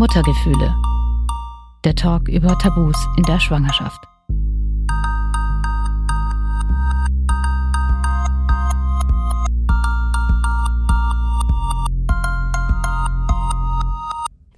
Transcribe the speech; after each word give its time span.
Muttergefühle. 0.00 0.74
Der 1.84 1.94
Talk 1.94 2.26
über 2.26 2.58
Tabus 2.58 2.96
in 3.18 3.22
der 3.24 3.38
Schwangerschaft. 3.38 4.00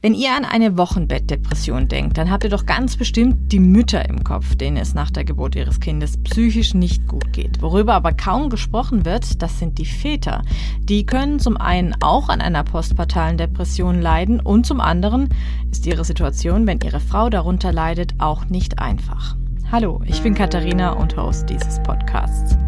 Wenn 0.05 0.15
ihr 0.15 0.35
an 0.35 0.45
eine 0.45 0.77
Wochenbettdepression 0.77 1.87
denkt, 1.87 2.19
dann 2.19 2.29
habt 2.29 2.43
ihr 2.43 2.51
doch 2.51 2.67
ganz 2.67 2.97
bestimmt 2.97 3.53
die 3.53 3.61
Mütter 3.61 4.09
im 4.09 4.25
Kopf, 4.25 4.57
denen 4.57 4.77
es 4.77 4.95
nach 4.95 5.13
der 5.13 5.23
Geburt 5.23 5.55
ihres 5.55 5.79
Kindes 5.79 6.21
psychisch 6.25 6.75
nicht 6.75 7.07
gut 7.07 7.33
geht. 7.33 7.63
Worüber 7.63 7.95
aber 7.95 8.13
kaum 8.13 8.51
gesprochen 8.51 9.05
wird, 9.05 9.41
das 9.41 9.61
sind 9.61 9.79
die 9.79 9.85
Väter. 9.85 10.43
Die 10.81 11.07
können 11.07 11.39
zum 11.39 11.57
einen 11.57 11.95
auch 12.03 12.31
an 12.31 12.41
einer 12.41 12.65
postpartalen 12.65 13.39
Depression 13.39 14.03
leiden 14.03 14.41
und 14.41 14.67
zum 14.67 14.81
anderen 14.81 15.29
ist 15.71 15.87
ihre 15.87 16.05
Situation, 16.05 16.67
wenn 16.67 16.81
ihre 16.81 16.99
Frau 16.99 17.31
darunter 17.31 17.73
leidet, 17.73 18.15
auch 18.19 18.47
nicht 18.47 18.81
einfach. 18.81 19.37
Hallo, 19.71 20.03
ich 20.05 20.21
bin 20.21 20.35
Katharina 20.35 20.95
und 20.95 21.17
Host 21.17 21.49
dieses 21.49 21.81
Podcasts. 21.85 22.59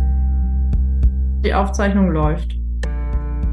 Die 1.45 1.53
Aufzeichnung 1.53 2.13
läuft. 2.13 2.57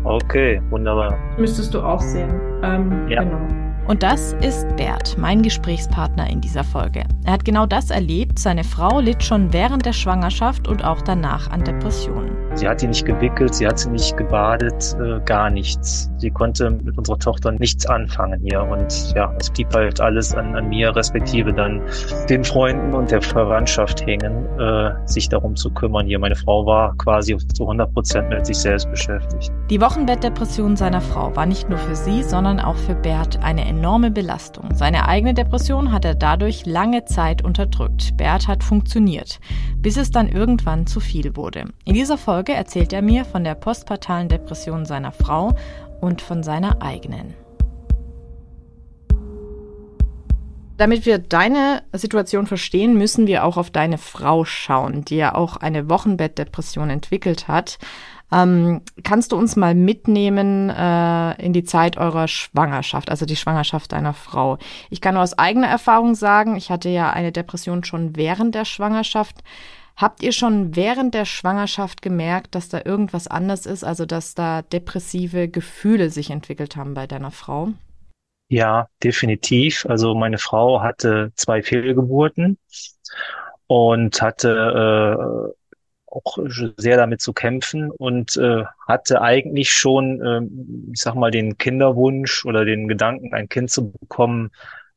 Okay, 0.03 0.61
wunderbar. 0.69 1.17
Müsstest 1.39 1.73
du 1.73 1.81
auch 1.81 1.99
sehen. 1.99 2.29
Ähm, 2.61 3.09
ja. 3.09 3.23
Genau. 3.23 3.70
Und 3.87 4.03
das 4.03 4.33
ist 4.41 4.67
Bert, 4.77 5.17
mein 5.17 5.41
Gesprächspartner 5.41 6.29
in 6.29 6.41
dieser 6.41 6.63
Folge. 6.63 7.03
Er 7.25 7.33
hat 7.33 7.45
genau 7.45 7.65
das 7.65 7.89
erlebt. 7.89 8.39
Seine 8.39 8.63
Frau 8.63 8.99
litt 8.99 9.23
schon 9.23 9.53
während 9.53 9.85
der 9.85 9.93
Schwangerschaft 9.93 10.67
und 10.67 10.83
auch 10.83 11.01
danach 11.01 11.49
an 11.49 11.63
Depressionen. 11.63 12.31
Sie 12.53 12.67
hat 12.67 12.81
sie 12.81 12.87
nicht 12.87 13.05
gewickelt, 13.05 13.55
sie 13.55 13.65
hat 13.65 13.79
sie 13.79 13.89
nicht 13.89 14.17
gebadet, 14.17 14.95
äh, 14.99 15.19
gar 15.25 15.49
nichts. 15.49 16.11
Sie 16.17 16.29
konnte 16.29 16.69
mit 16.69 16.97
unserer 16.97 17.17
Tochter 17.17 17.51
nichts 17.53 17.85
anfangen 17.85 18.41
hier. 18.41 18.61
Und 18.61 19.13
ja, 19.15 19.33
es 19.39 19.49
blieb 19.49 19.73
halt 19.73 20.01
alles 20.01 20.35
an, 20.35 20.55
an 20.55 20.69
mir, 20.69 20.95
respektive 20.95 21.53
dann 21.53 21.81
den 22.29 22.43
Freunden 22.43 22.93
und 22.93 23.09
der 23.09 23.21
Verwandtschaft 23.21 24.05
hängen, 24.05 24.45
äh, 24.59 24.91
sich 25.05 25.29
darum 25.29 25.55
zu 25.55 25.71
kümmern 25.71 26.05
hier. 26.05 26.19
Meine 26.19 26.35
Frau 26.35 26.65
war 26.65 26.95
quasi 26.97 27.37
zu 27.37 27.63
100 27.63 27.93
Prozent 27.93 28.29
mit 28.29 28.45
sich 28.45 28.57
selbst 28.57 28.89
beschäftigt. 28.91 29.51
Die 29.69 29.79
Wochenbettdepression 29.79 30.75
seiner 30.75 31.01
Frau 31.01 31.35
war 31.35 31.45
nicht 31.45 31.69
nur 31.69 31.79
für 31.79 31.95
sie, 31.95 32.21
sondern 32.21 32.59
auch 32.59 32.75
für 32.75 32.95
Bert 32.95 33.41
eine 33.41 33.65
enorme 33.65 34.11
Belastung. 34.11 34.65
Seine 34.73 35.07
eigene 35.07 35.33
Depression 35.33 35.91
hat 35.91 36.05
er 36.05 36.15
dadurch 36.15 36.65
lange 36.65 37.05
Zeit 37.05 37.43
unterdrückt. 37.43 38.17
Bert 38.17 38.47
hat 38.47 38.63
funktioniert, 38.63 39.39
bis 39.77 39.97
es 39.97 40.11
dann 40.11 40.27
irgendwann 40.27 40.85
zu 40.85 40.99
viel 40.99 41.35
wurde. 41.35 41.65
In 41.85 41.93
dieser 41.93 42.17
Folge 42.17 42.40
erzählt 42.49 42.93
er 42.93 43.01
mir 43.01 43.25
von 43.25 43.43
der 43.43 43.55
postpartalen 43.55 44.29
Depression 44.29 44.85
seiner 44.85 45.11
Frau 45.11 45.53
und 46.01 46.21
von 46.21 46.43
seiner 46.43 46.81
eigenen. 46.81 47.33
Damit 50.77 51.05
wir 51.05 51.19
deine 51.19 51.83
Situation 51.93 52.47
verstehen, 52.47 52.97
müssen 52.97 53.27
wir 53.27 53.43
auch 53.43 53.57
auf 53.57 53.69
deine 53.69 53.99
Frau 53.99 54.45
schauen, 54.45 55.05
die 55.05 55.17
ja 55.17 55.35
auch 55.35 55.57
eine 55.57 55.89
Wochenbettdepression 55.89 56.89
entwickelt 56.89 57.47
hat. 57.47 57.77
Ähm, 58.31 58.81
kannst 59.03 59.31
du 59.31 59.37
uns 59.37 59.55
mal 59.55 59.75
mitnehmen 59.75 60.71
äh, 60.71 61.33
in 61.39 61.53
die 61.53 61.65
Zeit 61.65 61.97
eurer 61.97 62.27
Schwangerschaft, 62.27 63.11
also 63.11 63.27
die 63.27 63.35
Schwangerschaft 63.35 63.91
deiner 63.91 64.13
Frau? 64.13 64.57
Ich 64.89 65.01
kann 65.01 65.13
nur 65.13 65.23
aus 65.23 65.37
eigener 65.37 65.67
Erfahrung 65.67 66.15
sagen, 66.15 66.55
ich 66.55 66.71
hatte 66.71 66.89
ja 66.89 67.11
eine 67.11 67.31
Depression 67.31 67.83
schon 67.83 68.15
während 68.15 68.55
der 68.55 68.65
Schwangerschaft. 68.65 69.43
Habt 70.01 70.23
ihr 70.23 70.31
schon 70.31 70.75
während 70.75 71.13
der 71.13 71.25
Schwangerschaft 71.25 72.01
gemerkt, 72.01 72.55
dass 72.55 72.69
da 72.69 72.81
irgendwas 72.83 73.27
anders 73.27 73.67
ist, 73.67 73.83
also 73.83 74.07
dass 74.07 74.33
da 74.33 74.63
depressive 74.63 75.47
Gefühle 75.47 76.09
sich 76.09 76.31
entwickelt 76.31 76.75
haben 76.75 76.95
bei 76.95 77.05
deiner 77.05 77.29
Frau? 77.29 77.69
Ja, 78.49 78.87
definitiv. 79.03 79.85
Also 79.87 80.15
meine 80.15 80.39
Frau 80.39 80.81
hatte 80.81 81.31
zwei 81.35 81.61
Fehlgeburten 81.61 82.57
und 83.67 84.19
hatte 84.23 84.49
äh, 84.49 85.53
auch 86.07 86.37
sehr 86.77 86.97
damit 86.97 87.21
zu 87.21 87.31
kämpfen 87.31 87.91
und 87.91 88.35
äh, 88.37 88.63
hatte 88.87 89.21
eigentlich 89.21 89.71
schon, 89.71 90.19
äh, 90.19 90.41
ich 90.91 90.99
sag 90.99 91.13
mal, 91.13 91.29
den 91.29 91.59
Kinderwunsch 91.59 92.43
oder 92.43 92.65
den 92.65 92.87
Gedanken, 92.87 93.35
ein 93.35 93.49
Kind 93.49 93.69
zu 93.69 93.91
bekommen, 93.91 94.49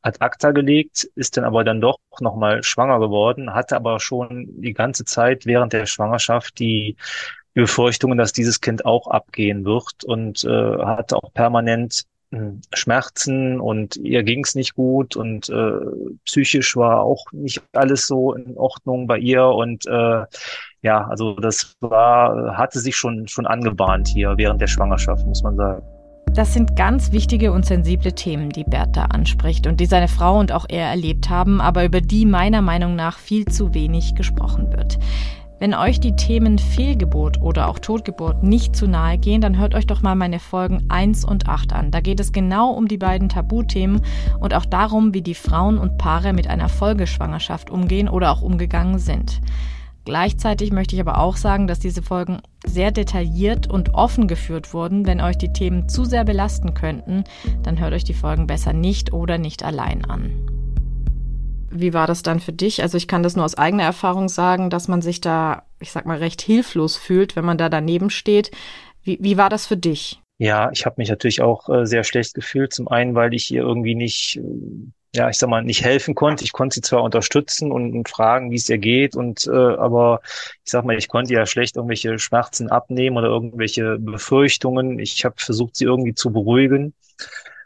ad 0.04 0.20
acta 0.20 0.52
gelegt, 0.52 1.08
ist 1.14 1.36
dann 1.36 1.44
aber 1.44 1.64
dann 1.64 1.80
doch 1.80 1.98
nochmal 2.20 2.62
schwanger 2.62 3.00
geworden, 3.00 3.54
hatte 3.54 3.74
aber 3.74 4.00
schon 4.00 4.46
die 4.60 4.74
ganze 4.74 5.04
Zeit 5.04 5.46
während 5.46 5.72
der 5.72 5.86
Schwangerschaft 5.86 6.58
die 6.58 6.96
Befürchtungen, 7.54 8.18
dass 8.18 8.32
dieses 8.32 8.60
Kind 8.60 8.84
auch 8.84 9.06
abgehen 9.06 9.64
wird 9.64 10.04
und 10.04 10.44
äh, 10.44 10.78
hatte 10.84 11.16
auch 11.16 11.32
permanent 11.32 12.02
hm, 12.32 12.60
Schmerzen 12.74 13.60
und 13.60 13.96
ihr 13.96 14.24
ging's 14.24 14.54
nicht 14.54 14.74
gut 14.74 15.16
und 15.16 15.48
äh, 15.48 15.72
psychisch 16.26 16.76
war 16.76 17.00
auch 17.00 17.24
nicht 17.32 17.62
alles 17.72 18.06
so 18.06 18.34
in 18.34 18.58
Ordnung 18.58 19.06
bei 19.06 19.18
ihr 19.18 19.46
und 19.46 19.86
äh, 19.86 20.24
ja, 20.82 21.06
also 21.08 21.34
das 21.36 21.76
war, 21.80 22.58
hatte 22.58 22.78
sich 22.78 22.94
schon, 22.94 23.26
schon 23.26 23.46
angebahnt 23.46 24.08
hier 24.08 24.34
während 24.36 24.60
der 24.60 24.66
Schwangerschaft, 24.66 25.26
muss 25.26 25.42
man 25.42 25.56
sagen. 25.56 25.93
Das 26.32 26.52
sind 26.52 26.74
ganz 26.74 27.12
wichtige 27.12 27.52
und 27.52 27.64
sensible 27.64 28.12
Themen, 28.12 28.50
die 28.50 28.64
Bert 28.64 28.96
da 28.96 29.04
anspricht 29.04 29.66
und 29.66 29.78
die 29.78 29.86
seine 29.86 30.08
Frau 30.08 30.38
und 30.38 30.50
auch 30.50 30.66
er 30.68 30.88
erlebt 30.88 31.30
haben, 31.30 31.60
aber 31.60 31.84
über 31.84 32.00
die 32.00 32.26
meiner 32.26 32.62
Meinung 32.62 32.96
nach 32.96 33.18
viel 33.18 33.44
zu 33.44 33.72
wenig 33.74 34.14
gesprochen 34.14 34.72
wird. 34.72 34.98
Wenn 35.60 35.72
euch 35.72 36.00
die 36.00 36.16
Themen 36.16 36.58
Fehlgeburt 36.58 37.40
oder 37.40 37.68
auch 37.68 37.78
Totgeburt 37.78 38.42
nicht 38.42 38.74
zu 38.74 38.88
nahe 38.88 39.18
gehen, 39.18 39.40
dann 39.40 39.56
hört 39.56 39.74
euch 39.74 39.86
doch 39.86 40.02
mal 40.02 40.16
meine 40.16 40.40
Folgen 40.40 40.84
1 40.88 41.24
und 41.24 41.48
8 41.48 41.72
an. 41.72 41.90
Da 41.90 42.00
geht 42.00 42.18
es 42.18 42.32
genau 42.32 42.70
um 42.70 42.88
die 42.88 42.98
beiden 42.98 43.28
Tabuthemen 43.28 44.02
und 44.40 44.52
auch 44.52 44.66
darum, 44.66 45.14
wie 45.14 45.22
die 45.22 45.34
Frauen 45.34 45.78
und 45.78 45.96
Paare 45.96 46.32
mit 46.32 46.48
einer 46.48 46.68
Folgeschwangerschaft 46.68 47.70
umgehen 47.70 48.08
oder 48.08 48.32
auch 48.32 48.42
umgegangen 48.42 48.98
sind. 48.98 49.40
Gleichzeitig 50.04 50.70
möchte 50.70 50.94
ich 50.94 51.00
aber 51.00 51.18
auch 51.18 51.36
sagen, 51.36 51.66
dass 51.66 51.78
diese 51.78 52.02
Folgen 52.02 52.42
sehr 52.66 52.90
detailliert 52.90 53.70
und 53.70 53.94
offen 53.94 54.28
geführt 54.28 54.74
wurden. 54.74 55.06
Wenn 55.06 55.20
euch 55.20 55.38
die 55.38 55.52
Themen 55.52 55.88
zu 55.88 56.04
sehr 56.04 56.24
belasten 56.24 56.74
könnten, 56.74 57.24
dann 57.62 57.80
hört 57.80 57.94
euch 57.94 58.04
die 58.04 58.12
Folgen 58.12 58.46
besser 58.46 58.74
nicht 58.74 59.14
oder 59.14 59.38
nicht 59.38 59.62
allein 59.62 60.04
an. 60.04 60.30
Wie 61.70 61.94
war 61.94 62.06
das 62.06 62.22
dann 62.22 62.38
für 62.38 62.52
dich? 62.52 62.82
Also 62.82 62.98
ich 62.98 63.08
kann 63.08 63.22
das 63.22 63.34
nur 63.34 63.46
aus 63.46 63.56
eigener 63.56 63.82
Erfahrung 63.82 64.28
sagen, 64.28 64.68
dass 64.68 64.88
man 64.88 65.00
sich 65.00 65.20
da, 65.20 65.64
ich 65.80 65.90
sag 65.90 66.04
mal, 66.04 66.18
recht 66.18 66.42
hilflos 66.42 66.96
fühlt, 66.96 67.34
wenn 67.34 67.44
man 67.44 67.58
da 67.58 67.68
daneben 67.68 68.10
steht. 68.10 68.50
Wie, 69.02 69.18
wie 69.20 69.38
war 69.38 69.48
das 69.48 69.66
für 69.66 69.76
dich? 69.76 70.20
Ja, 70.38 70.70
ich 70.72 70.84
habe 70.84 70.96
mich 70.98 71.08
natürlich 71.08 71.40
auch 71.40 71.68
äh, 71.68 71.86
sehr 71.86 72.04
schlecht 72.04 72.34
gefühlt. 72.34 72.72
Zum 72.74 72.88
einen, 72.88 73.14
weil 73.14 73.32
ich 73.34 73.50
ihr 73.50 73.62
irgendwie 73.62 73.94
nicht 73.94 74.36
äh, 74.36 74.42
ja, 75.14 75.28
ich 75.30 75.38
sag 75.38 75.48
mal, 75.48 75.62
nicht 75.62 75.84
helfen 75.84 76.14
konnte. 76.14 76.44
Ich 76.44 76.52
konnte 76.52 76.74
sie 76.74 76.80
zwar 76.80 77.02
unterstützen 77.02 77.70
und, 77.70 77.94
und 77.94 78.08
fragen, 78.08 78.50
wie 78.50 78.56
es 78.56 78.68
ihr 78.68 78.78
geht, 78.78 79.14
und 79.14 79.46
äh, 79.46 79.50
aber 79.50 80.20
ich 80.64 80.70
sag 80.70 80.84
mal, 80.84 80.96
ich 80.96 81.08
konnte 81.08 81.32
ja 81.32 81.46
schlecht 81.46 81.76
irgendwelche 81.76 82.18
Schmerzen 82.18 82.68
abnehmen 82.68 83.16
oder 83.16 83.28
irgendwelche 83.28 83.98
Befürchtungen. 83.98 84.98
Ich 84.98 85.24
habe 85.24 85.36
versucht, 85.38 85.76
sie 85.76 85.84
irgendwie 85.84 86.14
zu 86.14 86.32
beruhigen, 86.32 86.94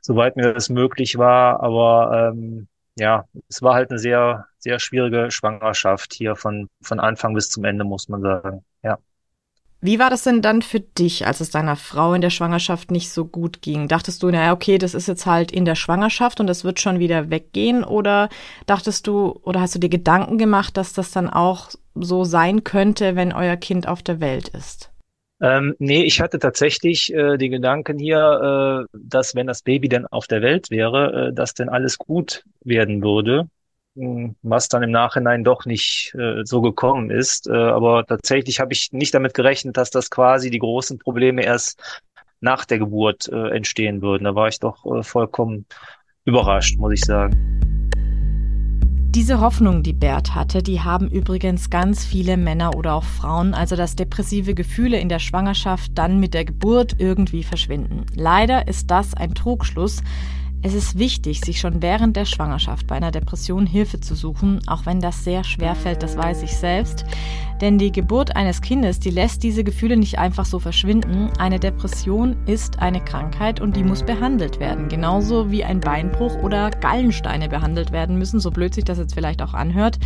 soweit 0.02 0.36
mir 0.36 0.52
das 0.52 0.68
möglich 0.68 1.16
war. 1.18 1.60
Aber 1.62 2.32
ähm, 2.34 2.68
ja, 2.96 3.24
es 3.48 3.62
war 3.62 3.74
halt 3.74 3.90
eine 3.90 3.98
sehr, 3.98 4.46
sehr 4.58 4.78
schwierige 4.78 5.30
Schwangerschaft 5.30 6.12
hier 6.14 6.36
von, 6.36 6.68
von 6.82 7.00
Anfang 7.00 7.32
bis 7.34 7.48
zum 7.48 7.64
Ende, 7.64 7.84
muss 7.84 8.08
man 8.08 8.20
sagen. 8.22 8.64
Ja. 8.82 8.98
Wie 9.80 10.00
war 10.00 10.10
das 10.10 10.24
denn 10.24 10.42
dann 10.42 10.62
für 10.62 10.80
dich, 10.80 11.26
als 11.26 11.40
es 11.40 11.50
deiner 11.50 11.76
Frau 11.76 12.12
in 12.12 12.20
der 12.20 12.30
Schwangerschaft 12.30 12.90
nicht 12.90 13.10
so 13.10 13.24
gut 13.24 13.62
ging? 13.62 13.86
Dachtest 13.86 14.22
du, 14.22 14.30
naja, 14.30 14.52
okay, 14.52 14.76
das 14.76 14.92
ist 14.92 15.06
jetzt 15.06 15.24
halt 15.24 15.52
in 15.52 15.64
der 15.64 15.76
Schwangerschaft 15.76 16.40
und 16.40 16.48
das 16.48 16.64
wird 16.64 16.80
schon 16.80 16.98
wieder 16.98 17.30
weggehen? 17.30 17.84
Oder 17.84 18.28
dachtest 18.66 19.06
du, 19.06 19.38
oder 19.42 19.60
hast 19.60 19.76
du 19.76 19.78
dir 19.78 19.88
Gedanken 19.88 20.36
gemacht, 20.36 20.76
dass 20.76 20.94
das 20.94 21.12
dann 21.12 21.30
auch 21.30 21.70
so 21.94 22.24
sein 22.24 22.64
könnte, 22.64 23.14
wenn 23.14 23.32
euer 23.32 23.56
Kind 23.56 23.86
auf 23.86 24.02
der 24.02 24.18
Welt 24.18 24.48
ist? 24.48 24.90
Ähm, 25.40 25.76
nee, 25.78 26.02
ich 26.02 26.20
hatte 26.20 26.40
tatsächlich 26.40 27.14
äh, 27.14 27.36
die 27.36 27.48
Gedanken 27.48 28.00
hier, 28.00 28.86
äh, 28.92 28.98
dass 28.98 29.36
wenn 29.36 29.46
das 29.46 29.62
Baby 29.62 29.88
dann 29.88 30.06
auf 30.06 30.26
der 30.26 30.42
Welt 30.42 30.72
wäre, 30.72 31.28
äh, 31.28 31.32
dass 31.32 31.54
dann 31.54 31.68
alles 31.68 31.98
gut 31.98 32.42
werden 32.64 33.00
würde 33.04 33.48
was 34.42 34.68
dann 34.68 34.82
im 34.82 34.90
Nachhinein 34.90 35.44
doch 35.44 35.64
nicht 35.64 36.14
äh, 36.18 36.44
so 36.44 36.60
gekommen 36.60 37.10
ist. 37.10 37.48
Äh, 37.48 37.52
aber 37.52 38.04
tatsächlich 38.06 38.60
habe 38.60 38.72
ich 38.72 38.92
nicht 38.92 39.14
damit 39.14 39.34
gerechnet, 39.34 39.76
dass 39.76 39.90
das 39.90 40.10
quasi 40.10 40.50
die 40.50 40.58
großen 40.58 40.98
Probleme 40.98 41.42
erst 41.42 41.80
nach 42.40 42.64
der 42.64 42.78
Geburt 42.78 43.28
äh, 43.28 43.50
entstehen 43.50 44.02
würden. 44.02 44.24
Da 44.24 44.34
war 44.34 44.48
ich 44.48 44.60
doch 44.60 44.84
äh, 44.86 45.02
vollkommen 45.02 45.66
überrascht, 46.24 46.78
muss 46.78 46.92
ich 46.92 47.04
sagen. 47.04 47.58
Diese 49.10 49.40
Hoffnung, 49.40 49.82
die 49.82 49.94
Bert 49.94 50.34
hatte, 50.34 50.62
die 50.62 50.80
haben 50.80 51.08
übrigens 51.08 51.70
ganz 51.70 52.04
viele 52.04 52.36
Männer 52.36 52.76
oder 52.76 52.94
auch 52.94 53.04
Frauen, 53.04 53.54
also 53.54 53.74
dass 53.74 53.96
depressive 53.96 54.54
Gefühle 54.54 55.00
in 55.00 55.08
der 55.08 55.18
Schwangerschaft 55.18 55.92
dann 55.94 56.20
mit 56.20 56.34
der 56.34 56.44
Geburt 56.44 56.96
irgendwie 56.98 57.42
verschwinden. 57.42 58.04
Leider 58.14 58.68
ist 58.68 58.90
das 58.90 59.14
ein 59.14 59.34
Trugschluss, 59.34 60.02
es 60.62 60.74
ist 60.74 60.98
wichtig, 60.98 61.40
sich 61.40 61.60
schon 61.60 61.82
während 61.82 62.16
der 62.16 62.24
Schwangerschaft 62.24 62.86
bei 62.86 62.96
einer 62.96 63.10
Depression 63.10 63.66
Hilfe 63.66 64.00
zu 64.00 64.14
suchen, 64.14 64.60
auch 64.66 64.86
wenn 64.86 65.00
das 65.00 65.24
sehr 65.24 65.44
schwer 65.44 65.74
fällt, 65.74 66.02
das 66.02 66.16
weiß 66.16 66.42
ich 66.42 66.56
selbst. 66.56 67.04
Denn 67.60 67.78
die 67.78 67.90
Geburt 67.90 68.36
eines 68.36 68.62
Kindes, 68.62 69.00
die 69.00 69.10
lässt 69.10 69.42
diese 69.42 69.64
Gefühle 69.64 69.96
nicht 69.96 70.18
einfach 70.18 70.44
so 70.44 70.58
verschwinden. 70.58 71.30
Eine 71.38 71.58
Depression 71.58 72.36
ist 72.46 72.78
eine 72.78 73.00
Krankheit 73.00 73.60
und 73.60 73.74
die 73.74 73.82
muss 73.82 74.04
behandelt 74.04 74.60
werden. 74.60 74.88
Genauso 74.88 75.50
wie 75.50 75.64
ein 75.64 75.80
Beinbruch 75.80 76.36
oder 76.42 76.70
Gallensteine 76.70 77.48
behandelt 77.48 77.90
werden 77.90 78.18
müssen, 78.18 78.38
so 78.38 78.50
blöd 78.50 78.74
sich 78.74 78.84
das 78.84 78.98
jetzt 78.98 79.14
vielleicht 79.14 79.42
auch 79.42 79.54
anhört. 79.54 79.98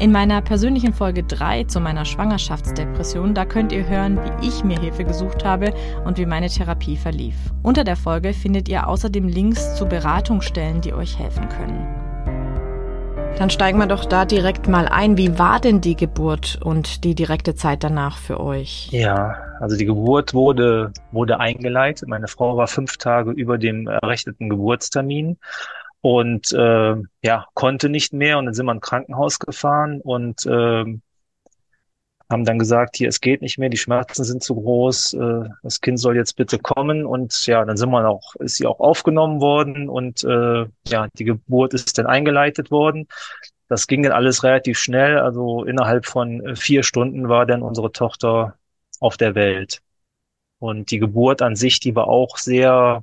In 0.00 0.10
meiner 0.10 0.40
persönlichen 0.42 0.92
Folge 0.92 1.22
3 1.22 1.64
zu 1.64 1.78
meiner 1.78 2.04
Schwangerschaftsdepression, 2.04 3.34
da 3.34 3.44
könnt 3.44 3.72
ihr 3.72 3.88
hören, 3.88 4.18
wie 4.18 4.48
ich 4.48 4.64
mir 4.64 4.80
Hilfe 4.80 5.04
gesucht 5.04 5.44
habe 5.44 5.72
und 6.04 6.18
wie 6.18 6.26
meine 6.26 6.48
Therapie 6.48 6.96
verlief. 6.96 7.36
Unter 7.62 7.84
der 7.84 7.96
Folge 7.96 8.32
findet 8.32 8.68
ihr 8.68 8.88
außerdem 8.88 9.28
Links 9.28 9.76
zu 9.76 9.86
Beratungsstellen, 9.86 10.80
die 10.80 10.92
euch 10.92 11.18
helfen 11.18 11.48
können. 11.48 12.01
Dann 13.38 13.50
steigen 13.50 13.78
wir 13.78 13.86
doch 13.86 14.04
da 14.04 14.24
direkt 14.24 14.68
mal 14.68 14.86
ein. 14.86 15.16
Wie 15.16 15.38
war 15.38 15.58
denn 15.58 15.80
die 15.80 15.96
Geburt 15.96 16.60
und 16.62 17.02
die 17.02 17.14
direkte 17.14 17.54
Zeit 17.54 17.82
danach 17.82 18.18
für 18.18 18.38
euch? 18.38 18.88
Ja, 18.92 19.36
also 19.60 19.76
die 19.76 19.86
Geburt 19.86 20.34
wurde, 20.34 20.92
wurde 21.10 21.40
eingeleitet. 21.40 22.08
Meine 22.08 22.28
Frau 22.28 22.56
war 22.56 22.66
fünf 22.68 22.98
Tage 22.98 23.32
über 23.32 23.58
dem 23.58 23.88
errechneten 23.88 24.48
Geburtstermin 24.48 25.38
und 26.02 26.52
äh, 26.52 26.96
ja, 27.22 27.46
konnte 27.54 27.88
nicht 27.88 28.12
mehr. 28.12 28.38
Und 28.38 28.46
dann 28.46 28.54
sind 28.54 28.66
wir 28.66 28.72
ins 28.72 28.82
Krankenhaus 28.82 29.38
gefahren 29.38 30.00
und 30.02 30.44
äh, 30.46 30.84
haben 32.32 32.44
dann 32.44 32.58
gesagt, 32.58 32.96
hier, 32.96 33.08
es 33.08 33.20
geht 33.20 33.42
nicht 33.42 33.58
mehr, 33.58 33.68
die 33.68 33.76
Schmerzen 33.76 34.24
sind 34.24 34.42
zu 34.42 34.54
groß, 34.54 35.14
äh, 35.14 35.48
das 35.62 35.80
Kind 35.80 36.00
soll 36.00 36.16
jetzt 36.16 36.36
bitte 36.36 36.58
kommen. 36.58 37.06
Und 37.06 37.46
ja, 37.46 37.64
dann 37.64 37.76
sind 37.76 37.90
wir 37.90 38.08
auch, 38.08 38.34
ist 38.36 38.56
sie 38.56 38.66
auch 38.66 38.80
aufgenommen 38.80 39.40
worden 39.40 39.88
und 39.88 40.24
äh, 40.24 40.66
ja, 40.88 41.08
die 41.16 41.24
Geburt 41.24 41.74
ist 41.74 41.98
dann 41.98 42.06
eingeleitet 42.06 42.70
worden. 42.70 43.06
Das 43.68 43.86
ging 43.86 44.02
dann 44.02 44.12
alles 44.12 44.44
relativ 44.44 44.78
schnell. 44.78 45.18
Also 45.18 45.64
innerhalb 45.64 46.06
von 46.06 46.44
äh, 46.44 46.56
vier 46.56 46.82
Stunden 46.82 47.28
war 47.28 47.46
dann 47.46 47.62
unsere 47.62 47.92
Tochter 47.92 48.56
auf 49.00 49.16
der 49.16 49.34
Welt. 49.34 49.80
Und 50.58 50.90
die 50.90 50.98
Geburt 50.98 51.42
an 51.42 51.56
sich, 51.56 51.80
die 51.80 51.94
war 51.96 52.06
auch 52.06 52.36
sehr, 52.36 53.02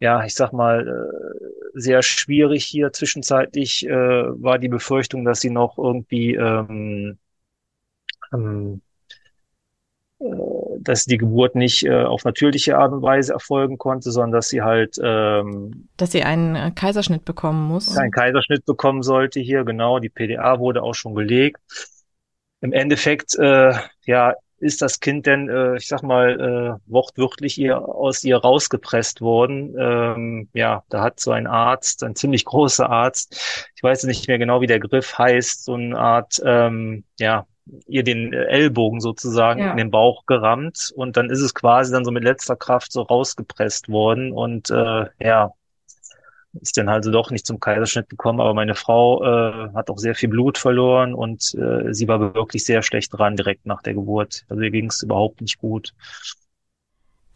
ja, 0.00 0.24
ich 0.24 0.34
sag 0.34 0.52
mal, 0.52 0.86
äh, 0.86 1.44
sehr 1.74 2.02
schwierig 2.02 2.64
hier. 2.64 2.92
Zwischenzeitlich 2.92 3.86
äh, 3.86 3.90
war 3.90 4.58
die 4.58 4.68
Befürchtung, 4.68 5.24
dass 5.24 5.40
sie 5.40 5.50
noch 5.50 5.78
irgendwie, 5.78 6.34
ähm, 6.34 7.18
ähm, 8.34 8.82
äh, 10.20 10.26
dass 10.80 11.04
die 11.04 11.18
Geburt 11.18 11.54
nicht 11.54 11.84
äh, 11.84 12.02
auf 12.02 12.24
natürliche 12.24 12.76
Art 12.76 12.92
und 12.92 13.02
Weise 13.02 13.32
erfolgen 13.32 13.78
konnte, 13.78 14.10
sondern 14.10 14.32
dass 14.32 14.48
sie 14.48 14.62
halt, 14.62 14.98
ähm, 15.02 15.88
dass 15.96 16.12
sie 16.12 16.22
einen 16.22 16.56
äh, 16.56 16.72
Kaiserschnitt 16.74 17.24
bekommen 17.24 17.66
muss. 17.68 17.96
Einen 17.96 18.10
Kaiserschnitt 18.10 18.64
bekommen 18.66 19.02
sollte 19.02 19.40
hier, 19.40 19.64
genau. 19.64 19.98
Die 19.98 20.10
PDA 20.10 20.58
wurde 20.58 20.82
auch 20.82 20.94
schon 20.94 21.14
gelegt. 21.14 21.60
Im 22.60 22.72
Endeffekt, 22.72 23.36
äh, 23.36 23.74
ja, 24.04 24.34
ist 24.58 24.80
das 24.82 25.00
Kind 25.00 25.26
denn, 25.26 25.48
äh, 25.48 25.76
ich 25.76 25.88
sag 25.88 26.02
mal, 26.02 26.40
äh, 26.40 26.90
wortwörtlich 26.90 27.58
ihr 27.58 27.86
aus 27.86 28.24
ihr 28.24 28.38
rausgepresst 28.38 29.20
worden. 29.20 29.74
Ähm, 29.78 30.48
ja, 30.54 30.82
da 30.88 31.02
hat 31.02 31.20
so 31.20 31.32
ein 31.32 31.46
Arzt, 31.46 32.02
ein 32.02 32.16
ziemlich 32.16 32.44
großer 32.44 32.88
Arzt, 32.88 33.66
ich 33.76 33.82
weiß 33.82 34.04
nicht 34.04 34.26
mehr 34.28 34.38
genau, 34.38 34.60
wie 34.60 34.66
der 34.66 34.80
Griff 34.80 35.18
heißt, 35.18 35.64
so 35.64 35.74
eine 35.74 35.98
Art, 35.98 36.40
ähm, 36.44 37.04
ja, 37.18 37.46
ihr 37.86 38.02
den 38.02 38.32
Ellbogen 38.32 39.00
sozusagen 39.00 39.60
ja. 39.60 39.70
in 39.70 39.76
den 39.76 39.90
Bauch 39.90 40.26
gerammt 40.26 40.92
und 40.94 41.16
dann 41.16 41.30
ist 41.30 41.40
es 41.40 41.54
quasi 41.54 41.92
dann 41.92 42.04
so 42.04 42.10
mit 42.10 42.24
letzter 42.24 42.56
Kraft 42.56 42.92
so 42.92 43.02
rausgepresst 43.02 43.88
worden 43.88 44.32
und 44.32 44.70
äh, 44.70 45.06
ja, 45.18 45.52
ist 46.60 46.76
dann 46.76 46.88
also 46.88 47.10
doch 47.10 47.30
nicht 47.30 47.46
zum 47.46 47.60
Kaiserschnitt 47.60 48.08
gekommen, 48.08 48.40
aber 48.40 48.54
meine 48.54 48.74
Frau 48.74 49.22
äh, 49.24 49.70
hat 49.74 49.90
auch 49.90 49.98
sehr 49.98 50.14
viel 50.14 50.28
Blut 50.28 50.58
verloren 50.58 51.14
und 51.14 51.54
äh, 51.54 51.92
sie 51.92 52.06
war 52.06 52.20
wirklich 52.34 52.64
sehr 52.64 52.82
schlecht 52.82 53.12
dran 53.12 53.36
direkt 53.36 53.66
nach 53.66 53.82
der 53.82 53.94
Geburt. 53.94 54.44
Also 54.48 54.62
ihr 54.62 54.70
ging 54.70 54.86
es 54.86 55.02
überhaupt 55.02 55.40
nicht 55.40 55.58
gut. 55.58 55.94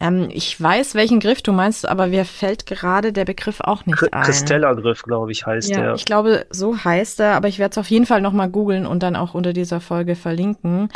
Ähm, 0.01 0.29
ich 0.31 0.59
weiß, 0.59 0.95
welchen 0.95 1.19
Griff 1.19 1.41
du 1.41 1.51
meinst, 1.51 1.87
aber 1.87 2.07
mir 2.07 2.23
fällt 2.23 2.65
gerade 2.65 3.11
der 3.11 3.25
Begriff 3.25 3.59
auch 3.59 3.85
nicht 3.85 3.99
K 3.99 4.07
ein. 4.11 4.23
Christella-Griff, 4.23 5.03
glaube 5.03 5.31
ich, 5.31 5.45
heißt 5.45 5.69
ja, 5.69 5.81
der. 5.81 5.93
Ich 5.95 6.05
glaube, 6.05 6.45
so 6.49 6.77
heißt 6.83 7.19
er, 7.19 7.33
aber 7.33 7.49
ich 7.49 7.59
werde 7.59 7.71
es 7.71 7.77
auf 7.77 7.89
jeden 7.89 8.05
Fall 8.05 8.21
nochmal 8.21 8.49
googeln 8.49 8.85
und 8.85 9.03
dann 9.03 9.15
auch 9.15 9.33
unter 9.33 9.51
dieser 9.51 9.81
Folge 9.81 10.15
verlinken. 10.15 10.89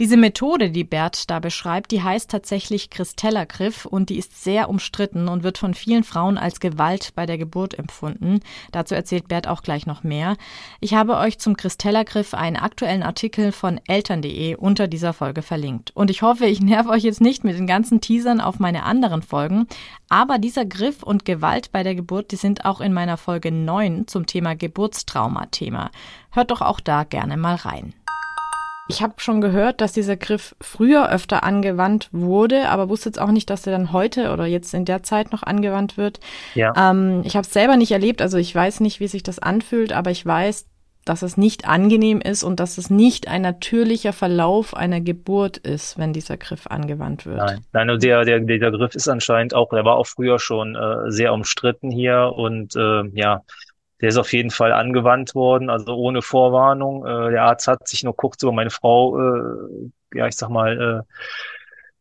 Diese 0.00 0.16
Methode, 0.16 0.70
die 0.70 0.84
Bert 0.84 1.28
da 1.28 1.40
beschreibt, 1.40 1.90
die 1.90 2.02
heißt 2.02 2.30
tatsächlich 2.30 2.88
Christella-Griff 2.88 3.84
und 3.84 4.08
die 4.08 4.16
ist 4.16 4.42
sehr 4.42 4.70
umstritten 4.70 5.28
und 5.28 5.42
wird 5.42 5.58
von 5.58 5.74
vielen 5.74 6.04
Frauen 6.04 6.38
als 6.38 6.58
Gewalt 6.58 7.12
bei 7.14 7.26
der 7.26 7.36
Geburt 7.36 7.78
empfunden. 7.78 8.40
Dazu 8.72 8.94
erzählt 8.94 9.28
Bert 9.28 9.46
auch 9.46 9.62
gleich 9.62 9.84
noch 9.84 10.02
mehr. 10.02 10.38
Ich 10.80 10.94
habe 10.94 11.18
euch 11.18 11.38
zum 11.38 11.54
Christella-Griff 11.54 12.32
einen 12.32 12.56
aktuellen 12.56 13.02
Artikel 13.02 13.52
von 13.52 13.78
eltern.de 13.88 14.54
unter 14.56 14.88
dieser 14.88 15.12
Folge 15.12 15.42
verlinkt. 15.42 15.94
Und 15.94 16.08
ich 16.08 16.22
hoffe, 16.22 16.46
ich 16.46 16.62
nerv 16.62 16.86
euch 16.86 17.02
jetzt 17.02 17.20
nicht 17.20 17.44
mit 17.44 17.58
den 17.58 17.66
ganzen 17.66 18.00
Teasern 18.00 18.40
auf 18.40 18.58
meine 18.58 18.84
anderen 18.84 19.20
Folgen, 19.20 19.66
aber 20.08 20.38
dieser 20.38 20.64
Griff 20.64 21.02
und 21.02 21.26
Gewalt 21.26 21.72
bei 21.72 21.82
der 21.82 21.94
Geburt, 21.94 22.30
die 22.30 22.36
sind 22.36 22.64
auch 22.64 22.80
in 22.80 22.94
meiner 22.94 23.18
Folge 23.18 23.52
9 23.52 24.06
zum 24.06 24.24
Thema 24.24 24.56
Geburtstrauma 24.56 25.44
Thema. 25.50 25.90
Hört 26.30 26.52
doch 26.52 26.62
auch 26.62 26.80
da 26.80 27.04
gerne 27.04 27.36
mal 27.36 27.56
rein. 27.56 27.92
Ich 28.90 29.02
habe 29.02 29.14
schon 29.18 29.40
gehört, 29.40 29.80
dass 29.80 29.92
dieser 29.92 30.16
Griff 30.16 30.54
früher 30.60 31.10
öfter 31.10 31.42
angewandt 31.42 32.08
wurde, 32.12 32.68
aber 32.68 32.88
wusste 32.88 33.08
jetzt 33.08 33.20
auch 33.20 33.30
nicht, 33.30 33.48
dass 33.50 33.66
er 33.66 33.72
dann 33.72 33.92
heute 33.92 34.32
oder 34.32 34.46
jetzt 34.46 34.74
in 34.74 34.84
der 34.84 35.02
Zeit 35.02 35.32
noch 35.32 35.42
angewandt 35.42 35.96
wird. 35.96 36.20
Ja. 36.54 36.90
Ähm, 36.90 37.22
ich 37.24 37.36
habe 37.36 37.46
es 37.46 37.52
selber 37.52 37.76
nicht 37.76 37.92
erlebt, 37.92 38.20
also 38.20 38.38
ich 38.38 38.54
weiß 38.54 38.80
nicht, 38.80 39.00
wie 39.00 39.08
sich 39.08 39.22
das 39.22 39.38
anfühlt, 39.38 39.92
aber 39.92 40.10
ich 40.10 40.24
weiß, 40.26 40.66
dass 41.04 41.22
es 41.22 41.36
nicht 41.36 41.66
angenehm 41.66 42.20
ist 42.20 42.42
und 42.42 42.60
dass 42.60 42.76
es 42.78 42.90
nicht 42.90 43.26
ein 43.26 43.42
natürlicher 43.42 44.12
Verlauf 44.12 44.76
einer 44.76 45.00
Geburt 45.00 45.56
ist, 45.56 45.98
wenn 45.98 46.12
dieser 46.12 46.36
Griff 46.36 46.66
angewandt 46.66 47.26
wird. 47.26 47.38
Nein, 47.38 47.64
Nein 47.72 47.98
der, 47.98 48.24
der, 48.24 48.40
der 48.40 48.70
Griff 48.70 48.94
ist 48.94 49.08
anscheinend 49.08 49.54
auch, 49.54 49.70
der 49.70 49.84
war 49.84 49.96
auch 49.96 50.06
früher 50.06 50.38
schon 50.38 50.76
äh, 50.76 51.10
sehr 51.10 51.32
umstritten 51.32 51.90
hier 51.90 52.32
und 52.36 52.76
äh, 52.76 53.02
ja, 53.14 53.42
der 54.00 54.08
ist 54.08 54.16
auf 54.16 54.32
jeden 54.32 54.50
Fall 54.50 54.72
angewandt 54.72 55.34
worden, 55.34 55.70
also 55.70 55.94
ohne 55.94 56.22
Vorwarnung. 56.22 57.06
Äh, 57.06 57.32
der 57.32 57.44
Arzt 57.44 57.68
hat 57.68 57.88
sich 57.88 58.02
nur 58.04 58.16
kurz 58.16 58.42
über 58.42 58.52
meine 58.52 58.70
Frau, 58.70 59.18
äh, 59.18 59.90
ja, 60.14 60.26
ich 60.26 60.36
sag 60.36 60.48
mal, 60.50 61.04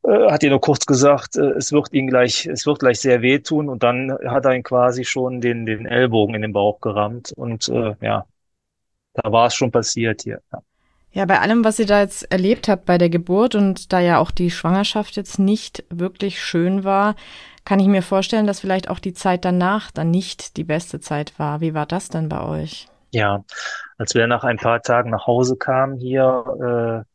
äh, 0.03 0.09
äh, 0.09 0.31
hat 0.31 0.43
ihr 0.43 0.49
nur 0.49 0.61
kurz 0.61 0.85
gesagt, 0.85 1.35
äh, 1.37 1.51
es 1.51 1.71
wird 1.71 1.93
ihn 1.93 2.07
gleich, 2.07 2.45
es 2.45 2.65
wird 2.65 2.79
gleich 2.79 2.99
sehr 2.99 3.21
wehtun 3.21 3.69
und 3.69 3.83
dann 3.83 4.17
hat 4.27 4.45
er 4.45 4.55
ihn 4.55 4.63
quasi 4.63 5.03
schon 5.05 5.41
den, 5.41 5.65
den 5.65 5.85
Ellbogen 5.85 6.35
in 6.35 6.41
den 6.41 6.53
Bauch 6.53 6.79
gerammt 6.81 7.33
und 7.33 7.67
äh, 7.69 7.95
ja, 8.01 8.25
da 9.13 9.31
war 9.31 9.47
es 9.47 9.55
schon 9.55 9.71
passiert 9.71 10.23
hier. 10.23 10.41
Ja. 10.51 10.61
Ja, 11.11 11.25
bei 11.25 11.39
allem, 11.39 11.63
was 11.63 11.79
ihr 11.79 11.87
da 11.87 12.01
jetzt 12.01 12.31
erlebt 12.31 12.67
habt 12.67 12.85
bei 12.85 12.97
der 12.97 13.09
Geburt 13.09 13.55
und 13.55 13.91
da 13.91 13.99
ja 13.99 14.19
auch 14.19 14.29
die 14.31 14.51
Schwangerschaft 14.51 15.15
jetzt 15.15 15.39
nicht 15.39 15.83
wirklich 15.89 16.41
schön 16.41 16.83
war, 16.83 17.15
kann 17.65 17.79
ich 17.79 17.87
mir 17.87 18.03
vorstellen, 18.03 18.47
dass 18.47 18.59
vielleicht 18.59 18.89
auch 18.89 18.99
die 18.99 19.13
Zeit 19.13 19.43
danach 19.43 19.91
dann 19.91 20.11
nicht 20.11 20.57
die 20.57 20.63
beste 20.63 20.99
Zeit 20.99 21.37
war. 21.37 21.61
Wie 21.61 21.73
war 21.73 21.85
das 21.85 22.09
denn 22.09 22.29
bei 22.29 22.41
euch? 22.43 22.87
Ja, 23.11 23.43
als 23.97 24.13
wir 24.13 24.27
nach 24.27 24.43
ein 24.43 24.57
paar 24.57 24.81
Tagen 24.81 25.09
nach 25.09 25.25
Hause 25.25 25.57
kamen 25.57 25.97
hier, 25.97 27.03
äh, 27.05 27.09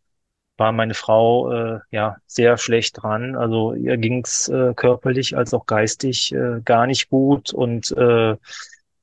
war 0.57 0.73
meine 0.73 0.95
Frau 0.95 1.52
äh, 1.52 1.80
ja 1.90 2.16
sehr 2.26 2.57
schlecht 2.59 3.02
dran. 3.02 3.37
Also 3.37 3.75
ihr 3.75 3.97
ging's 3.97 4.49
äh, 4.49 4.75
körperlich 4.75 5.37
als 5.37 5.54
auch 5.54 5.66
geistig 5.66 6.33
äh, 6.33 6.61
gar 6.64 6.87
nicht 6.87 7.11
gut 7.11 7.52
und 7.52 7.90
äh, 7.92 8.37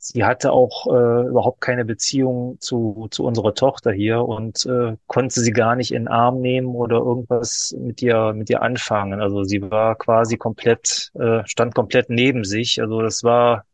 sie 0.01 0.24
hatte 0.25 0.51
auch 0.51 0.88
äh, 0.88 1.27
überhaupt 1.27 1.62
keine 1.62 1.86
Beziehung 1.86 2.58
zu, 2.60 3.08
zu 3.12 3.24
unserer 3.24 3.53
Tochter 3.53 3.91
hier 3.91 4.24
und 4.24 4.65
äh, 4.65 4.98
konnte 5.08 5.39
sie 5.41 5.51
gar 5.51 5.75
nicht 5.75 5.91
in 5.91 6.03
den 6.03 6.08
Arm 6.08 6.41
nehmen 6.41 6.75
oder 6.75 6.98
irgendwas 6.98 7.75
mit 7.79 8.01
ihr, 8.01 8.34
mit 8.34 8.50
ihr 8.50 8.63
anfangen. 8.63 9.22
Also 9.22 9.43
sie 9.43 9.62
war 9.62 9.96
quasi 9.96 10.38
komplett, 10.38 11.12
äh, 11.20 11.43
stand 11.46 11.75
komplett 11.75 12.10
neben 12.10 12.43
sich. 12.43 12.81
Also 12.81 13.01
das 13.01 13.24
war, 13.24 13.65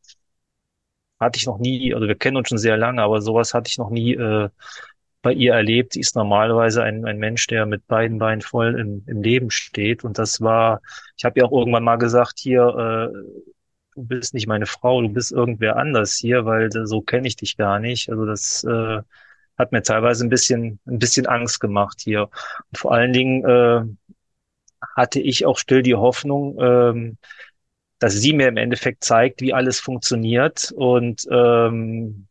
hatte 1.19 1.37
ich 1.37 1.45
noch 1.47 1.59
nie, 1.59 1.93
also 1.93 2.07
wir 2.07 2.15
kennen 2.15 2.37
uns 2.37 2.49
schon 2.49 2.57
sehr 2.57 2.77
lange, 2.77 3.01
aber 3.01 3.21
sowas 3.21 3.53
hatte 3.53 3.69
ich 3.69 3.77
noch 3.77 3.89
nie 3.89 4.13
äh, 4.13 4.49
bei 5.21 5.31
ihr 5.33 5.53
erlebt. 5.53 5.93
Sie 5.93 6.01
ist 6.01 6.15
normalerweise 6.15 6.83
ein, 6.83 7.05
ein 7.05 7.19
Mensch, 7.19 7.47
der 7.47 7.65
mit 7.65 7.87
beiden 7.87 8.19
Beinen 8.19 8.41
voll 8.41 8.77
im, 8.79 9.03
im 9.07 9.21
Leben 9.21 9.49
steht. 9.49 10.03
Und 10.03 10.17
das 10.19 10.41
war, 10.41 10.81
ich 11.17 11.25
habe 11.25 11.39
ja 11.39 11.45
auch 11.45 11.51
irgendwann 11.53 11.83
mal 11.83 11.97
gesagt, 11.97 12.39
hier, 12.39 13.11
äh, 13.13 13.47
du 13.97 14.03
bist 14.05 14.33
nicht 14.33 14.47
meine 14.47 14.67
Frau, 14.67 15.01
du 15.01 15.09
bist 15.09 15.31
irgendwer 15.31 15.75
anders 15.77 16.15
hier, 16.15 16.45
weil 16.45 16.69
so 16.71 17.01
kenne 17.01 17.27
ich 17.27 17.35
dich 17.35 17.57
gar 17.57 17.79
nicht. 17.79 18.09
Also 18.09 18.25
das 18.25 18.63
äh, 18.63 19.01
hat 19.57 19.71
mir 19.71 19.81
teilweise 19.81 20.23
ein 20.25 20.29
bisschen, 20.29 20.79
ein 20.85 20.99
bisschen 20.99 21.25
Angst 21.25 21.59
gemacht 21.59 21.99
hier. 22.01 22.23
Und 22.69 22.77
vor 22.77 22.93
allen 22.93 23.11
Dingen 23.11 23.43
äh, 23.43 23.81
hatte 24.95 25.19
ich 25.19 25.45
auch 25.45 25.57
still 25.57 25.81
die 25.81 25.95
Hoffnung, 25.95 26.57
ähm, 26.61 27.17
dass 27.99 28.13
sie 28.13 28.33
mir 28.33 28.47
im 28.47 28.57
Endeffekt 28.57 29.03
zeigt, 29.03 29.41
wie 29.41 29.53
alles 29.53 29.79
funktioniert 29.79 30.71
und 30.75 31.27
ähm, 31.31 32.27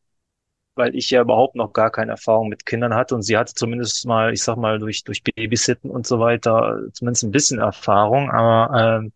weil 0.77 0.95
ich 0.95 1.11
ja 1.11 1.23
überhaupt 1.23 1.57
noch 1.57 1.73
gar 1.73 1.91
keine 1.91 2.13
Erfahrung 2.13 2.49
mit 2.49 2.67
Kindern 2.67 2.95
hatte 2.95 3.15
und 3.15 3.23
sie 3.23 3.37
hatte 3.37 3.55
zumindest 3.55 4.07
mal, 4.07 4.33
ich 4.33 4.43
sag 4.43 4.57
mal, 4.57 4.79
durch, 4.79 5.03
durch 5.05 5.23
Babysitten 5.25 5.91
und 5.91 6.07
so 6.07 6.21
weiter 6.21 6.81
zumindest 6.93 7.25
ein 7.25 7.31
bisschen 7.33 7.59
Erfahrung, 7.59 8.31
aber 8.31 9.01
ähm, 9.01 9.13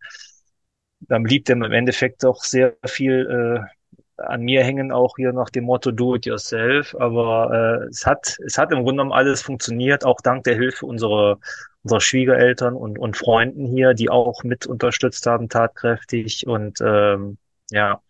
dann 1.01 1.23
blieb 1.23 1.45
dem 1.45 1.63
im 1.63 1.71
Endeffekt 1.71 2.23
doch 2.23 2.43
sehr 2.43 2.75
viel, 2.85 3.65
äh, 3.67 4.23
an 4.23 4.41
mir 4.41 4.63
hängen 4.63 4.91
auch 4.91 5.15
hier 5.17 5.33
nach 5.33 5.49
dem 5.49 5.65
Motto 5.65 5.91
Do 5.91 6.15
it 6.15 6.25
yourself, 6.25 6.95
aber 6.99 7.81
äh, 7.83 7.87
es 7.87 8.05
hat 8.05 8.37
es 8.45 8.57
hat 8.57 8.71
im 8.71 8.79
Grunde 8.83 8.93
genommen 8.93 9.11
alles 9.13 9.41
funktioniert, 9.41 10.05
auch 10.05 10.21
dank 10.21 10.43
der 10.43 10.55
Hilfe 10.55 10.85
unserer 10.85 11.39
unserer 11.83 12.01
Schwiegereltern 12.01 12.75
und 12.75 12.99
und 12.99 13.17
Freunden 13.17 13.65
hier, 13.65 13.93
die 13.93 14.09
auch 14.09 14.43
mit 14.43 14.67
unterstützt 14.67 15.25
haben 15.25 15.49
tatkräftig 15.49 16.45
und 16.47 16.79
ähm, 16.81 17.37
ja, 17.71 18.01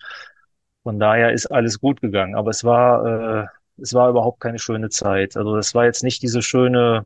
von 0.84 1.00
daher 1.00 1.32
ist 1.34 1.48
alles 1.48 1.80
gut 1.80 2.02
gegangen. 2.02 2.36
Aber 2.36 2.50
es 2.50 2.64
war 2.64 3.46
äh, 3.46 3.48
es 3.82 3.94
war 3.94 4.10
überhaupt 4.10 4.40
keine 4.42 4.60
schöne 4.60 4.90
Zeit. 4.90 5.38
Also 5.38 5.58
es 5.58 5.74
war 5.76 5.86
jetzt 5.86 6.04
nicht 6.04 6.22
diese 6.24 6.42
schöne 6.42 7.06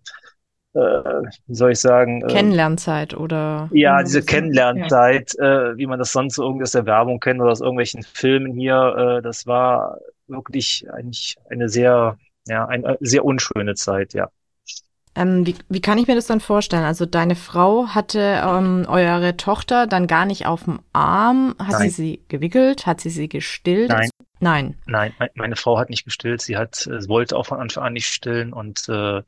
äh, 0.75 1.24
wie 1.48 1.55
soll 1.55 1.72
ich 1.72 1.79
sagen? 1.79 2.22
Äh, 2.22 2.27
Kennenlernzeit 2.27 3.15
oder? 3.15 3.70
Ja, 3.72 4.03
diese 4.03 4.22
Kennenlernzeit, 4.24 5.34
ja. 5.39 5.72
äh, 5.72 5.77
wie 5.77 5.88
man 5.88 6.00
das 6.00 6.12
sonst 6.12 6.38
irgendwie 6.38 6.63
aus 6.63 6.72
der 6.72 6.86
Werbung 6.86 7.20
kennt 7.20 7.41
oder 7.41 7.51
aus 7.51 7.62
irgendwelchen 7.62 8.03
Filmen 8.03 8.53
hier, 8.53 9.17
äh, 9.17 9.22
das 9.22 9.48
war 9.48 9.98
wirklich 10.27 10.86
eigentlich 10.91 11.38
eine 11.50 11.70
sehr, 11.70 12.17
ja, 12.48 12.65
eine 12.65 12.98
sehr 13.00 13.24
unschöne 13.24 13.75
Zeit, 13.75 14.13
ja. 14.13 14.29
Ähm, 15.17 15.46
wie, 15.46 15.55
wie 15.70 15.79
kann 15.79 15.98
ich 15.98 16.08
mir 16.08 16.15
das 16.15 16.27
dann 16.27 16.41
vorstellen? 16.41 16.84
Also 16.84 17.05
deine 17.05 17.36
Frau 17.36 17.88
hatte 17.88 18.41
ähm, 18.44 18.86
eure 18.89 19.38
Tochter 19.38 19.88
dann 19.88 20.08
gar 20.08 20.25
nicht 20.25 20.46
auf 20.46 20.65
dem 20.65 20.82
Arm. 20.91 21.55
Hat 21.58 21.79
Nein. 21.79 21.89
sie 21.89 21.89
sie 21.89 22.22
gewickelt? 22.27 22.86
Hat 22.86 23.00
sie 23.00 23.10
sie 23.10 23.29
gestillt? 23.29 23.89
Nein. 23.89 24.10
Nein. 24.41 24.75
Nein, 24.86 25.13
meine 25.36 25.55
Frau 25.55 25.77
hat 25.77 25.89
nicht 25.89 26.03
gestillt. 26.03 26.41
Sie 26.41 26.58
hat, 26.58 26.86
äh, 26.88 27.08
wollte 27.08 27.38
auch 27.38 27.46
von 27.46 27.62
Anfang 27.62 27.86
an 27.86 27.94
nicht 27.94 28.08
stillen 28.08 28.51
und 28.51 28.89
äh, 28.89 29.22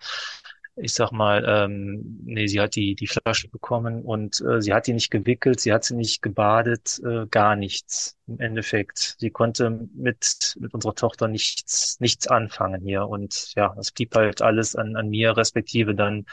ich 0.77 0.93
sag 0.93 1.11
mal, 1.11 1.43
ähm, 1.47 2.19
nee, 2.23 2.47
sie 2.47 2.61
hat 2.61 2.75
die, 2.75 2.95
die 2.95 3.07
Flasche 3.07 3.49
bekommen 3.49 4.03
und 4.03 4.41
äh, 4.41 4.61
sie 4.61 4.73
hat 4.73 4.87
die 4.87 4.93
nicht 4.93 5.09
gewickelt, 5.09 5.59
sie 5.59 5.73
hat 5.73 5.83
sie 5.83 5.95
nicht 5.95 6.21
gebadet, 6.21 7.01
äh, 7.03 7.25
gar 7.27 7.55
nichts 7.55 8.17
im 8.27 8.39
Endeffekt. 8.39 9.15
Sie 9.19 9.31
konnte 9.31 9.69
mit, 9.93 10.55
mit 10.59 10.73
unserer 10.73 10.95
Tochter 10.95 11.27
nichts, 11.27 11.99
nichts 11.99 12.27
anfangen 12.27 12.81
hier 12.81 13.07
und 13.07 13.53
ja, 13.55 13.75
es 13.79 13.91
blieb 13.91 14.15
halt 14.15 14.41
alles 14.41 14.75
an, 14.75 14.95
an 14.95 15.09
mir, 15.09 15.35
respektive 15.35 15.95
dann 15.95 16.25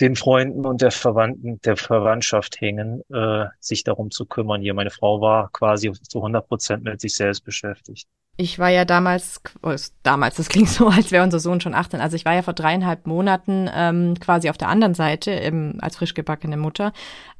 den 0.00 0.16
Freunden 0.16 0.66
und 0.66 0.82
der 0.82 0.90
Verwandten, 0.90 1.60
der 1.62 1.76
Verwandtschaft 1.76 2.60
hängen, 2.60 3.02
äh, 3.10 3.46
sich 3.60 3.82
darum 3.84 4.10
zu 4.10 4.26
kümmern 4.26 4.60
hier. 4.60 4.74
Meine 4.74 4.90
Frau 4.90 5.20
war 5.20 5.50
quasi 5.52 5.90
zu 5.92 6.18
100 6.18 6.46
Prozent 6.46 6.84
mit 6.84 7.00
sich 7.00 7.14
selbst 7.14 7.44
beschäftigt. 7.44 8.06
Ich 8.38 8.58
war 8.58 8.68
ja 8.68 8.84
damals, 8.84 9.40
oh, 9.62 9.74
damals, 10.02 10.36
das 10.36 10.48
klingt 10.50 10.68
so, 10.68 10.88
als 10.88 11.10
wäre 11.10 11.24
unser 11.24 11.40
Sohn 11.40 11.60
schon 11.60 11.74
18. 11.74 12.00
Also 12.00 12.16
ich 12.16 12.24
war 12.24 12.34
ja 12.34 12.42
vor 12.42 12.54
dreieinhalb 12.54 13.06
Monaten 13.06 13.70
ähm, 13.74 14.14
quasi 14.20 14.50
auf 14.50 14.58
der 14.58 14.68
anderen 14.68 14.94
Seite 14.94 15.30
ähm, 15.30 15.78
als 15.80 15.96
frisch 15.96 16.14
gebackene 16.14 16.56
Mutter. 16.56 16.92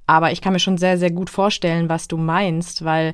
Aber 0.06 0.32
ich 0.32 0.40
kann 0.40 0.52
mir 0.52 0.60
schon 0.60 0.78
sehr, 0.78 0.98
sehr 0.98 1.10
gut 1.10 1.30
vorstellen, 1.30 1.88
was 1.88 2.08
du 2.08 2.16
meinst, 2.16 2.84
weil 2.84 3.12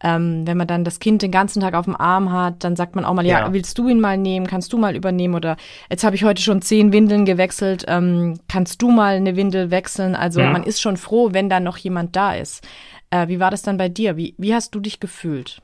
ähm, 0.00 0.46
wenn 0.46 0.56
man 0.56 0.66
dann 0.66 0.84
das 0.84 1.00
Kind 1.00 1.22
den 1.22 1.32
ganzen 1.32 1.60
Tag 1.60 1.74
auf 1.74 1.86
dem 1.86 1.96
Arm 1.96 2.32
hat, 2.32 2.62
dann 2.62 2.76
sagt 2.76 2.94
man 2.94 3.04
auch 3.04 3.14
mal, 3.14 3.26
ja, 3.26 3.40
ja 3.40 3.52
willst 3.52 3.76
du 3.78 3.88
ihn 3.88 4.00
mal 4.00 4.16
nehmen, 4.16 4.46
kannst 4.46 4.72
du 4.72 4.78
mal 4.78 4.94
übernehmen 4.94 5.34
oder 5.34 5.56
jetzt 5.90 6.04
habe 6.04 6.14
ich 6.14 6.24
heute 6.24 6.40
schon 6.40 6.62
zehn 6.62 6.92
Windeln 6.92 7.24
gewechselt, 7.24 7.84
ähm, 7.88 8.38
kannst 8.48 8.80
du 8.80 8.90
mal 8.90 9.16
eine 9.16 9.34
Windel 9.34 9.70
wechseln? 9.70 10.14
Also 10.14 10.40
ja. 10.40 10.50
man 10.50 10.62
ist 10.62 10.80
schon 10.80 10.96
froh, 10.96 11.30
wenn 11.32 11.48
da 11.48 11.58
noch 11.58 11.76
jemand 11.78 12.14
da 12.14 12.34
ist. 12.34 12.66
Äh, 13.10 13.28
wie 13.28 13.40
war 13.40 13.50
das 13.50 13.62
dann 13.62 13.76
bei 13.76 13.88
dir? 13.88 14.16
Wie, 14.16 14.34
wie 14.38 14.54
hast 14.54 14.74
du 14.74 14.80
dich 14.80 15.00
gefühlt? 15.00 15.60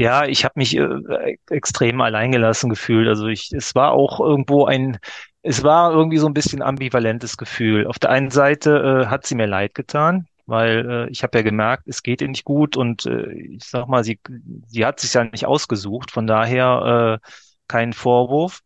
Ja, 0.00 0.26
ich 0.26 0.44
habe 0.44 0.54
mich 0.56 0.76
äh, 0.76 1.36
extrem 1.50 2.00
alleingelassen 2.00 2.70
gefühlt. 2.70 3.08
Also 3.08 3.26
ich, 3.26 3.50
es 3.52 3.74
war 3.74 3.92
auch 3.92 4.20
irgendwo 4.20 4.64
ein, 4.64 4.98
es 5.42 5.64
war 5.64 5.92
irgendwie 5.92 6.18
so 6.18 6.26
ein 6.28 6.34
bisschen 6.34 6.62
ambivalentes 6.62 7.36
Gefühl. 7.36 7.86
Auf 7.86 7.98
der 7.98 8.10
einen 8.10 8.30
Seite 8.30 9.04
äh, 9.06 9.10
hat 9.10 9.26
sie 9.26 9.34
mir 9.34 9.46
leid 9.46 9.74
getan, 9.74 10.26
weil 10.46 10.88
äh, 11.08 11.10
ich 11.10 11.24
habe 11.24 11.38
ja 11.38 11.42
gemerkt, 11.42 11.88
es 11.88 12.02
geht 12.04 12.22
ihr 12.22 12.28
nicht 12.28 12.44
gut 12.44 12.76
und 12.76 13.06
äh, 13.06 13.32
ich 13.32 13.64
sag 13.64 13.88
mal, 13.88 14.04
sie, 14.04 14.20
sie 14.68 14.86
hat 14.86 15.00
sich 15.00 15.12
ja 15.14 15.24
nicht 15.24 15.46
ausgesucht. 15.46 16.12
Von 16.12 16.28
daher 16.28 17.20
äh, 17.24 17.28
kein 17.66 17.92
Vorwurf. 17.92 18.60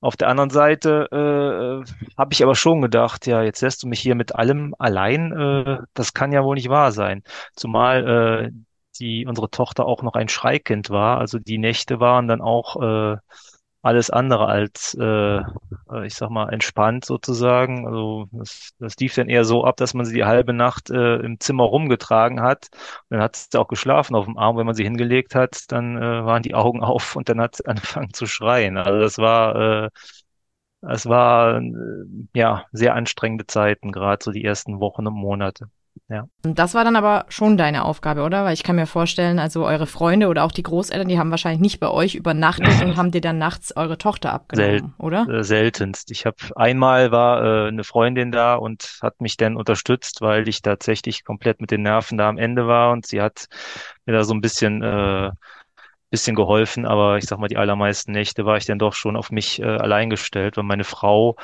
Auf 0.00 0.16
der 0.16 0.28
anderen 0.28 0.50
Seite 0.50 1.08
äh, 1.10 1.92
habe 2.16 2.32
ich 2.32 2.42
aber 2.42 2.54
schon 2.54 2.80
gedacht, 2.82 3.26
ja, 3.26 3.42
jetzt 3.42 3.62
lässt 3.62 3.82
du 3.82 3.88
mich 3.88 4.00
hier 4.00 4.14
mit 4.14 4.34
allem 4.34 4.74
allein. 4.78 5.32
Äh, 5.32 5.78
das 5.94 6.14
kann 6.14 6.32
ja 6.32 6.44
wohl 6.44 6.54
nicht 6.56 6.68
wahr 6.68 6.92
sein. 6.92 7.22
Zumal 7.56 8.50
äh, 8.52 8.52
die 8.98 9.26
unsere 9.26 9.50
Tochter 9.50 9.86
auch 9.86 10.02
noch 10.02 10.14
ein 10.14 10.28
Schreikind 10.28 10.90
war. 10.90 11.18
Also 11.18 11.38
die 11.38 11.58
Nächte 11.58 12.00
waren 12.00 12.28
dann 12.28 12.40
auch 12.40 12.80
äh, 12.82 13.16
alles 13.82 14.10
andere 14.10 14.46
als, 14.46 14.96
äh, 15.00 15.40
ich 16.04 16.14
sag 16.14 16.30
mal, 16.30 16.52
entspannt 16.52 17.04
sozusagen. 17.04 17.86
Also 17.86 18.26
das, 18.32 18.70
das 18.80 18.96
lief 18.96 19.14
dann 19.14 19.28
eher 19.28 19.44
so 19.44 19.64
ab, 19.64 19.76
dass 19.76 19.94
man 19.94 20.04
sie 20.04 20.14
die 20.14 20.24
halbe 20.24 20.52
Nacht 20.52 20.90
äh, 20.90 21.16
im 21.18 21.38
Zimmer 21.38 21.64
rumgetragen 21.64 22.40
hat. 22.42 22.68
Und 22.72 23.16
dann 23.16 23.22
hat 23.22 23.36
sie 23.36 23.58
auch 23.58 23.68
geschlafen 23.68 24.16
auf 24.16 24.24
dem 24.24 24.38
Arm. 24.38 24.56
Wenn 24.56 24.66
man 24.66 24.74
sie 24.74 24.82
hingelegt 24.82 25.34
hat, 25.36 25.70
dann 25.70 25.96
äh, 25.96 26.24
waren 26.24 26.42
die 26.42 26.54
Augen 26.54 26.82
auf 26.82 27.14
und 27.16 27.28
dann 27.28 27.40
hat 27.40 27.56
sie 27.56 27.66
angefangen 27.66 28.12
zu 28.12 28.26
schreien. 28.26 28.76
Also 28.76 28.98
das 29.00 29.18
war, 29.18 29.84
äh, 29.84 29.88
es 30.82 31.06
war 31.06 31.58
äh, 31.60 31.72
ja 32.34 32.64
sehr 32.72 32.94
anstrengende 32.94 33.46
Zeiten, 33.46 33.92
gerade 33.92 34.22
so 34.24 34.32
die 34.32 34.44
ersten 34.44 34.80
Wochen 34.80 35.06
und 35.06 35.14
Monate. 35.14 35.68
Ja. 36.08 36.24
Das 36.42 36.74
war 36.74 36.84
dann 36.84 36.96
aber 36.96 37.26
schon 37.28 37.56
deine 37.56 37.84
Aufgabe, 37.84 38.22
oder? 38.22 38.44
Weil 38.44 38.54
ich 38.54 38.62
kann 38.62 38.76
mir 38.76 38.86
vorstellen, 38.86 39.38
also 39.38 39.66
eure 39.66 39.86
Freunde 39.86 40.28
oder 40.28 40.44
auch 40.44 40.52
die 40.52 40.62
Großeltern, 40.62 41.08
die 41.08 41.18
haben 41.18 41.30
wahrscheinlich 41.30 41.60
nicht 41.60 41.80
bei 41.80 41.90
euch 41.90 42.14
übernachtet 42.14 42.82
und 42.82 42.96
haben 42.96 43.10
dir 43.10 43.20
dann 43.20 43.38
nachts 43.38 43.76
eure 43.76 43.98
Tochter 43.98 44.32
abgenommen, 44.32 44.78
Sel 44.78 44.90
oder? 44.98 45.28
Äh, 45.28 45.44
seltenst. 45.44 46.10
Ich 46.10 46.26
habe 46.26 46.36
einmal 46.54 47.10
war 47.10 47.42
äh, 47.42 47.68
eine 47.68 47.84
Freundin 47.84 48.32
da 48.32 48.54
und 48.54 48.98
hat 49.02 49.20
mich 49.20 49.36
dann 49.36 49.56
unterstützt, 49.56 50.20
weil 50.20 50.48
ich 50.48 50.62
tatsächlich 50.62 51.24
komplett 51.24 51.60
mit 51.60 51.70
den 51.70 51.82
Nerven 51.82 52.18
da 52.18 52.28
am 52.28 52.38
Ende 52.38 52.66
war 52.66 52.92
und 52.92 53.06
sie 53.06 53.20
hat 53.20 53.46
mir 54.04 54.12
da 54.12 54.24
so 54.24 54.34
ein 54.34 54.40
bisschen 54.40 54.82
äh, 54.82 55.30
bisschen 56.10 56.36
geholfen, 56.36 56.86
aber 56.86 57.18
ich 57.18 57.24
sag 57.24 57.38
mal, 57.38 57.48
die 57.48 57.56
allermeisten 57.56 58.12
Nächte 58.12 58.46
war 58.46 58.56
ich 58.56 58.64
dann 58.64 58.78
doch 58.78 58.94
schon 58.94 59.16
auf 59.16 59.30
mich 59.30 59.60
äh, 59.60 59.64
allein 59.64 60.08
gestellt, 60.08 60.56
weil 60.56 60.64
meine 60.64 60.84
Frau 60.84 61.36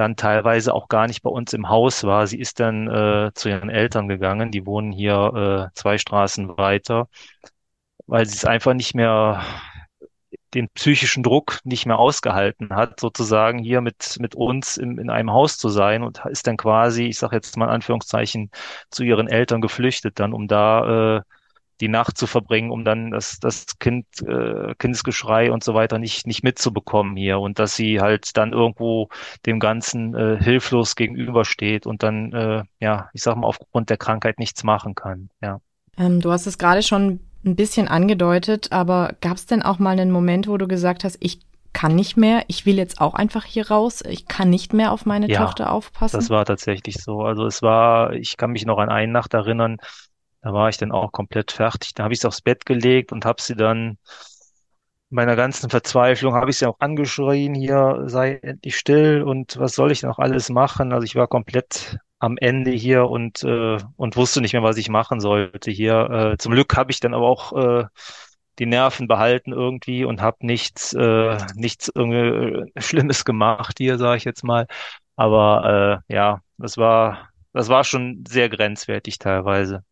dann 0.00 0.16
teilweise 0.16 0.74
auch 0.74 0.88
gar 0.88 1.06
nicht 1.06 1.22
bei 1.22 1.30
uns 1.30 1.52
im 1.52 1.68
Haus 1.68 2.04
war. 2.04 2.26
Sie 2.26 2.40
ist 2.40 2.60
dann 2.60 2.88
äh, 2.88 3.30
zu 3.34 3.48
ihren 3.50 3.70
Eltern 3.70 4.08
gegangen, 4.08 4.50
die 4.50 4.66
wohnen 4.66 4.92
hier 4.92 5.70
äh, 5.72 5.78
zwei 5.78 5.98
Straßen 5.98 6.56
weiter, 6.58 7.08
weil 8.06 8.26
sie 8.26 8.36
es 8.36 8.44
einfach 8.44 8.74
nicht 8.74 8.94
mehr 8.94 9.42
den 10.54 10.68
psychischen 10.70 11.22
Druck 11.22 11.58
nicht 11.64 11.86
mehr 11.86 11.98
ausgehalten 11.98 12.70
hat, 12.70 12.98
sozusagen 13.00 13.58
hier 13.58 13.80
mit, 13.80 14.16
mit 14.20 14.34
uns 14.34 14.76
in, 14.76 14.98
in 14.98 15.10
einem 15.10 15.30
Haus 15.32 15.58
zu 15.58 15.68
sein 15.68 16.02
und 16.02 16.24
ist 16.26 16.46
dann 16.46 16.56
quasi, 16.56 17.04
ich 17.04 17.18
sage 17.18 17.36
jetzt 17.36 17.56
mal 17.56 17.66
in 17.66 17.70
Anführungszeichen, 17.70 18.50
zu 18.90 19.04
ihren 19.04 19.28
Eltern 19.28 19.60
geflüchtet, 19.60 20.18
dann 20.18 20.32
um 20.32 20.48
da 20.48 21.18
äh, 21.18 21.22
die 21.80 21.88
Nacht 21.88 22.18
zu 22.18 22.26
verbringen, 22.26 22.70
um 22.70 22.84
dann 22.84 23.10
das, 23.10 23.40
das 23.40 23.78
Kind, 23.78 24.06
äh, 24.26 24.74
Kindesgeschrei 24.78 25.50
und 25.50 25.64
so 25.64 25.74
weiter 25.74 25.98
nicht, 25.98 26.26
nicht 26.26 26.42
mitzubekommen 26.42 27.16
hier 27.16 27.40
und 27.40 27.58
dass 27.58 27.74
sie 27.74 28.00
halt 28.00 28.36
dann 28.36 28.52
irgendwo 28.52 29.08
dem 29.46 29.60
Ganzen 29.60 30.14
äh, 30.14 30.38
hilflos 30.42 30.96
gegenübersteht 30.96 31.86
und 31.86 32.02
dann, 32.02 32.32
äh, 32.32 32.62
ja, 32.80 33.10
ich 33.12 33.22
sag 33.22 33.36
mal, 33.36 33.46
aufgrund 33.46 33.90
der 33.90 33.96
Krankheit 33.96 34.38
nichts 34.38 34.64
machen 34.64 34.94
kann, 34.94 35.30
ja. 35.42 35.60
Ähm, 35.96 36.20
du 36.20 36.30
hast 36.30 36.46
es 36.46 36.58
gerade 36.58 36.82
schon 36.82 37.20
ein 37.44 37.56
bisschen 37.56 37.88
angedeutet, 37.88 38.72
aber 38.72 39.14
gab 39.20 39.36
es 39.36 39.46
denn 39.46 39.62
auch 39.62 39.78
mal 39.78 39.98
einen 39.98 40.10
Moment, 40.10 40.46
wo 40.46 40.56
du 40.56 40.68
gesagt 40.68 41.04
hast, 41.04 41.16
ich 41.20 41.40
kann 41.72 41.94
nicht 41.94 42.16
mehr, 42.16 42.44
ich 42.48 42.66
will 42.66 42.76
jetzt 42.76 43.00
auch 43.00 43.14
einfach 43.14 43.44
hier 43.44 43.68
raus, 43.68 44.02
ich 44.06 44.26
kann 44.26 44.50
nicht 44.50 44.72
mehr 44.72 44.92
auf 44.92 45.06
meine 45.06 45.28
ja, 45.28 45.44
Tochter 45.44 45.72
aufpassen? 45.72 46.16
Das 46.16 46.28
war 46.28 46.44
tatsächlich 46.44 46.96
so. 46.96 47.22
Also 47.22 47.46
es 47.46 47.62
war, 47.62 48.12
ich 48.12 48.36
kann 48.36 48.50
mich 48.50 48.66
noch 48.66 48.78
an 48.78 48.88
eine 48.88 49.10
Nacht 49.10 49.34
erinnern, 49.34 49.78
da 50.42 50.52
war 50.52 50.68
ich 50.68 50.78
dann 50.78 50.92
auch 50.92 51.12
komplett 51.12 51.52
fertig. 51.52 51.94
Da 51.94 52.04
habe 52.04 52.14
ich 52.14 52.20
sie 52.20 52.28
aufs 52.28 52.42
Bett 52.42 52.66
gelegt 52.66 53.12
und 53.12 53.24
habe 53.24 53.42
sie 53.42 53.56
dann 53.56 53.98
in 55.10 55.16
meiner 55.16 55.36
ganzen 55.36 55.70
Verzweiflung 55.70 56.34
habe 56.34 56.50
ich 56.50 56.58
sie 56.58 56.66
auch 56.66 56.78
angeschrien, 56.78 57.54
hier 57.54 58.04
sei 58.06 58.38
endlich 58.42 58.76
still 58.76 59.22
und 59.22 59.58
was 59.58 59.74
soll 59.74 59.90
ich 59.90 60.02
noch 60.02 60.18
alles 60.18 60.50
machen? 60.50 60.92
Also 60.92 61.04
ich 61.04 61.16
war 61.16 61.26
komplett 61.26 61.98
am 62.20 62.36
Ende 62.38 62.70
hier 62.70 63.08
und 63.08 63.42
äh, 63.44 63.78
und 63.96 64.16
wusste 64.16 64.40
nicht 64.40 64.52
mehr, 64.52 64.62
was 64.62 64.76
ich 64.76 64.88
machen 64.88 65.20
sollte 65.20 65.70
hier. 65.70 66.32
Äh, 66.34 66.38
zum 66.38 66.52
Glück 66.52 66.76
habe 66.76 66.92
ich 66.92 67.00
dann 67.00 67.14
aber 67.14 67.26
auch 67.28 67.52
äh, 67.82 67.84
die 68.58 68.66
Nerven 68.66 69.08
behalten 69.08 69.52
irgendwie 69.52 70.04
und 70.04 70.20
habe 70.22 70.46
nichts 70.46 70.92
äh, 70.94 71.38
nichts 71.54 71.90
irgendwie 71.94 72.68
äh, 72.76 72.80
Schlimmes 72.80 73.24
gemacht 73.24 73.78
hier, 73.78 73.98
sage 73.98 74.18
ich 74.18 74.24
jetzt 74.24 74.44
mal. 74.44 74.66
Aber 75.16 76.02
äh, 76.08 76.14
ja, 76.14 76.40
das 76.58 76.76
war 76.76 77.30
das 77.52 77.68
war 77.68 77.84
schon 77.84 78.24
sehr 78.28 78.48
grenzwertig 78.48 79.18
teilweise. 79.18 79.82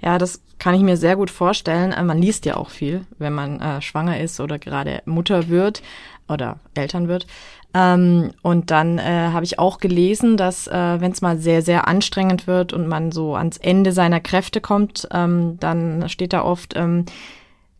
Ja, 0.00 0.18
das 0.18 0.40
kann 0.58 0.74
ich 0.74 0.82
mir 0.82 0.96
sehr 0.96 1.16
gut 1.16 1.30
vorstellen. 1.30 1.92
Äh, 1.92 2.02
man 2.02 2.18
liest 2.18 2.46
ja 2.46 2.56
auch 2.56 2.70
viel, 2.70 3.06
wenn 3.18 3.32
man 3.32 3.60
äh, 3.60 3.82
schwanger 3.82 4.20
ist 4.20 4.40
oder 4.40 4.58
gerade 4.58 5.02
Mutter 5.06 5.48
wird 5.48 5.82
oder 6.28 6.58
Eltern 6.74 7.08
wird. 7.08 7.26
Ähm, 7.72 8.32
und 8.42 8.70
dann 8.70 8.98
äh, 8.98 9.30
habe 9.32 9.44
ich 9.44 9.58
auch 9.58 9.78
gelesen, 9.78 10.36
dass 10.36 10.66
äh, 10.66 11.00
wenn 11.00 11.12
es 11.12 11.22
mal 11.22 11.38
sehr, 11.38 11.62
sehr 11.62 11.86
anstrengend 11.86 12.46
wird 12.46 12.72
und 12.72 12.88
man 12.88 13.12
so 13.12 13.36
ans 13.36 13.58
Ende 13.58 13.92
seiner 13.92 14.20
Kräfte 14.20 14.60
kommt, 14.60 15.08
ähm, 15.12 15.56
dann 15.60 16.08
steht 16.08 16.32
da 16.32 16.42
oft, 16.42 16.74
ähm, 16.76 17.04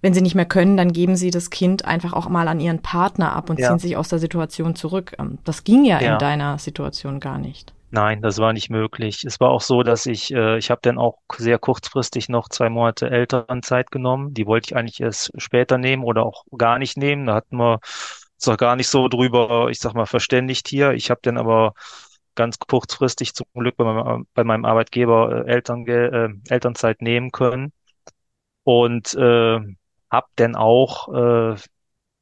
wenn 0.01 0.15
sie 0.15 0.23
nicht 0.23 0.35
mehr 0.35 0.47
können, 0.47 0.77
dann 0.77 0.93
geben 0.93 1.17
sie 1.17 1.31
das 1.31 1.51
Kind 1.51 1.85
einfach 1.85 2.13
auch 2.13 2.29
mal 2.29 2.49
an 2.49 2.61
ihren 2.61 2.81
Partner 2.81 3.35
ab 3.35 3.51
und 3.51 3.59
ja. 3.59 3.69
ziehen 3.69 3.79
sich 3.79 3.97
aus 3.97 4.09
der 4.09 4.19
Situation 4.19 4.77
zurück. 4.77 5.17
Ähm, 5.19 5.39
das 5.45 5.65
ging 5.65 5.85
ja, 5.85 6.01
ja, 6.01 6.13
in 6.13 6.19
deiner 6.19 6.59
Situation 6.59 7.19
gar 7.19 7.39
nicht. 7.39 7.75
Nein, 7.93 8.23
das 8.23 8.39
war 8.39 8.53
nicht 8.53 8.71
möglich. 8.71 9.25
Es 9.25 9.41
war 9.41 9.51
auch 9.51 9.61
so, 9.61 9.83
dass 9.83 10.07
ich, 10.07 10.33
äh, 10.33 10.59
ich 10.59 10.71
habe 10.71 10.81
dann 10.83 10.97
auch 10.99 11.19
sehr 11.37 11.59
kurzfristig 11.59 12.29
noch 12.29 12.49
zwei 12.49 12.69
Monate 12.71 13.11
Elternzeit 13.11 13.91
genommen. 13.91 14.33
Die 14.33 14.47
wollte 14.47 14.67
ich 14.69 14.77
eigentlich 14.77 15.01
erst 15.01 15.33
später 15.41 15.77
nehmen 15.77 16.05
oder 16.05 16.25
auch 16.25 16.45
gar 16.57 16.79
nicht 16.79 16.97
nehmen. 16.97 17.27
Da 17.27 17.35
hatten 17.35 17.57
wir 17.57 17.81
uns 18.35 18.49
auch 18.49 18.57
gar 18.57 18.77
nicht 18.77 18.87
so 18.89 19.09
drüber, 19.09 19.69
ich 19.71 19.81
sag 19.81 19.95
mal, 19.95 20.07
verständigt 20.07 20.69
hier. 20.69 20.93
Ich 20.93 21.11
habe 21.11 21.21
dann 21.23 21.37
aber 21.37 21.75
ganz 22.37 22.59
kurzfristig 22.61 23.35
zum 23.35 23.47
Glück 23.55 23.77
bei 23.77 23.85
meinem, 23.85 24.27
bei 24.35 24.45
meinem 24.45 24.65
Arbeitgeber 24.65 25.47
äh, 25.47 25.51
Elterngel, 25.51 26.39
äh, 26.49 26.53
Elternzeit 26.55 27.03
nehmen 27.03 27.33
können 27.33 27.73
und 28.65 29.15
äh, 29.15 29.59
habe 30.11 30.27
dann 30.37 30.57
auch 30.57 31.55
äh, 31.55 31.57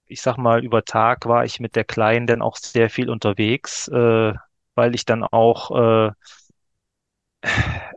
ich 0.07 0.23
sag 0.23 0.39
mal, 0.39 0.65
über 0.65 0.85
Tag 0.85 1.27
war 1.27 1.45
ich 1.45 1.61
mit 1.61 1.77
der 1.77 1.85
Kleinen 1.85 2.27
dann 2.27 2.43
auch 2.43 2.57
sehr 2.57 2.91
viel 2.91 3.11
unterwegs, 3.11 3.89
äh, 3.89 4.35
weil 4.79 4.95
ich 4.95 5.05
dann 5.05 5.25
auch, 5.25 6.09
äh, 6.09 6.13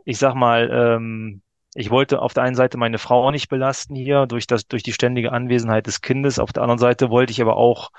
ich 0.04 0.18
sag 0.18 0.34
mal, 0.34 0.68
ähm, 0.70 1.42
ich 1.74 1.88
wollte 1.90 2.20
auf 2.20 2.34
der 2.34 2.42
einen 2.42 2.56
Seite 2.56 2.76
meine 2.76 2.98
Frau 2.98 3.30
nicht 3.30 3.48
belasten 3.48 3.94
hier 3.94 4.26
durch 4.26 4.46
das, 4.46 4.66
durch 4.66 4.82
die 4.82 4.92
ständige 4.92 5.32
Anwesenheit 5.32 5.86
des 5.86 6.02
Kindes. 6.02 6.38
Auf 6.38 6.52
der 6.52 6.62
anderen 6.64 6.78
Seite 6.78 7.08
wollte 7.08 7.32
ich 7.32 7.40
aber 7.40 7.56
auch 7.56 7.90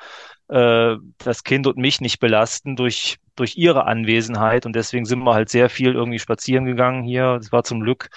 äh, 0.49 0.95
das 1.17 1.43
Kind 1.43 1.65
und 1.65 1.77
mich 1.77 2.01
nicht 2.01 2.19
belasten 2.19 2.75
durch 2.75 3.17
durch 3.35 3.57
ihre 3.57 3.85
Anwesenheit 3.85 4.67
und 4.67 4.75
deswegen 4.75 5.05
sind 5.05 5.23
wir 5.23 5.33
halt 5.33 5.49
sehr 5.49 5.69
viel 5.69 5.93
irgendwie 5.93 6.19
spazieren 6.19 6.65
gegangen 6.65 7.03
hier. 7.03 7.37
Es 7.41 7.51
war 7.51 7.63
zum 7.63 7.81
Glück 7.81 8.09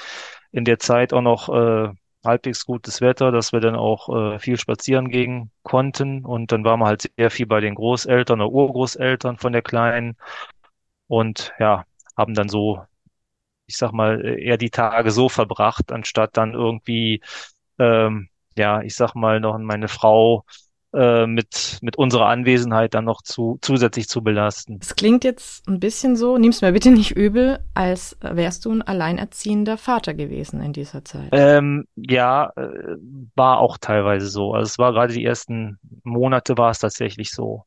in 0.52 0.64
der 0.66 0.78
Zeit 0.78 1.14
auch 1.14 1.22
noch 1.22 1.48
äh, 1.48 1.88
halbwegs 2.26 2.66
gutes 2.66 3.00
Wetter, 3.00 3.32
dass 3.32 3.52
wir 3.52 3.60
dann 3.60 3.76
auch 3.76 4.34
äh, 4.34 4.38
viel 4.38 4.58
spazieren 4.58 5.08
gehen 5.08 5.50
konnten. 5.62 6.24
Und 6.24 6.52
dann 6.52 6.64
waren 6.64 6.80
wir 6.80 6.86
halt 6.86 7.10
sehr 7.16 7.30
viel 7.30 7.46
bei 7.46 7.60
den 7.60 7.74
Großeltern 7.76 8.40
oder 8.40 8.52
Urgroßeltern 8.52 9.38
von 9.38 9.52
der 9.52 9.62
Kleinen 9.62 10.16
und 11.08 11.52
ja, 11.58 11.84
haben 12.16 12.34
dann 12.34 12.48
so, 12.48 12.82
ich 13.66 13.76
sag 13.76 13.92
mal, 13.92 14.24
eher 14.24 14.56
die 14.56 14.70
Tage 14.70 15.10
so 15.10 15.28
verbracht, 15.28 15.92
anstatt 15.92 16.36
dann 16.36 16.54
irgendwie, 16.54 17.22
ähm, 17.78 18.28
ja, 18.56 18.80
ich 18.82 18.94
sag 18.94 19.14
mal, 19.14 19.40
noch 19.40 19.58
meine 19.58 19.88
Frau 19.88 20.44
äh, 20.96 21.26
mit, 21.26 21.78
mit 21.82 21.96
unserer 21.96 22.26
Anwesenheit 22.26 22.94
dann 22.94 23.04
noch 23.04 23.20
zu, 23.20 23.58
zusätzlich 23.60 24.08
zu 24.08 24.22
belasten. 24.22 24.78
Es 24.80 24.96
klingt 24.96 25.24
jetzt 25.24 25.68
ein 25.68 25.78
bisschen 25.78 26.16
so, 26.16 26.38
nimm's 26.38 26.62
mir 26.62 26.72
bitte 26.72 26.90
nicht 26.90 27.10
übel, 27.10 27.58
als 27.74 28.16
wärst 28.20 28.64
du 28.64 28.72
ein 28.72 28.82
alleinerziehender 28.82 29.76
Vater 29.76 30.14
gewesen 30.14 30.62
in 30.62 30.72
dieser 30.72 31.04
Zeit. 31.04 31.28
Ähm, 31.32 31.86
ja, 31.96 32.50
äh, 32.56 32.96
war 33.34 33.58
auch 33.58 33.76
teilweise 33.78 34.28
so. 34.28 34.54
Also 34.54 34.70
es 34.70 34.78
war 34.78 34.92
gerade 34.92 35.12
die 35.12 35.24
ersten 35.24 35.78
Monate 36.02 36.56
war 36.56 36.70
es 36.70 36.78
tatsächlich 36.78 37.30
so. 37.30 37.64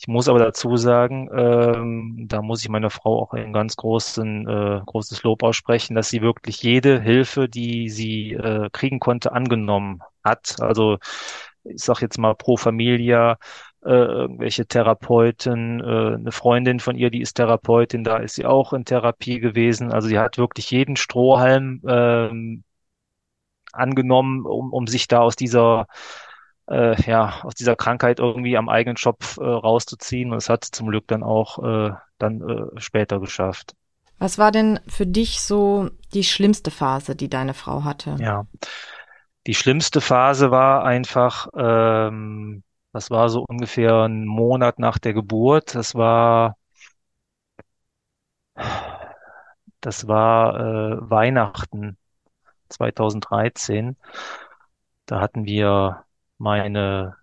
Ich 0.00 0.08
muss 0.08 0.28
aber 0.28 0.38
dazu 0.38 0.78
sagen, 0.78 1.28
ähm, 1.30 2.24
da 2.26 2.40
muss 2.40 2.62
ich 2.62 2.70
meiner 2.70 2.88
Frau 2.88 3.20
auch 3.22 3.34
ein 3.34 3.52
ganz 3.52 3.76
großen, 3.76 4.48
äh, 4.48 4.80
großes 4.86 5.22
Lob 5.24 5.42
aussprechen, 5.42 5.94
dass 5.94 6.08
sie 6.08 6.22
wirklich 6.22 6.62
jede 6.62 6.98
Hilfe, 7.02 7.50
die 7.50 7.90
sie 7.90 8.32
äh, 8.32 8.70
kriegen 8.72 8.98
konnte, 8.98 9.32
angenommen 9.32 10.00
hat. 10.24 10.56
Also 10.60 10.96
ich 11.64 11.82
sag 11.84 12.00
jetzt 12.00 12.16
mal 12.18 12.34
pro 12.34 12.56
Familia, 12.56 13.36
äh, 13.84 13.90
irgendwelche 13.90 14.64
Therapeuten, 14.66 15.80
äh, 15.80 16.14
eine 16.14 16.32
Freundin 16.32 16.80
von 16.80 16.96
ihr, 16.96 17.10
die 17.10 17.20
ist 17.20 17.34
Therapeutin, 17.34 18.02
da 18.02 18.16
ist 18.18 18.36
sie 18.36 18.46
auch 18.46 18.72
in 18.72 18.86
Therapie 18.86 19.38
gewesen. 19.38 19.92
Also 19.92 20.08
sie 20.08 20.18
hat 20.18 20.38
wirklich 20.38 20.70
jeden 20.70 20.96
Strohhalm 20.96 21.82
ähm, 21.86 22.64
angenommen, 23.72 24.46
um, 24.46 24.72
um 24.72 24.86
sich 24.86 25.08
da 25.08 25.20
aus 25.20 25.36
dieser 25.36 25.86
äh, 26.70 27.00
ja 27.02 27.40
aus 27.42 27.54
dieser 27.54 27.76
Krankheit 27.76 28.18
irgendwie 28.18 28.56
am 28.56 28.68
eigenen 28.68 28.96
Schopf 28.96 29.36
äh, 29.38 29.44
rauszuziehen. 29.44 30.30
Und 30.30 30.38
es 30.38 30.48
hat 30.48 30.64
zum 30.64 30.88
Glück 30.88 31.06
dann 31.08 31.22
auch 31.22 31.58
äh, 31.62 31.90
dann 32.18 32.40
äh, 32.40 32.80
später 32.80 33.20
geschafft. 33.20 33.74
Was 34.18 34.38
war 34.38 34.52
denn 34.52 34.80
für 34.86 35.06
dich 35.06 35.40
so 35.40 35.90
die 36.12 36.24
schlimmste 36.24 36.70
Phase, 36.70 37.16
die 37.16 37.30
deine 37.30 37.54
Frau 37.54 37.84
hatte? 37.84 38.16
Ja, 38.18 38.46
die 39.46 39.54
schlimmste 39.54 40.02
Phase 40.02 40.50
war 40.50 40.84
einfach, 40.84 41.48
ähm, 41.56 42.62
das 42.92 43.10
war 43.10 43.30
so 43.30 43.44
ungefähr 43.48 44.02
ein 44.02 44.26
Monat 44.26 44.78
nach 44.78 44.98
der 44.98 45.14
Geburt. 45.14 45.74
Das 45.74 45.94
war, 45.94 46.56
das 49.80 50.06
war 50.06 50.60
äh, 50.60 51.10
Weihnachten 51.10 51.96
2013. 52.68 53.96
Da 55.06 55.20
hatten 55.20 55.46
wir 55.46 56.04
meine 56.40 57.16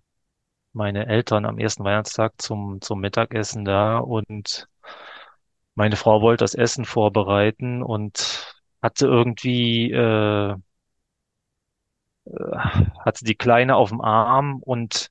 meine 0.73 1.07
Eltern 1.07 1.45
am 1.45 1.59
ersten 1.59 1.83
Weihnachtstag 1.83 2.33
zum 2.41 2.81
zum 2.81 2.99
Mittagessen 3.01 3.65
da 3.65 3.99
und 3.99 4.67
meine 5.75 5.95
Frau 5.95 6.21
wollte 6.21 6.43
das 6.43 6.55
Essen 6.55 6.85
vorbereiten 6.85 7.83
und 7.83 8.55
hatte 8.81 9.07
irgendwie 9.07 9.91
äh, 9.91 10.55
äh, 12.25 12.57
hat 13.05 13.17
sie 13.17 13.25
die 13.25 13.35
Kleine 13.35 13.75
auf 13.75 13.89
dem 13.89 14.01
Arm 14.01 14.61
und 14.63 15.09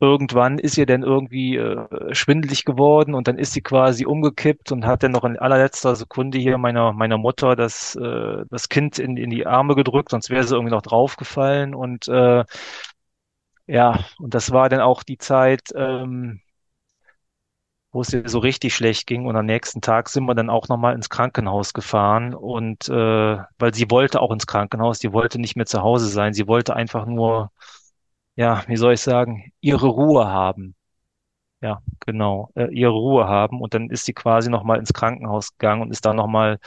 irgendwann 0.00 0.58
ist 0.58 0.78
ihr 0.78 0.86
dann 0.86 1.02
irgendwie 1.02 1.56
äh, 1.56 2.14
schwindelig 2.14 2.64
geworden 2.64 3.14
und 3.14 3.28
dann 3.28 3.38
ist 3.38 3.52
sie 3.54 3.62
quasi 3.62 4.06
umgekippt 4.06 4.72
und 4.72 4.86
hat 4.86 5.02
dann 5.02 5.12
noch 5.12 5.24
in 5.24 5.38
allerletzter 5.38 5.96
Sekunde 5.96 6.38
hier 6.38 6.58
meiner 6.58 6.92
meiner 6.92 7.18
Mutter 7.18 7.56
das 7.56 7.96
äh, 7.96 8.44
das 8.50 8.68
Kind 8.68 8.98
in 8.98 9.16
in 9.16 9.30
die 9.30 9.46
Arme 9.46 9.74
gedrückt, 9.74 10.10
sonst 10.10 10.30
wäre 10.30 10.44
sie 10.44 10.54
irgendwie 10.54 10.74
noch 10.74 10.82
draufgefallen 10.82 11.74
und 11.74 12.08
äh, 12.08 12.44
ja 13.66 14.04
und 14.18 14.34
das 14.34 14.50
war 14.52 14.68
dann 14.68 14.80
auch 14.80 15.02
die 15.02 15.18
Zeit 15.18 15.62
ähm, 15.74 16.40
wo 17.92 18.02
es 18.02 18.12
ihr 18.12 18.28
so 18.28 18.38
richtig 18.40 18.74
schlecht 18.74 19.06
ging. 19.06 19.26
Und 19.26 19.36
am 19.36 19.46
nächsten 19.46 19.80
Tag 19.80 20.08
sind 20.08 20.24
wir 20.26 20.34
dann 20.34 20.50
auch 20.50 20.68
nochmal 20.68 20.94
ins 20.94 21.08
Krankenhaus 21.08 21.72
gefahren. 21.72 22.34
Und 22.34 22.88
äh, 22.88 22.92
weil 23.58 23.74
sie 23.74 23.90
wollte 23.90 24.20
auch 24.20 24.30
ins 24.32 24.46
Krankenhaus, 24.46 24.98
die 24.98 25.12
wollte 25.12 25.38
nicht 25.40 25.56
mehr 25.56 25.66
zu 25.66 25.82
Hause 25.82 26.08
sein. 26.08 26.34
Sie 26.34 26.46
wollte 26.46 26.76
einfach 26.76 27.06
nur, 27.06 27.50
ja, 28.36 28.64
wie 28.68 28.76
soll 28.76 28.94
ich 28.94 29.02
sagen, 29.02 29.52
ihre 29.60 29.88
Ruhe 29.88 30.26
haben. 30.28 30.74
Ja, 31.62 31.82
genau, 32.06 32.50
äh, 32.56 32.66
ihre 32.74 32.92
Ruhe 32.92 33.26
haben. 33.28 33.60
Und 33.62 33.74
dann 33.74 33.90
ist 33.90 34.06
sie 34.06 34.14
quasi 34.14 34.50
nochmal 34.50 34.78
ins 34.80 34.92
Krankenhaus 34.94 35.52
gegangen 35.58 35.82
und 35.82 35.90
ist 35.92 36.06
da 36.06 36.14
nochmal 36.14 36.58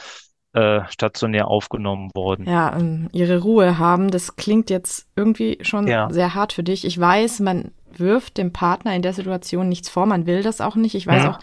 äh, 0.52 0.80
stationär 0.88 1.48
aufgenommen 1.48 2.10
worden. 2.14 2.46
Ja, 2.48 2.76
ähm, 2.76 3.08
ihre 3.12 3.40
Ruhe 3.40 3.78
haben, 3.78 4.10
das 4.10 4.36
klingt 4.36 4.70
jetzt 4.70 5.06
irgendwie 5.14 5.58
schon 5.62 5.86
ja. 5.86 6.08
sehr 6.10 6.34
hart 6.34 6.52
für 6.52 6.62
dich. 6.62 6.84
Ich 6.84 6.98
weiß, 6.98 7.40
man 7.40 7.72
wirft 7.96 8.38
dem 8.38 8.52
Partner 8.52 8.94
in 8.94 9.02
der 9.02 9.12
Situation 9.12 9.68
nichts 9.68 9.88
vor. 9.88 10.06
Man 10.06 10.26
will 10.26 10.42
das 10.42 10.60
auch 10.60 10.76
nicht. 10.76 10.94
Ich 10.94 11.06
weiß 11.06 11.24
ja. 11.24 11.30
auch, 11.30 11.38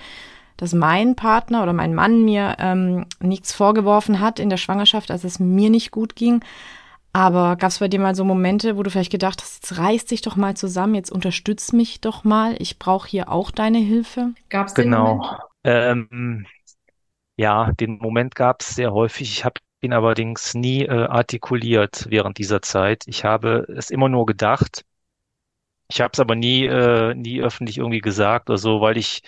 dass 0.57 0.73
mein 0.73 1.15
Partner 1.15 1.63
oder 1.63 1.73
mein 1.73 1.93
Mann 1.93 2.25
mir 2.25 2.55
ähm, 2.59 3.05
nichts 3.19 3.53
vorgeworfen 3.53 4.19
hat 4.19 4.39
in 4.39 4.49
der 4.49 4.57
Schwangerschaft, 4.57 5.11
als 5.11 5.23
es 5.23 5.39
mir 5.39 5.69
nicht 5.69 5.91
gut 5.91 6.15
ging. 6.15 6.41
Aber 7.13 7.55
gab 7.55 7.69
es 7.69 7.79
bei 7.79 7.87
dir 7.87 7.99
mal 7.99 8.13
so 8.13 8.23
Momente, 8.23 8.77
wo 8.77 8.83
du 8.83 8.91
vielleicht 8.91 9.11
gedacht 9.11 9.41
hast, 9.41 9.63
jetzt 9.63 9.79
reiß 9.79 10.05
dich 10.05 10.21
doch 10.21 10.35
mal 10.35 10.55
zusammen, 10.55 10.95
jetzt 10.95 11.11
unterstütz 11.11 11.73
mich 11.73 12.01
doch 12.01 12.23
mal, 12.23 12.55
ich 12.59 12.77
brauche 12.77 13.07
hier 13.07 13.31
auch 13.31 13.51
deine 13.51 13.79
Hilfe? 13.79 14.33
Gab 14.49 14.67
es 14.67 14.75
Genau. 14.75 15.25
Ähm, 15.63 16.45
ja, 17.37 17.71
den 17.73 17.97
Moment 17.99 18.35
gab 18.35 18.61
es 18.61 18.75
sehr 18.75 18.93
häufig. 18.93 19.31
Ich 19.31 19.45
habe 19.45 19.61
ihn 19.81 19.93
allerdings 19.93 20.53
nie 20.55 20.83
äh, 20.85 20.89
artikuliert 20.91 22.07
während 22.09 22.37
dieser 22.37 22.61
Zeit. 22.61 23.03
Ich 23.07 23.23
habe 23.23 23.65
es 23.77 23.89
immer 23.91 24.09
nur 24.09 24.25
gedacht 24.25 24.83
ich 25.89 26.01
habe 26.01 26.11
es 26.13 26.19
aber 26.19 26.35
nie, 26.35 26.65
äh, 26.65 27.13
nie 27.15 27.41
öffentlich 27.41 27.77
irgendwie 27.77 28.01
gesagt 28.01 28.49
oder 28.49 28.57
so, 28.57 28.81
weil 28.81 28.97
ich, 28.97 29.21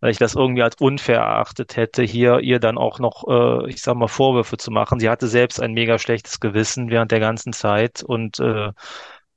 weil 0.00 0.10
ich 0.10 0.18
das 0.18 0.34
irgendwie 0.34 0.62
als 0.62 0.76
unfair 0.76 1.18
erachtet 1.20 1.76
hätte, 1.76 2.02
hier 2.02 2.40
ihr 2.40 2.60
dann 2.60 2.76
auch 2.78 2.98
noch, 2.98 3.24
äh, 3.28 3.70
ich 3.70 3.80
sag 3.82 3.96
mal, 3.96 4.08
Vorwürfe 4.08 4.58
zu 4.58 4.70
machen. 4.70 5.00
Sie 5.00 5.08
hatte 5.08 5.26
selbst 5.28 5.60
ein 5.60 5.72
mega 5.72 5.98
schlechtes 5.98 6.38
Gewissen 6.40 6.90
während 6.90 7.12
der 7.12 7.20
ganzen 7.20 7.52
Zeit 7.54 8.02
und 8.02 8.38
äh, 8.40 8.72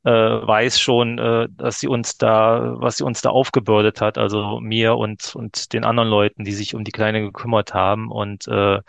äh, 0.04 0.10
weiß 0.12 0.80
schon, 0.80 1.20
äh, 1.20 1.48
dass 1.52 1.80
sie 1.80 1.88
uns 1.88 2.18
da, 2.18 2.76
was 2.78 2.98
sie 2.98 3.04
uns 3.06 3.22
da 3.22 3.30
aufgebürdet 3.30 4.02
hat, 4.02 4.18
also 4.18 4.60
mir 4.62 4.96
und 4.96 5.36
und 5.36 5.74
den 5.74 5.84
anderen 5.84 6.10
Leuten, 6.10 6.44
die 6.46 6.54
sich 6.54 6.76
um 6.76 6.84
die 6.84 6.92
Kleine 6.92 7.22
gekümmert 7.22 7.74
haben 7.74 8.10
und 8.12 8.48
äh, 8.48 8.80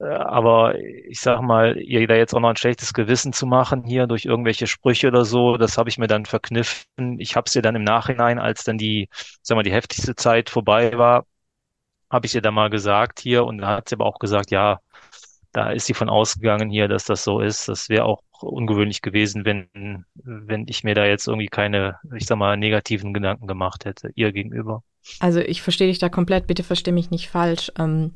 äh, 0.00 0.04
aber 0.06 0.78
ich 0.78 1.20
sag 1.20 1.40
mal, 1.42 1.78
ihr 1.78 2.06
da 2.06 2.14
jetzt 2.16 2.34
auch 2.34 2.40
noch 2.40 2.50
ein 2.50 2.56
schlechtes 2.56 2.92
Gewissen 2.94 3.32
zu 3.32 3.46
machen 3.46 3.84
hier 3.84 4.06
durch 4.06 4.24
irgendwelche 4.24 4.66
Sprüche 4.66 5.08
oder 5.08 5.24
so, 5.24 5.56
das 5.56 5.78
habe 5.78 5.88
ich 5.88 5.98
mir 5.98 6.06
dann 6.08 6.26
verkniffen. 6.26 7.18
Ich 7.18 7.36
habe 7.36 7.46
es 7.48 7.54
ihr 7.56 7.62
dann 7.62 7.76
im 7.76 7.84
Nachhinein, 7.84 8.38
als 8.38 8.64
dann 8.64 8.78
die, 8.78 9.08
sag 9.42 9.56
mal, 9.56 9.62
die 9.62 9.72
heftigste 9.72 10.14
Zeit 10.16 10.50
vorbei 10.50 10.96
war, 10.98 11.26
habe 12.10 12.26
ich 12.26 12.34
ihr 12.34 12.42
dann 12.42 12.54
mal 12.54 12.70
gesagt 12.70 13.20
hier 13.20 13.44
und 13.44 13.58
da 13.58 13.68
hat 13.78 13.88
sie 13.88 13.96
aber 13.96 14.06
auch 14.06 14.18
gesagt, 14.18 14.50
ja, 14.50 14.80
da 15.54 15.70
ist 15.70 15.86
sie 15.86 15.94
von 15.94 16.10
ausgegangen 16.10 16.68
hier, 16.68 16.88
dass 16.88 17.04
das 17.04 17.24
so 17.24 17.40
ist. 17.40 17.68
Das 17.68 17.88
wäre 17.88 18.04
auch 18.04 18.20
ungewöhnlich 18.40 19.00
gewesen, 19.00 19.44
wenn, 19.44 20.04
wenn 20.14 20.66
ich 20.68 20.84
mir 20.84 20.94
da 20.94 21.06
jetzt 21.06 21.28
irgendwie 21.28 21.46
keine, 21.46 21.96
ich 22.14 22.26
sag 22.26 22.36
mal, 22.36 22.56
negativen 22.56 23.14
Gedanken 23.14 23.46
gemacht 23.46 23.84
hätte, 23.84 24.10
ihr 24.16 24.32
gegenüber. 24.32 24.82
Also 25.20 25.40
ich 25.40 25.62
verstehe 25.62 25.88
dich 25.88 25.98
da 25.98 26.08
komplett, 26.08 26.46
bitte 26.46 26.64
verstehe 26.64 26.92
mich 26.92 27.10
nicht 27.10 27.30
falsch. 27.30 27.72
Ähm 27.78 28.12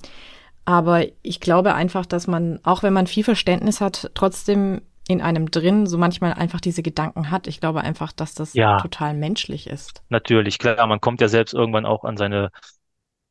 aber 0.65 1.07
ich 1.23 1.41
glaube 1.41 1.73
einfach, 1.75 2.05
dass 2.05 2.27
man, 2.27 2.61
auch 2.63 2.83
wenn 2.83 2.93
man 2.93 3.07
viel 3.07 3.25
Verständnis 3.25 3.81
hat, 3.81 4.11
trotzdem 4.13 4.83
in 5.09 5.23
einem 5.23 5.51
drin 5.51 5.87
so 5.87 5.97
manchmal 5.97 6.35
einfach 6.35 6.61
diese 6.61 6.83
Gedanken 6.83 7.31
hat. 7.31 7.47
Ich 7.47 7.61
glaube 7.61 7.81
einfach, 7.81 8.13
dass 8.13 8.35
das 8.35 8.53
ja, 8.53 8.77
total 8.79 9.15
menschlich 9.15 9.67
ist. 9.67 10.03
Natürlich, 10.11 10.59
klar, 10.59 10.87
man 10.87 11.01
kommt 11.01 11.23
ja 11.23 11.29
selbst 11.29 11.55
irgendwann 11.55 11.87
auch 11.87 12.05
an 12.05 12.19
seine 12.19 12.51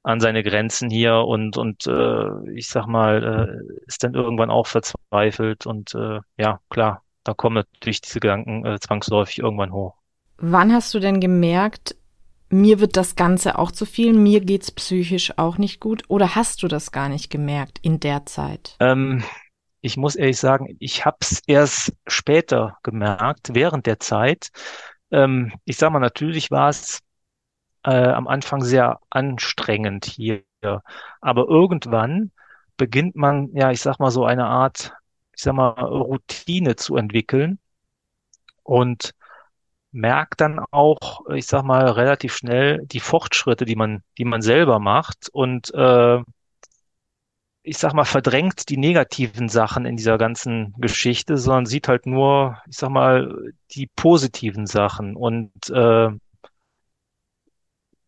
an 0.07 0.21
seine 0.21 0.41
Grenzen 0.41 0.89
hier 0.89 1.17
und 1.17 1.57
und 1.57 1.85
äh, 1.85 2.51
ich 2.55 2.69
sag 2.69 2.87
mal 2.87 3.59
äh, 3.67 3.83
ist 3.87 4.03
dann 4.03 4.13
irgendwann 4.13 4.49
auch 4.49 4.65
verzweifelt 4.65 5.65
und 5.65 5.93
äh, 5.95 6.21
ja 6.37 6.61
klar, 6.69 7.03
da 7.25 7.33
kommen 7.33 7.55
natürlich 7.55 7.99
diese 7.99 8.21
Gedanken 8.21 8.65
äh, 8.65 8.79
zwangsläufig 8.79 9.39
irgendwann 9.39 9.73
hoch. 9.73 9.95
Wann 10.37 10.71
hast 10.71 10.93
du 10.93 10.99
denn 10.99 11.19
gemerkt, 11.19 11.97
mir 12.49 12.79
wird 12.79 12.95
das 12.95 13.17
Ganze 13.17 13.59
auch 13.59 13.71
zu 13.71 13.85
viel, 13.85 14.13
mir 14.13 14.39
geht's 14.39 14.71
psychisch 14.71 15.37
auch 15.37 15.57
nicht 15.57 15.81
gut 15.81 16.03
oder 16.07 16.35
hast 16.35 16.63
du 16.63 16.69
das 16.69 16.93
gar 16.93 17.09
nicht 17.09 17.29
gemerkt 17.29 17.77
in 17.81 17.99
der 17.99 18.25
Zeit? 18.25 18.77
Ähm, 18.79 19.23
ich 19.81 19.97
muss 19.97 20.15
ehrlich 20.15 20.37
sagen, 20.37 20.77
ich 20.79 21.05
habe 21.05 21.17
es 21.19 21.41
erst 21.47 21.93
später 22.07 22.77
gemerkt, 22.81 23.49
während 23.51 23.85
der 23.85 23.99
Zeit. 23.99 24.51
Ähm, 25.11 25.51
ich 25.65 25.75
sag 25.75 25.91
mal, 25.91 25.99
natürlich 25.99 26.49
war 26.49 26.69
es 26.69 27.01
äh, 27.83 27.91
am 28.09 28.27
Anfang 28.27 28.61
sehr 28.63 28.99
anstrengend 29.09 30.05
hier, 30.05 30.43
aber 31.21 31.47
irgendwann 31.47 32.31
beginnt 32.77 33.15
man, 33.15 33.49
ja, 33.53 33.71
ich 33.71 33.81
sag 33.81 33.99
mal, 33.99 34.11
so 34.11 34.25
eine 34.25 34.45
Art, 34.45 34.93
ich 35.35 35.43
sag 35.43 35.53
mal, 35.55 35.69
Routine 35.69 36.75
zu 36.75 36.95
entwickeln 36.97 37.59
und 38.63 39.13
merkt 39.91 40.41
dann 40.41 40.59
auch, 40.71 41.25
ich 41.33 41.47
sag 41.47 41.63
mal, 41.63 41.89
relativ 41.89 42.35
schnell 42.35 42.85
die 42.85 42.99
Fortschritte, 42.99 43.65
die 43.65 43.75
man, 43.75 44.03
die 44.17 44.25
man 44.25 44.41
selber 44.41 44.79
macht 44.79 45.29
und 45.31 45.73
äh, 45.73 46.19
ich 47.67 47.77
sag 47.77 47.93
mal, 47.93 48.05
verdrängt 48.05 48.69
die 48.69 48.77
negativen 48.77 49.49
Sachen 49.49 49.85
in 49.85 49.97
dieser 49.97 50.17
ganzen 50.17 50.73
Geschichte, 50.77 51.35
sondern 51.37 51.65
sieht 51.65 51.89
halt 51.89 52.05
nur, 52.05 52.61
ich 52.69 52.77
sag 52.77 52.89
mal, 52.89 53.51
die 53.71 53.87
positiven 53.87 54.67
Sachen. 54.67 55.17
Und 55.17 55.51
äh, 55.69 56.09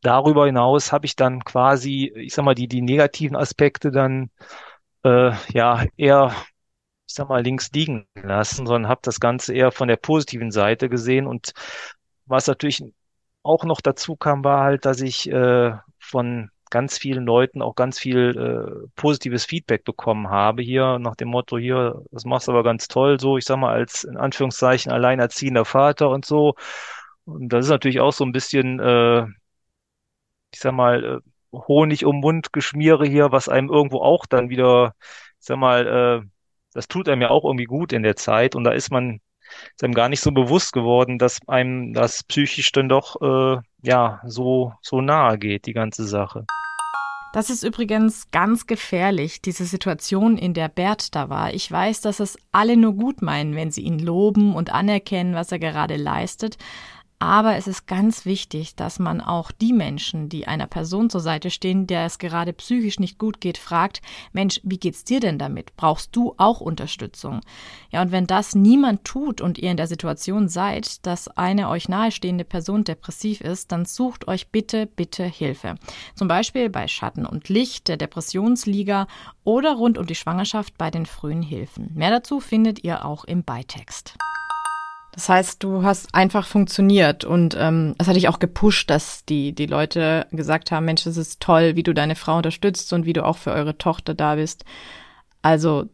darüber 0.01 0.45
hinaus 0.45 0.91
habe 0.91 1.05
ich 1.05 1.15
dann 1.15 1.43
quasi, 1.43 2.11
ich 2.15 2.33
sag 2.33 2.45
mal, 2.45 2.55
die, 2.55 2.67
die 2.67 2.81
negativen 2.81 3.35
Aspekte 3.35 3.91
dann 3.91 4.29
äh, 5.03 5.31
ja 5.51 5.85
eher, 5.97 6.33
ich 7.07 7.15
sag 7.15 7.29
mal, 7.29 7.43
links 7.43 7.71
liegen 7.73 8.07
lassen, 8.15 8.65
sondern 8.67 8.89
habe 8.89 9.01
das 9.03 9.19
Ganze 9.19 9.53
eher 9.53 9.71
von 9.71 9.87
der 9.87 9.97
positiven 9.97 10.51
Seite 10.51 10.89
gesehen. 10.89 11.27
Und 11.27 11.53
was 12.25 12.47
natürlich 12.47 12.83
auch 13.43 13.63
noch 13.65 13.81
dazu 13.81 14.15
kam, 14.15 14.43
war 14.43 14.63
halt, 14.63 14.85
dass 14.85 15.01
ich 15.01 15.29
äh, 15.31 15.73
von 15.99 16.51
ganz 16.69 16.97
vielen 16.97 17.25
Leuten 17.25 17.61
auch 17.61 17.75
ganz 17.75 17.99
viel 17.99 18.37
äh, 18.37 18.87
positives 18.95 19.45
Feedback 19.45 19.83
bekommen 19.83 20.29
habe 20.29 20.61
hier 20.61 20.99
nach 20.99 21.15
dem 21.15 21.29
Motto 21.29 21.57
hier, 21.57 22.03
das 22.11 22.25
machst 22.25 22.47
du 22.47 22.51
aber 22.51 22.63
ganz 22.63 22.87
toll, 22.87 23.19
so 23.19 23.37
ich 23.37 23.45
sag 23.45 23.57
mal 23.57 23.73
als 23.73 24.03
in 24.03 24.17
Anführungszeichen 24.17 24.91
alleinerziehender 24.91 25.65
Vater 25.65 26.09
und 26.09 26.25
so. 26.25 26.55
Und 27.25 27.49
das 27.49 27.65
ist 27.65 27.71
natürlich 27.71 27.99
auch 27.99 28.13
so 28.13 28.23
ein 28.25 28.31
bisschen, 28.31 28.79
äh, 28.79 29.25
ich 30.51 30.59
sag 30.59 30.73
mal, 30.73 31.03
äh, 31.03 31.57
Honig 31.67 32.05
um 32.05 32.19
Mund 32.19 32.53
geschmiere 32.53 33.07
hier, 33.07 33.31
was 33.31 33.49
einem 33.49 33.69
irgendwo 33.69 34.01
auch 34.01 34.25
dann 34.25 34.49
wieder, 34.49 34.93
ich 35.39 35.45
sag 35.45 35.57
mal, 35.57 36.21
äh, 36.23 36.27
das 36.73 36.87
tut 36.87 37.09
einem 37.09 37.21
ja 37.21 37.29
auch 37.29 37.43
irgendwie 37.43 37.65
gut 37.65 37.93
in 37.93 38.03
der 38.03 38.15
Zeit 38.15 38.55
und 38.55 38.63
da 38.63 38.71
ist 38.71 38.91
man 38.91 39.19
ist 39.73 39.83
einem 39.83 39.95
gar 39.95 40.09
nicht 40.09 40.21
so 40.21 40.31
bewusst 40.31 40.73
geworden, 40.73 41.17
dass 41.17 41.39
einem 41.47 41.93
das 41.93 42.23
psychisch 42.23 42.71
dann 42.71 42.87
doch 42.87 43.19
äh, 43.21 43.61
ja 43.81 44.21
so 44.25 44.73
so 44.81 45.01
nahe 45.01 45.39
geht, 45.39 45.65
die 45.65 45.73
ganze 45.73 46.05
Sache. 46.05 46.45
Das 47.31 47.51
ist 47.51 47.63
übrigens 47.63 48.31
ganz 48.31 48.65
gefährlich, 48.65 49.39
diese 49.41 49.65
Situation, 49.65 50.35
in 50.35 50.55
der 50.55 50.67
Bert 50.67 51.13
da 51.15 51.29
war. 51.29 51.53
Ich 51.53 51.71
weiß, 51.71 52.01
dass 52.01 52.19
es 52.19 52.39
alle 52.51 52.75
nur 52.75 52.93
gut 52.93 53.21
meinen, 53.21 53.55
wenn 53.55 53.69
sie 53.69 53.81
ihn 53.81 53.99
loben 53.99 54.55
und 54.55 54.73
anerkennen, 54.73 55.35
was 55.35 55.51
er 55.51 55.59
gerade 55.59 55.95
leistet. 55.95 56.57
Aber 57.21 57.57
es 57.57 57.67
ist 57.67 57.85
ganz 57.85 58.25
wichtig, 58.25 58.75
dass 58.77 58.97
man 58.97 59.19
auch 59.19 59.51
die 59.51 59.73
Menschen, 59.73 60.29
die 60.29 60.47
einer 60.47 60.67
Person 60.67 61.09
zur 61.09 61.19
Seite 61.19 61.51
stehen, 61.51 61.85
der 61.85 62.05
es 62.05 62.17
gerade 62.17 62.53
psychisch 62.53 62.97
nicht 62.97 63.17
gut 63.17 63.41
geht, 63.41 63.57
fragt, 63.57 64.01
Mensch, 64.31 64.61
wie 64.63 64.77
geht's 64.77 65.03
dir 65.03 65.19
denn 65.19 65.37
damit? 65.37 65.75
Brauchst 65.75 66.15
du 66.15 66.33
auch 66.37 66.61
Unterstützung? 66.61 67.41
Ja, 67.91 68.01
und 68.01 68.13
wenn 68.13 68.25
das 68.25 68.55
niemand 68.55 69.03
tut 69.03 69.41
und 69.41 69.57
ihr 69.57 69.69
in 69.69 69.75
der 69.75 69.87
Situation 69.87 70.47
seid, 70.47 71.05
dass 71.05 71.27
eine 71.27 71.67
euch 71.67 71.89
nahestehende 71.89 72.45
Person 72.45 72.85
depressiv 72.85 73.41
ist, 73.41 73.73
dann 73.73 73.83
sucht 73.83 74.29
euch 74.29 74.47
bitte, 74.47 74.85
bitte 74.85 75.25
Hilfe. 75.25 75.75
Zum 76.15 76.29
Beispiel 76.29 76.69
bei 76.69 76.87
Schatten 76.87 77.25
und 77.25 77.49
Licht, 77.49 77.89
der 77.89 77.97
Depressionsliga 77.97 79.07
oder 79.43 79.75
rund 79.75 79.97
um 79.97 80.05
die 80.05 80.15
Schwangerschaft 80.15 80.77
bei 80.77 80.89
den 80.89 81.05
frühen 81.05 81.41
Hilfen. 81.41 81.91
Mehr 81.95 82.11
dazu 82.11 82.39
findet 82.39 82.85
ihr 82.85 83.03
auch 83.03 83.25
im 83.25 83.43
Beitext. 83.43 84.15
Das 85.13 85.27
heißt, 85.27 85.63
du 85.63 85.83
hast 85.83 86.13
einfach 86.13 86.45
funktioniert 86.45 87.25
und 87.25 87.55
ähm, 87.59 87.95
es 87.97 88.07
hat 88.07 88.15
dich 88.15 88.29
auch 88.29 88.39
gepusht, 88.39 88.89
dass 88.89 89.25
die, 89.25 89.53
die 89.53 89.65
Leute 89.65 90.27
gesagt 90.31 90.71
haben, 90.71 90.85
Mensch, 90.85 91.03
das 91.03 91.17
ist 91.17 91.41
toll, 91.41 91.75
wie 91.75 91.83
du 91.83 91.93
deine 91.93 92.15
Frau 92.15 92.37
unterstützt 92.37 92.93
und 92.93 93.05
wie 93.05 93.13
du 93.13 93.25
auch 93.25 93.37
für 93.37 93.51
eure 93.51 93.77
Tochter 93.77 94.13
da 94.13 94.35
bist. 94.35 94.65
Also, 95.41 95.85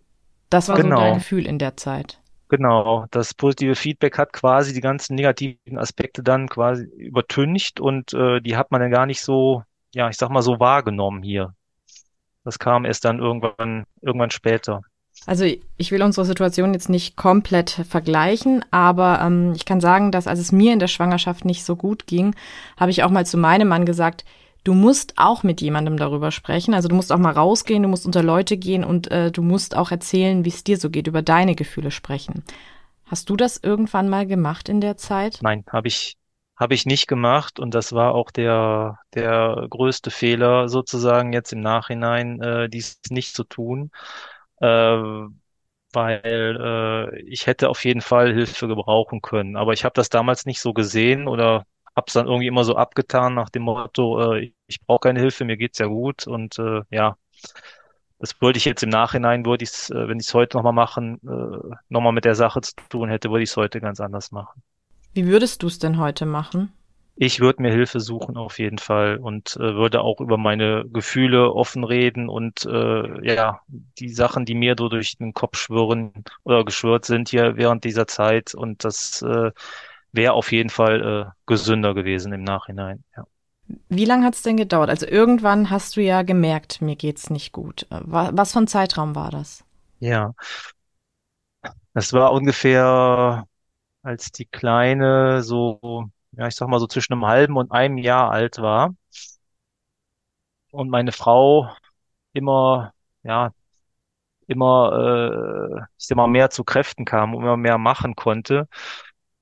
das 0.50 0.70
war 0.70 0.76
genau. 0.76 0.98
so 0.98 1.02
dein 1.02 1.14
Gefühl 1.16 1.46
in 1.48 1.60
der 1.60 1.78
Zeit. 1.78 2.20
Genau, 2.50 3.06
das 3.10 3.34
positive 3.34 3.76
Feedback 3.76 4.18
hat 4.18 4.32
quasi 4.32 4.74
die 4.74 4.82
ganzen 4.82 5.16
negativen 5.16 5.80
Aspekte 5.80 6.22
dann 6.22 6.48
quasi 6.48 6.84
übertüncht 6.84 7.80
und 7.80 8.14
äh, 8.14 8.40
die 8.40 8.56
hat 8.56 8.70
man 8.70 8.82
dann 8.82 8.92
gar 8.92 9.08
nicht 9.08 9.22
so, 9.22 9.64
ja, 9.94 10.10
ich 10.10 10.18
sag 10.18 10.30
mal 10.30 10.44
so 10.44 10.60
wahrgenommen 10.60 11.24
hier. 11.24 11.56
Das 12.44 12.60
kam 12.60 12.86
erst 12.86 13.06
dann 13.06 13.18
irgendwann, 13.18 13.86
irgendwann 14.02 14.30
später. 14.30 14.82
Also 15.26 15.46
ich 15.78 15.92
will 15.92 16.04
unsere 16.04 16.26
Situation 16.26 16.74
jetzt 16.74 16.90
nicht 16.90 17.16
komplett 17.16 17.70
vergleichen, 17.90 18.64
aber 18.72 19.22
ähm, 19.22 19.54
ich 19.56 19.66
kann 19.66 19.82
sagen, 19.82 20.12
dass 20.12 20.28
als 20.28 20.40
es 20.40 20.52
mir 20.52 20.72
in 20.72 20.80
der 20.80 20.88
Schwangerschaft 20.88 21.46
nicht 21.46 21.66
so 21.66 21.76
gut 21.76 22.06
ging, 22.06 22.36
habe 22.78 22.92
ich 22.92 23.04
auch 23.04 23.10
mal 23.10 23.26
zu 23.26 23.38
meinem 23.38 23.68
Mann 23.68 23.86
gesagt, 23.86 24.24
du 24.64 24.74
musst 24.74 25.14
auch 25.18 25.44
mit 25.44 25.62
jemandem 25.62 25.98
darüber 25.98 26.32
sprechen. 26.32 26.74
Also 26.74 26.90
du 26.90 26.96
musst 26.96 27.12
auch 27.12 27.18
mal 27.18 27.34
rausgehen, 27.34 27.84
du 27.84 27.90
musst 27.90 28.06
unter 28.06 28.24
Leute 28.24 28.58
gehen 28.58 28.84
und 28.84 29.10
äh, 29.12 29.32
du 29.32 29.42
musst 29.42 29.76
auch 29.76 29.92
erzählen, 29.92 30.46
wie 30.46 30.50
es 30.50 30.64
dir 30.64 30.78
so 30.78 30.90
geht, 30.90 31.08
über 31.08 31.22
deine 31.22 31.56
Gefühle 31.56 31.92
sprechen. 31.92 32.44
Hast 33.06 33.30
du 33.30 33.36
das 33.36 33.58
irgendwann 33.58 34.10
mal 34.10 34.28
gemacht 34.28 34.70
in 34.70 34.82
der 34.82 34.98
Zeit? 34.98 35.40
Nein, 35.42 35.64
habe 35.72 35.88
ich 35.88 36.18
habe 36.58 36.74
ich 36.74 36.86
nicht 36.86 37.08
gemacht 37.08 37.60
und 37.60 37.74
das 37.76 37.92
war 37.92 38.16
auch 38.16 38.32
der 38.32 39.00
der 39.14 39.68
größte 39.70 40.10
Fehler 40.10 40.70
sozusagen 40.70 41.34
jetzt 41.34 41.52
im 41.52 41.60
Nachhinein, 41.60 42.42
äh, 42.42 42.70
dies 42.70 43.00
nicht 43.10 43.36
zu 43.36 43.44
tun 43.44 43.92
weil 44.60 46.22
äh, 47.14 47.22
ich 47.22 47.48
hätte 47.48 47.70
auf 47.70 47.84
jeden 47.86 48.02
Fall 48.02 48.34
Hilfe 48.34 48.68
gebrauchen 48.68 49.22
können. 49.22 49.56
Aber 49.56 49.74
ich 49.74 49.86
habe 49.86 49.94
das 49.94 50.10
damals 50.10 50.46
nicht 50.46 50.60
so 50.60 50.74
gesehen 50.74 51.28
oder 51.28 51.66
habe 51.96 52.06
es 52.08 52.14
dann 52.14 52.28
irgendwie 52.28 52.48
immer 52.48 52.64
so 52.66 52.76
abgetan 52.76 53.34
nach 53.34 53.50
dem 53.50 53.64
Motto, 53.64 54.34
äh, 54.34 54.52
ich 54.68 54.82
brauche 54.82 55.08
keine 55.08 55.20
Hilfe, 55.22 55.46
mir 55.46 55.58
geht's 55.58 55.80
ja 55.80 55.88
gut 55.88 56.28
und 56.28 56.60
äh, 56.60 56.82
ja, 56.92 57.16
das 58.20 58.40
würde 58.42 58.58
ich 58.58 58.66
jetzt 58.66 58.84
im 58.84 58.90
Nachhinein, 58.90 59.46
würde 59.46 59.64
ich 59.64 59.72
äh, 59.90 60.08
wenn 60.08 60.20
ich 60.20 60.28
es 60.28 60.34
heute 60.34 60.58
nochmal 60.58 60.74
machen, 60.74 61.20
äh, 61.26 61.76
nochmal 61.90 62.12
mit 62.12 62.26
der 62.26 62.36
Sache 62.36 62.62
zu 62.62 62.74
tun 62.90 63.10
hätte, 63.10 63.30
würde 63.30 63.44
ich 63.44 63.50
es 63.50 63.58
heute 63.58 63.80
ganz 63.80 64.00
anders 64.02 64.32
machen. 64.32 64.62
Wie 65.14 65.26
würdest 65.28 65.64
du 65.64 65.68
es 65.68 65.80
denn 65.80 65.98
heute 65.98 66.26
machen? 66.26 66.74
Ich 67.18 67.40
würde 67.40 67.62
mir 67.62 67.72
Hilfe 67.72 68.02
suchen 68.02 68.36
auf 68.36 68.60
jeden 68.60 68.78
Fall 68.78 69.18
und 69.18 69.56
äh, 69.56 69.76
würde 69.76 70.02
auch 70.02 70.20
über 70.20 70.38
meine 70.38 70.86
Gefühle 70.92 71.54
offen 71.54 71.86
reden 71.86 72.28
und 72.28 72.66
äh, 72.66 73.26
ja, 73.26 73.62
die 73.68 74.10
Sachen, 74.10 74.44
die 74.46 74.54
mir 74.54 74.76
so 74.78 74.90
durch 74.90 75.18
den 75.18 75.34
Kopf 75.34 75.58
schwirren 75.58 76.12
oder 76.44 76.66
geschwört 76.66 77.06
sind 77.06 77.30
hier 77.30 77.56
während 77.56 77.86
dieser 77.86 78.06
Zeit 78.08 78.54
und 78.54 78.84
das 78.84 79.22
äh, 79.22 79.52
wäre 80.12 80.34
auf 80.34 80.52
jeden 80.52 80.70
Fall 80.70 81.28
äh, 81.30 81.32
gesünder 81.46 81.94
gewesen 81.94 82.34
im 82.34 82.44
Nachhinein. 82.44 83.04
Ja. 83.16 83.26
Wie 83.90 84.06
lange 84.06 84.26
hat 84.26 84.36
es 84.36 84.42
denn 84.42 84.58
gedauert? 84.58 84.90
Also 84.90 85.08
irgendwann 85.08 85.70
hast 85.70 85.96
du 85.96 86.02
ja 86.02 86.22
gemerkt, 86.22 86.82
mir 86.82 86.96
geht's 86.96 87.30
nicht 87.30 87.52
gut. 87.52 87.88
Was 87.90 88.52
für 88.52 88.60
ein 88.60 88.68
Zeitraum 88.68 89.16
war 89.16 89.32
das? 89.32 89.64
Ja, 90.00 90.34
das 91.94 92.14
war 92.14 92.34
ungefähr, 92.34 93.48
als 94.04 94.32
die 94.32 94.46
Kleine 94.46 95.42
so 95.42 96.10
ja, 96.38 96.48
ich 96.48 96.56
sag 96.56 96.68
mal 96.70 96.80
so 96.80 96.88
zwischen 96.88 97.14
einem 97.14 97.26
halben 97.26 97.58
und 97.58 97.72
einem 97.72 97.98
Jahr 97.98 98.32
alt 98.32 98.58
war 98.60 98.96
und 100.72 100.90
meine 100.90 101.12
Frau 101.12 101.70
immer, 102.34 102.94
ja, 103.24 103.54
immer, 104.48 105.80
äh, 105.80 105.82
ich 105.98 106.08
sag 106.08 106.18
mal, 106.18 106.28
mehr 106.28 106.50
zu 106.50 106.64
Kräften 106.64 107.06
kam 107.06 107.36
und 107.36 107.44
immer 107.44 107.58
mehr 107.58 107.78
machen 107.78 108.16
konnte. 108.16 108.68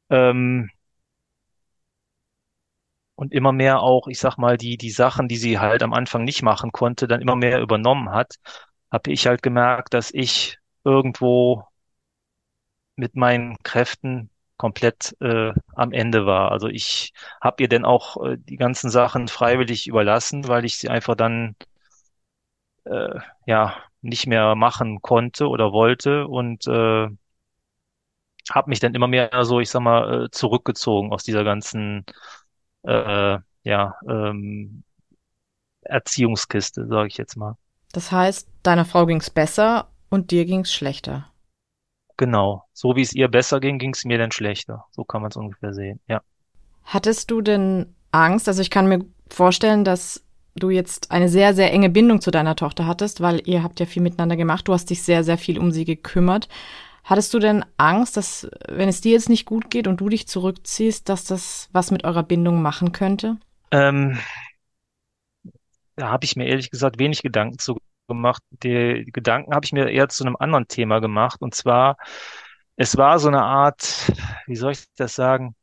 Ähm, 0.09 0.69
und 3.15 3.33
immer 3.33 3.51
mehr 3.51 3.81
auch, 3.81 4.07
ich 4.07 4.19
sag 4.19 4.37
mal, 4.37 4.57
die, 4.57 4.77
die 4.77 4.89
Sachen, 4.91 5.27
die 5.27 5.37
sie 5.37 5.59
halt 5.59 5.83
am 5.83 5.93
Anfang 5.93 6.23
nicht 6.23 6.41
machen 6.43 6.71
konnte, 6.71 7.07
dann 7.07 7.21
immer 7.21 7.35
mehr 7.35 7.61
übernommen 7.61 8.11
hat, 8.11 8.35
habe 8.91 9.11
ich 9.11 9.27
halt 9.27 9.43
gemerkt, 9.43 9.93
dass 9.93 10.11
ich 10.13 10.57
irgendwo 10.83 11.63
mit 12.95 13.15
meinen 13.15 13.57
Kräften 13.63 14.29
komplett 14.63 15.13
äh, 15.19 15.51
am 15.75 15.91
Ende 15.91 16.25
war. 16.25 16.53
Also 16.53 16.69
ich 16.69 17.11
habe 17.41 17.61
ihr 17.63 17.67
denn 17.67 17.83
auch 17.83 18.15
äh, 18.23 18.37
die 18.37 18.55
ganzen 18.55 18.89
Sachen 18.89 19.27
freiwillig 19.27 19.87
überlassen, 19.87 20.47
weil 20.47 20.63
ich 20.63 20.77
sie 20.77 20.87
einfach 20.87 21.15
dann 21.15 21.57
äh, 22.85 23.19
ja 23.45 23.75
nicht 24.01 24.25
mehr 24.25 24.55
machen 24.55 25.01
konnte 25.01 25.49
oder 25.49 25.73
wollte 25.73 26.27
und 26.27 26.65
äh, 26.67 27.09
habe 28.49 28.69
mich 28.69 28.79
dann 28.79 28.95
immer 28.95 29.07
mehr 29.07 29.31
so, 29.43 29.59
ich 29.59 29.69
sag 29.69 29.81
mal, 29.81 30.27
äh, 30.27 30.31
zurückgezogen 30.31 31.11
aus 31.11 31.25
dieser 31.25 31.43
ganzen 31.43 32.05
äh, 32.83 33.39
ja 33.63 33.95
ähm, 34.07 34.83
Erziehungskiste, 35.81 36.87
sage 36.87 37.07
ich 37.09 37.17
jetzt 37.17 37.35
mal. 37.35 37.57
Das 37.91 38.13
heißt, 38.13 38.47
deiner 38.63 38.85
Frau 38.85 39.05
ging's 39.05 39.29
besser 39.29 39.89
und 40.09 40.31
dir 40.31 40.45
ging's 40.45 40.73
schlechter. 40.73 41.32
Genau. 42.17 42.63
So 42.73 42.95
wie 42.95 43.01
es 43.01 43.13
ihr 43.13 43.27
besser 43.27 43.59
ging, 43.59 43.79
ging 43.79 43.93
es 43.93 44.05
mir 44.05 44.17
dann 44.17 44.31
schlechter. 44.31 44.85
So 44.91 45.03
kann 45.03 45.21
man 45.21 45.31
es 45.31 45.37
ungefähr 45.37 45.73
sehen, 45.73 45.99
ja. 46.07 46.21
Hattest 46.83 47.31
du 47.31 47.41
denn 47.41 47.95
Angst? 48.11 48.47
Also 48.47 48.61
ich 48.61 48.69
kann 48.69 48.87
mir 48.87 49.05
vorstellen, 49.29 49.83
dass 49.83 50.23
du 50.55 50.69
jetzt 50.69 51.11
eine 51.11 51.29
sehr, 51.29 51.53
sehr 51.53 51.71
enge 51.71 51.89
Bindung 51.89 52.21
zu 52.21 52.29
deiner 52.29 52.55
Tochter 52.55 52.85
hattest, 52.85 53.21
weil 53.21 53.41
ihr 53.47 53.63
habt 53.63 53.79
ja 53.79 53.85
viel 53.85 54.01
miteinander 54.01 54.35
gemacht. 54.35 54.67
Du 54.67 54.73
hast 54.73 54.89
dich 54.89 55.01
sehr, 55.01 55.23
sehr 55.23 55.37
viel 55.37 55.57
um 55.57 55.71
sie 55.71 55.85
gekümmert. 55.85 56.49
Hattest 57.03 57.33
du 57.33 57.39
denn 57.39 57.65
Angst, 57.77 58.15
dass, 58.15 58.49
wenn 58.69 58.87
es 58.87 59.01
dir 59.01 59.13
jetzt 59.13 59.29
nicht 59.29 59.45
gut 59.45 59.69
geht 59.69 59.87
und 59.87 59.99
du 59.99 60.07
dich 60.07 60.27
zurückziehst, 60.27 61.09
dass 61.09 61.25
das 61.25 61.69
was 61.73 61.91
mit 61.91 62.05
eurer 62.05 62.23
Bindung 62.23 62.61
machen 62.61 62.91
könnte? 62.93 63.37
Ähm, 63.71 64.17
da 65.95 66.09
habe 66.09 66.25
ich 66.25 66.35
mir 66.35 66.47
ehrlich 66.47 66.69
gesagt 66.69 66.99
wenig 66.99 67.21
Gedanken 67.21 67.59
zu 67.59 67.77
gemacht. 68.07 68.43
Die 68.63 69.09
Gedanken 69.11 69.53
habe 69.53 69.65
ich 69.65 69.73
mir 69.73 69.89
eher 69.89 70.09
zu 70.09 70.23
einem 70.23 70.35
anderen 70.37 70.67
Thema 70.67 70.99
gemacht. 70.99 71.41
Und 71.41 71.55
zwar, 71.55 71.97
es 72.75 72.97
war 72.97 73.19
so 73.19 73.27
eine 73.27 73.43
Art, 73.43 74.11
wie 74.47 74.55
soll 74.55 74.71
ich 74.73 74.85
das 74.95 75.15
sagen? 75.15 75.55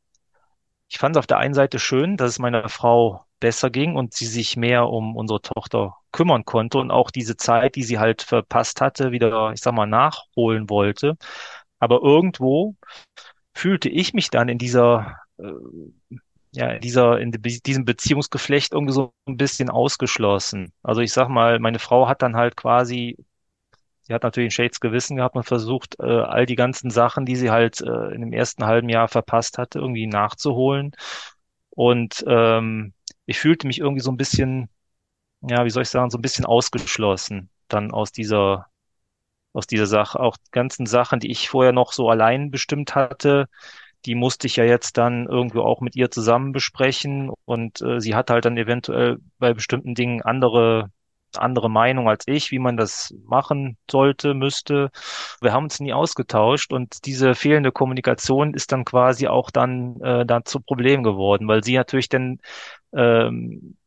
Ich 0.89 0.97
fand 0.97 1.15
es 1.15 1.19
auf 1.19 1.27
der 1.27 1.37
einen 1.37 1.53
Seite 1.53 1.79
schön, 1.79 2.17
dass 2.17 2.31
es 2.31 2.39
meiner 2.39 2.67
Frau 2.69 3.25
besser 3.39 3.69
ging 3.69 3.95
und 3.95 4.13
sie 4.13 4.25
sich 4.25 4.57
mehr 4.57 4.87
um 4.87 5.15
unsere 5.15 5.41
Tochter 5.41 5.97
kümmern 6.11 6.45
konnte 6.45 6.77
und 6.79 6.91
auch 6.91 7.11
diese 7.11 7.37
Zeit, 7.37 7.75
die 7.75 7.83
sie 7.83 7.99
halt 7.99 8.21
verpasst 8.21 8.81
hatte, 8.81 9.11
wieder, 9.11 9.51
ich 9.53 9.61
sag 9.61 9.73
mal, 9.73 9.87
nachholen 9.87 10.69
wollte. 10.69 11.17
Aber 11.79 12.01
irgendwo 12.03 12.75
fühlte 13.55 13.89
ich 13.89 14.13
mich 14.13 14.29
dann 14.29 14.49
in 14.49 14.57
dieser 14.57 15.17
äh, 15.37 15.51
ja, 16.53 16.79
dieser, 16.79 17.19
in 17.19 17.31
diesem 17.31 17.85
Beziehungsgeflecht 17.85 18.73
irgendwie 18.73 18.93
so 18.93 19.13
ein 19.27 19.37
bisschen 19.37 19.69
ausgeschlossen. 19.69 20.73
Also 20.83 21.01
ich 21.01 21.13
sag 21.13 21.29
mal, 21.29 21.59
meine 21.59 21.79
Frau 21.79 22.07
hat 22.07 22.21
dann 22.21 22.35
halt 22.35 22.57
quasi, 22.57 23.17
sie 24.03 24.13
hat 24.13 24.23
natürlich 24.23 24.49
ein 24.49 24.51
Shades 24.51 24.79
Gewissen 24.79 25.17
gehabt 25.17 25.35
und 25.35 25.43
versucht, 25.45 25.97
äh, 25.99 26.03
all 26.03 26.45
die 26.45 26.55
ganzen 26.55 26.89
Sachen, 26.91 27.25
die 27.25 27.35
sie 27.35 27.51
halt 27.51 27.81
äh, 27.81 28.13
in 28.13 28.21
dem 28.21 28.33
ersten 28.33 28.65
halben 28.65 28.89
Jahr 28.89 29.07
verpasst 29.07 29.57
hatte, 29.57 29.79
irgendwie 29.79 30.07
nachzuholen. 30.07 30.91
Und 31.71 32.23
ähm, 32.27 32.93
ich 33.25 33.39
fühlte 33.39 33.67
mich 33.67 33.79
irgendwie 33.79 34.01
so 34.01 34.11
ein 34.11 34.17
bisschen, 34.17 34.69
ja, 35.41 35.65
wie 35.65 35.69
soll 35.71 35.83
ich 35.83 35.89
sagen, 35.89 36.09
so 36.11 36.17
ein 36.17 36.21
bisschen 36.21 36.45
ausgeschlossen 36.45 37.49
dann 37.69 37.91
aus 37.91 38.11
dieser, 38.11 38.67
aus 39.53 39.67
dieser 39.67 39.87
Sache. 39.87 40.19
Auch 40.19 40.37
ganzen 40.51 40.85
Sachen, 40.85 41.19
die 41.19 41.31
ich 41.31 41.49
vorher 41.49 41.73
noch 41.73 41.93
so 41.93 42.09
allein 42.09 42.51
bestimmt 42.51 42.95
hatte, 42.95 43.47
die 44.05 44.15
musste 44.15 44.47
ich 44.47 44.55
ja 44.55 44.63
jetzt 44.63 44.97
dann 44.97 45.27
irgendwie 45.27 45.59
auch 45.59 45.81
mit 45.81 45.95
ihr 45.95 46.11
zusammen 46.11 46.51
besprechen 46.51 47.31
und 47.45 47.81
äh, 47.81 47.99
sie 47.99 48.15
hat 48.15 48.29
halt 48.29 48.45
dann 48.45 48.57
eventuell 48.57 49.17
bei 49.39 49.53
bestimmten 49.53 49.95
Dingen 49.95 50.21
andere 50.21 50.89
andere 51.37 51.69
Meinung 51.69 52.09
als 52.09 52.25
ich, 52.27 52.51
wie 52.51 52.59
man 52.59 52.77
das 52.77 53.13
machen 53.25 53.77
sollte, 53.89 54.33
müsste. 54.33 54.91
Wir 55.41 55.53
haben 55.53 55.65
uns 55.65 55.79
nie 55.79 55.93
ausgetauscht 55.93 56.73
und 56.73 57.05
diese 57.05 57.35
fehlende 57.35 57.71
Kommunikation 57.71 58.53
ist 58.53 58.71
dann 58.71 58.85
quasi 58.85 59.27
auch 59.27 59.51
dann 59.51 59.99
äh, 60.01 60.25
dann 60.25 60.45
zu 60.45 60.59
Problem 60.59 61.03
geworden, 61.03 61.47
weil 61.47 61.63
sie 61.63 61.75
natürlich 61.75 62.09
dann 62.09 62.39
ähm, 62.93 63.77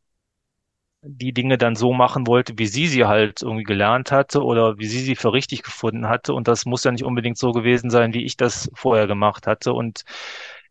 die 1.07 1.33
Dinge 1.33 1.57
dann 1.57 1.75
so 1.75 1.93
machen 1.93 2.27
wollte, 2.27 2.53
wie 2.57 2.67
sie 2.67 2.87
sie 2.87 3.05
halt 3.05 3.41
irgendwie 3.41 3.63
gelernt 3.63 4.11
hatte 4.11 4.43
oder 4.43 4.77
wie 4.79 4.87
sie 4.87 4.99
sie 5.01 5.15
für 5.15 5.33
richtig 5.33 5.63
gefunden 5.63 6.07
hatte. 6.09 6.33
Und 6.33 6.47
das 6.47 6.65
muss 6.65 6.83
ja 6.83 6.91
nicht 6.91 7.03
unbedingt 7.05 7.37
so 7.37 7.51
gewesen 7.51 7.89
sein, 7.89 8.13
wie 8.13 8.25
ich 8.25 8.37
das 8.37 8.69
vorher 8.73 9.07
gemacht 9.07 9.47
hatte. 9.47 9.73
Und 9.73 10.03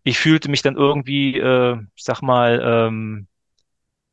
ich 0.02 0.18
fühlte 0.18 0.50
mich 0.50 0.62
dann 0.62 0.76
irgendwie, 0.76 1.38
äh, 1.38 1.76
ich 1.96 2.04
sag 2.04 2.22
mal, 2.22 2.60
ähm, 2.64 3.28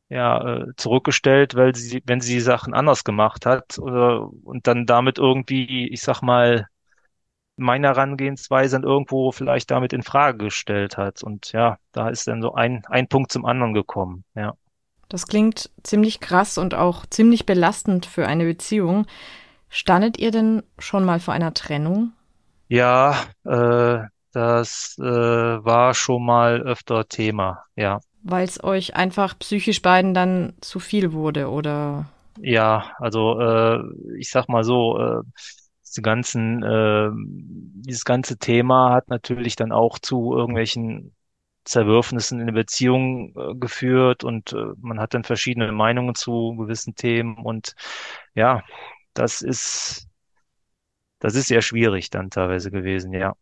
ja, 0.08 0.56
äh, 0.58 0.66
zurückgestellt, 0.76 1.54
weil 1.54 1.74
sie, 1.74 2.02
wenn 2.06 2.20
sie 2.20 2.34
die 2.34 2.40
Sachen 2.40 2.74
anders 2.74 3.04
gemacht 3.04 3.46
hat 3.46 3.78
oder 3.78 4.28
und 4.44 4.66
dann 4.66 4.86
damit 4.86 5.18
irgendwie, 5.18 5.88
ich 5.88 6.02
sag 6.02 6.22
mal, 6.22 6.68
meine 7.56 7.88
Herangehensweise 7.88 8.76
dann 8.76 8.84
irgendwo 8.88 9.32
vielleicht 9.32 9.70
damit 9.70 9.92
in 9.92 10.02
Frage 10.02 10.38
gestellt 10.46 10.96
hat. 10.98 11.22
Und 11.22 11.52
ja, 11.52 11.78
da 11.92 12.08
ist 12.10 12.26
dann 12.28 12.42
so 12.42 12.54
ein, 12.54 12.82
ein 12.88 13.08
Punkt 13.08 13.32
zum 13.32 13.44
anderen 13.46 13.74
gekommen, 13.74 14.24
ja. 14.34 14.54
Das 15.12 15.26
klingt 15.26 15.68
ziemlich 15.82 16.20
krass 16.20 16.56
und 16.56 16.74
auch 16.74 17.04
ziemlich 17.04 17.44
belastend 17.44 18.06
für 18.06 18.26
eine 18.26 18.46
Beziehung. 18.46 19.04
Standet 19.68 20.18
ihr 20.18 20.30
denn 20.30 20.62
schon 20.78 21.04
mal 21.04 21.20
vor 21.20 21.34
einer 21.34 21.52
Trennung? 21.52 22.12
Ja, 22.68 23.16
äh, 23.44 23.98
das 24.32 24.96
äh, 24.98 25.04
war 25.04 25.92
schon 25.92 26.24
mal 26.24 26.62
öfter 26.62 27.06
Thema, 27.08 27.62
ja. 27.76 28.00
Weil 28.22 28.44
es 28.44 28.64
euch 28.64 28.96
einfach 28.96 29.38
psychisch 29.38 29.82
beiden 29.82 30.14
dann 30.14 30.54
zu 30.62 30.80
viel 30.80 31.12
wurde, 31.12 31.50
oder? 31.50 32.06
Ja, 32.40 32.92
also 32.96 33.38
äh, 33.38 33.80
ich 34.18 34.30
sag 34.30 34.48
mal 34.48 34.64
so, 34.64 34.98
äh, 34.98 35.20
diese 35.86 36.00
ganzen, 36.00 36.62
äh, 36.62 37.10
dieses 37.84 38.06
ganze 38.06 38.38
Thema 38.38 38.94
hat 38.94 39.10
natürlich 39.10 39.56
dann 39.56 39.72
auch 39.72 39.98
zu 39.98 40.34
irgendwelchen 40.34 41.12
Zerwürfnissen 41.64 42.40
in 42.40 42.46
der 42.46 42.54
Beziehung 42.54 43.34
äh, 43.36 43.54
geführt 43.54 44.24
und 44.24 44.52
äh, 44.52 44.72
man 44.80 45.00
hat 45.00 45.14
dann 45.14 45.24
verschiedene 45.24 45.70
Meinungen 45.72 46.14
zu 46.14 46.56
gewissen 46.56 46.94
Themen 46.94 47.38
und 47.38 47.74
ja, 48.34 48.62
das 49.14 49.42
ist, 49.42 50.08
das 51.20 51.34
ist 51.34 51.48
sehr 51.48 51.62
schwierig 51.62 52.10
dann 52.10 52.30
teilweise 52.30 52.70
gewesen, 52.70 53.12
ja. 53.12 53.34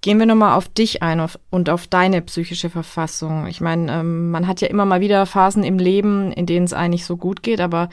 Gehen 0.00 0.18
wir 0.18 0.26
nochmal 0.26 0.56
auf 0.56 0.68
dich 0.68 1.02
ein 1.02 1.18
auf, 1.18 1.38
und 1.50 1.70
auf 1.70 1.88
deine 1.88 2.22
psychische 2.22 2.70
Verfassung. 2.70 3.46
Ich 3.48 3.60
meine, 3.60 3.92
ähm, 3.92 4.30
man 4.30 4.46
hat 4.46 4.60
ja 4.60 4.68
immer 4.68 4.84
mal 4.84 5.00
wieder 5.00 5.26
Phasen 5.26 5.64
im 5.64 5.78
Leben, 5.78 6.30
in 6.30 6.46
denen 6.46 6.64
es 6.66 6.72
eigentlich 6.72 7.04
so 7.04 7.16
gut 7.16 7.42
geht, 7.42 7.60
aber 7.60 7.88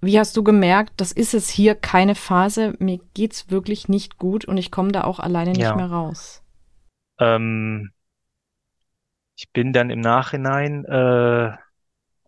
wie 0.00 0.18
hast 0.18 0.36
du 0.36 0.42
gemerkt, 0.42 0.94
das 0.98 1.12
ist 1.12 1.34
es 1.34 1.48
hier 1.48 1.74
keine 1.74 2.14
Phase, 2.14 2.74
mir 2.80 3.00
geht's 3.14 3.50
wirklich 3.50 3.88
nicht 3.88 4.18
gut 4.18 4.44
und 4.44 4.56
ich 4.56 4.70
komme 4.70 4.92
da 4.92 5.04
auch 5.04 5.20
alleine 5.20 5.54
nicht 5.54 5.60
Ja. 5.60 5.76
mehr 5.76 5.90
raus? 5.90 6.42
Ähm, 7.18 7.92
ich 9.36 9.50
bin 9.52 9.72
dann 9.72 9.90
im 9.90 10.00
Nachhinein, 10.00 10.84
äh, 10.86 11.52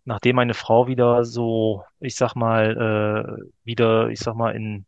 nachdem 0.05 0.35
meine 0.37 0.53
Frau 0.53 0.87
wieder 0.87 1.25
so, 1.25 1.83
ich 1.99 2.15
sag 2.15 2.35
mal, 2.35 3.41
äh, 3.41 3.43
wieder, 3.63 4.09
ich 4.09 4.19
sag 4.19 4.35
mal, 4.35 4.55
in, 4.55 4.85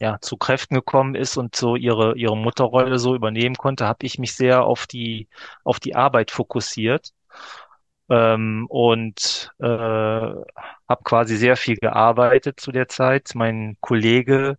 ja, 0.00 0.18
zu 0.20 0.36
Kräften 0.36 0.74
gekommen 0.74 1.14
ist 1.14 1.36
und 1.36 1.56
so 1.56 1.76
ihre, 1.76 2.16
ihre 2.16 2.36
Mutterrolle 2.36 2.98
so 2.98 3.14
übernehmen 3.14 3.56
konnte, 3.56 3.86
habe 3.86 4.06
ich 4.06 4.18
mich 4.18 4.34
sehr 4.34 4.64
auf 4.64 4.86
die, 4.86 5.28
auf 5.64 5.80
die 5.80 5.94
Arbeit 5.96 6.30
fokussiert. 6.30 7.12
Ähm, 8.08 8.66
und 8.68 9.52
äh, 9.60 9.66
habe 9.66 11.04
quasi 11.04 11.36
sehr 11.36 11.56
viel 11.56 11.76
gearbeitet 11.76 12.58
zu 12.60 12.72
der 12.72 12.88
Zeit. 12.88 13.30
Mein 13.34 13.76
Kollege 13.80 14.58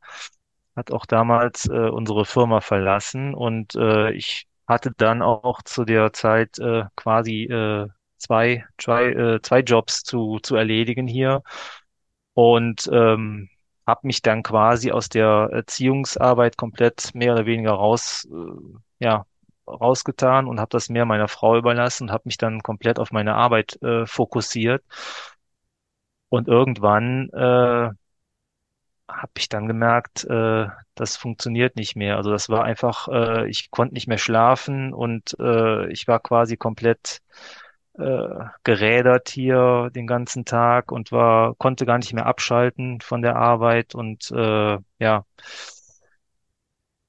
hat 0.76 0.92
auch 0.92 1.06
damals 1.06 1.68
äh, 1.68 1.90
unsere 1.90 2.26
Firma 2.26 2.62
verlassen 2.62 3.34
und 3.36 3.76
äh, 3.76 4.12
ich 4.14 4.48
hatte 4.68 4.92
dann 4.98 5.22
auch 5.22 5.62
zu 5.64 5.86
der 5.86 6.14
Zeit 6.14 6.60
äh, 6.60 6.84
quasi 6.96 7.44
äh, 7.44 7.88
zwei, 8.18 8.66
zwei, 8.78 9.06
äh, 9.08 9.42
zwei 9.42 9.60
Jobs 9.62 10.04
zu, 10.04 10.40
zu 10.42 10.56
erledigen 10.56 11.08
hier 11.08 11.44
und 12.34 12.90
ähm, 12.92 13.50
habe 13.88 14.08
mich 14.08 14.22
dann 14.22 14.44
quasi 14.44 14.92
aus 14.92 15.10
der 15.10 15.50
Erziehungsarbeit 15.52 16.58
komplett 16.58 17.14
mehr 17.14 17.34
oder 17.34 17.46
weniger 17.46 17.72
raus, 17.74 18.28
äh, 18.32 19.06
ja, 19.06 19.26
rausgetan 19.68 20.48
und 20.48 20.60
habe 20.60 20.70
das 20.70 20.90
mehr 20.90 21.06
meiner 21.06 21.28
Frau 21.28 21.58
überlassen 21.58 22.06
und 22.06 22.12
habe 22.12 22.24
mich 22.26 22.38
dann 22.38 22.62
komplett 22.62 23.00
auf 23.00 23.12
meine 23.12 23.36
Arbeit 23.36 23.82
äh, 23.82 24.06
fokussiert. 24.06 24.84
Und 26.30 26.48
irgendwann 26.48 27.30
äh, 27.32 27.90
habe 29.12 29.32
ich 29.38 29.50
dann 29.50 29.68
gemerkt, 29.68 30.26
äh, 30.26 30.68
das 30.96 31.18
funktioniert 31.18 31.76
nicht 31.76 31.96
mehr. 31.96 32.18
Also 32.18 32.32
das 32.32 32.50
war 32.50 32.64
einfach, 32.64 33.08
äh, 33.10 33.50
ich 33.50 33.72
konnte 33.72 33.94
nicht 33.94 34.08
mehr 34.08 34.18
schlafen 34.18 34.94
und 34.94 35.36
äh, 35.40 35.92
ich 35.92 36.08
war 36.08 36.20
quasi 36.20 36.58
komplett 36.58 37.22
äh, 37.98 38.28
gerädert 38.64 39.30
hier 39.30 39.90
den 39.96 40.08
ganzen 40.08 40.46
Tag 40.46 40.92
und 40.92 41.12
war, 41.12 41.56
konnte 41.56 41.86
gar 41.86 41.98
nicht 41.98 42.14
mehr 42.14 42.26
abschalten 42.26 43.02
von 43.02 43.22
der 43.22 43.36
Arbeit 43.38 43.96
und 43.96 44.32
äh, 44.32 44.78
ja, 45.00 45.26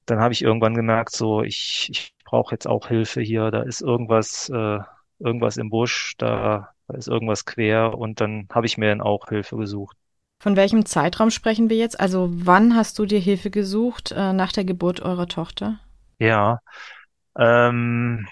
dann 0.05 0.19
habe 0.19 0.33
ich 0.33 0.41
irgendwann 0.41 0.75
gemerkt, 0.75 1.11
so 1.15 1.43
ich, 1.43 1.87
ich 1.91 2.13
brauche 2.25 2.53
jetzt 2.55 2.67
auch 2.67 2.87
Hilfe 2.87 3.21
hier, 3.21 3.51
da 3.51 3.61
ist 3.63 3.81
irgendwas, 3.81 4.49
äh, 4.49 4.79
irgendwas 5.19 5.57
im 5.57 5.69
Busch, 5.69 6.15
da, 6.17 6.73
da 6.87 6.95
ist 6.95 7.07
irgendwas 7.07 7.45
quer 7.45 7.97
und 7.97 8.19
dann 8.21 8.47
habe 8.53 8.65
ich 8.65 8.77
mir 8.77 8.89
dann 8.89 9.01
auch 9.01 9.29
Hilfe 9.29 9.57
gesucht. 9.57 9.97
Von 10.43 10.57
welchem 10.57 10.85
Zeitraum 10.85 11.29
sprechen 11.29 11.69
wir 11.69 11.77
jetzt? 11.77 11.97
Also 11.97 12.27
wann 12.29 12.75
hast 12.75 12.99
du 12.99 13.05
dir 13.05 13.17
Hilfe 13.21 13.49
gesucht 13.49 14.11
äh, 14.11 14.33
nach 14.33 14.51
der 14.51 14.65
Geburt 14.65 14.99
eurer 14.99 15.29
Tochter? 15.29 15.79
Ja, 16.19 16.59
ähm, 17.39 18.27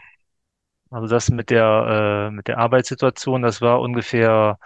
also 0.90 1.08
das 1.08 1.30
mit 1.30 1.50
der, 1.50 2.28
äh, 2.28 2.32
mit 2.32 2.50
der 2.50 2.58
Arbeitssituation, 2.58 3.44
das 3.44 3.62
war 3.62 3.80
ungefähr 3.80 4.60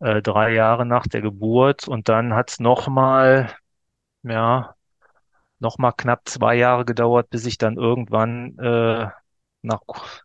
äh, 0.00 0.20
drei 0.20 0.52
Jahre 0.52 0.84
nach 0.84 1.06
der 1.06 1.20
Geburt 1.20 1.86
und 1.86 2.08
dann 2.08 2.34
hat 2.34 2.50
es 2.50 2.58
nochmal, 2.58 3.54
ja, 4.24 4.74
nochmal 5.60 5.92
knapp 5.96 6.22
zwei 6.28 6.56
Jahre 6.56 6.84
gedauert, 6.84 7.30
bis 7.30 7.46
ich 7.46 7.56
dann 7.56 7.76
irgendwann 7.76 8.58
äh, 8.58 9.06
nach 9.62 9.82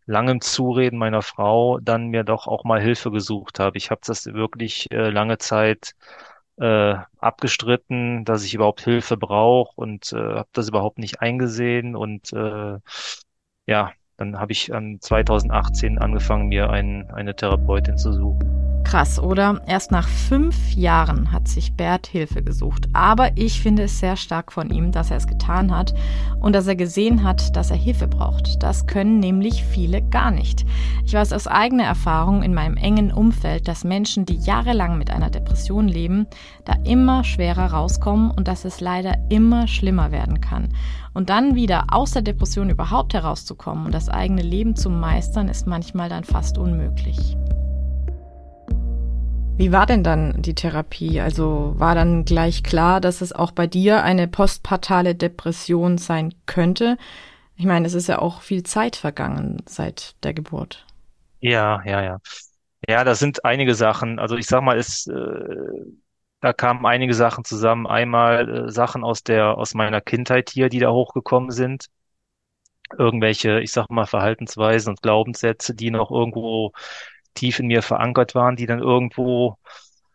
langem 0.08 0.42
Zureden 0.42 0.98
meiner 0.98 1.22
Frau 1.22 1.78
dann 1.80 2.08
mir 2.08 2.24
doch 2.24 2.48
auch 2.48 2.64
mal 2.64 2.82
Hilfe 2.82 3.12
gesucht 3.12 3.60
habe. 3.60 3.78
Ich 3.78 3.92
habe 3.92 4.02
das 4.04 4.26
wirklich 4.26 4.92
äh, 4.92 5.12
lange 5.12 5.38
Zeit 5.38 5.94
äh, 6.58 6.96
abgestritten, 7.18 8.26
dass 8.26 8.44
ich 8.44 8.54
überhaupt 8.54 8.82
Hilfe 8.82 9.18
brauche 9.18 9.74
und 9.76 10.14
äh, 10.14 10.18
habe 10.18 10.50
das 10.54 10.70
überhaupt 10.70 11.00
nicht 11.00 11.22
eingesehen 11.22 11.96
und 11.96 12.32
äh, 12.34 12.80
ja, 13.68 13.92
dann 14.18 14.40
habe 14.40 14.52
ich 14.52 14.74
an 14.74 15.00
2018 15.02 16.00
angefangen, 16.00 16.48
mir 16.48 16.70
ein, 16.70 17.10
eine 17.12 17.36
Therapeutin 17.36 17.98
zu 17.98 18.14
suchen. 18.14 18.75
Krass, 18.86 19.20
oder? 19.20 19.62
Erst 19.66 19.92
nach 19.92 20.08
fünf 20.08 20.74
Jahren 20.74 21.32
hat 21.32 21.48
sich 21.48 21.76
Bert 21.76 22.06
Hilfe 22.06 22.44
gesucht. 22.44 22.88
Aber 22.94 23.36
ich 23.36 23.60
finde 23.60 23.84
es 23.84 24.00
sehr 24.00 24.16
stark 24.16 24.52
von 24.52 24.70
ihm, 24.70 24.92
dass 24.92 25.10
er 25.10 25.18
es 25.18 25.26
getan 25.26 25.76
hat 25.76 25.96
und 26.40 26.54
dass 26.54 26.68
er 26.68 26.76
gesehen 26.76 27.24
hat, 27.24 27.56
dass 27.56 27.72
er 27.72 27.78
Hilfe 27.78 28.08
braucht. 28.08 28.62
Das 28.62 28.86
können 28.86 29.20
nämlich 29.20 29.64
viele 29.64 30.04
gar 30.04 30.30
nicht. 30.30 30.66
Ich 31.04 31.14
weiß 31.14 31.34
aus 31.34 31.48
eigener 31.48 31.84
Erfahrung 31.84 32.44
in 32.44 32.54
meinem 32.54 32.78
engen 32.78 33.12
Umfeld, 33.12 33.68
dass 33.68 33.84
Menschen, 33.84 34.26
die 34.28 34.38
jahrelang 34.38 35.00
mit 35.00 35.10
einer 35.10 35.32
Depression 35.32 35.88
leben, 35.88 36.28
da 36.64 36.74
immer 36.84 37.24
schwerer 37.24 37.74
rauskommen 37.74 38.30
und 38.30 38.48
dass 38.48 38.66
es 38.66 38.82
leider 38.82 39.16
immer 39.30 39.68
schlimmer 39.68 40.12
werden 40.12 40.42
kann. 40.42 40.70
Und 41.16 41.32
dann 41.32 41.56
wieder 41.56 41.88
aus 41.90 42.12
der 42.12 42.22
Depression 42.22 42.70
überhaupt 42.70 43.16
herauszukommen 43.16 43.88
und 43.88 43.96
das 43.96 44.10
eigene 44.10 44.44
Leben 44.44 44.76
zu 44.76 44.92
meistern, 44.92 45.50
ist 45.50 45.66
manchmal 45.66 46.08
dann 46.08 46.24
fast 46.24 46.60
unmöglich. 46.60 47.36
Wie 49.58 49.72
war 49.72 49.86
denn 49.86 50.04
dann 50.04 50.42
die 50.42 50.54
Therapie? 50.54 51.22
Also 51.22 51.74
war 51.78 51.96
dann 51.96 52.26
gleich 52.26 52.62
klar, 52.62 53.00
dass 53.00 53.22
es 53.22 53.32
auch 53.32 53.52
bei 53.52 53.68
dir 53.68 54.04
eine 54.04 54.28
postpartale 54.28 55.16
Depression 55.16 55.98
sein 55.98 56.34
könnte? 56.46 56.98
Ich 57.56 57.66
meine, 57.66 57.88
es 57.88 57.94
ist 57.94 58.08
ja 58.08 58.20
auch 58.20 58.42
viel 58.42 58.64
Zeit 58.64 58.98
vergangen 58.98 59.64
seit 59.66 60.22
der 60.24 60.34
Geburt. 60.34 60.86
Ja, 61.40 61.82
ja, 61.86 62.04
ja. 62.04 62.18
Ja, 62.88 63.06
da 63.06 63.16
sind 63.16 63.46
einige 63.46 63.76
Sachen. 63.76 64.20
Also 64.20 64.36
ich 64.36 64.46
sag 64.46 64.62
mal, 64.62 64.78
es, 64.78 65.08
äh, 65.08 65.14
da 66.42 66.52
kamen 66.52 66.86
einige 66.86 67.14
Sachen 67.14 67.46
zusammen. 67.46 67.88
Einmal 67.88 68.68
äh, 68.68 68.72
Sachen 68.72 69.06
aus 69.06 69.24
der, 69.24 69.58
aus 69.58 69.74
meiner 69.74 70.02
Kindheit 70.02 70.50
hier, 70.50 70.68
die 70.68 70.80
da 70.80 70.92
hochgekommen 70.92 71.52
sind. 71.52 71.86
Irgendwelche, 72.98 73.62
ich 73.62 73.72
sag 73.72 73.90
mal, 73.90 74.06
Verhaltensweisen 74.06 74.90
und 74.92 75.02
Glaubenssätze, 75.02 75.74
die 75.74 75.92
noch 75.92 76.12
irgendwo 76.12 76.74
tief 77.36 77.60
in 77.60 77.68
mir 77.68 77.82
verankert 77.82 78.36
waren, 78.36 78.56
die 78.56 78.66
dann 78.66 78.80
irgendwo, 78.80 79.58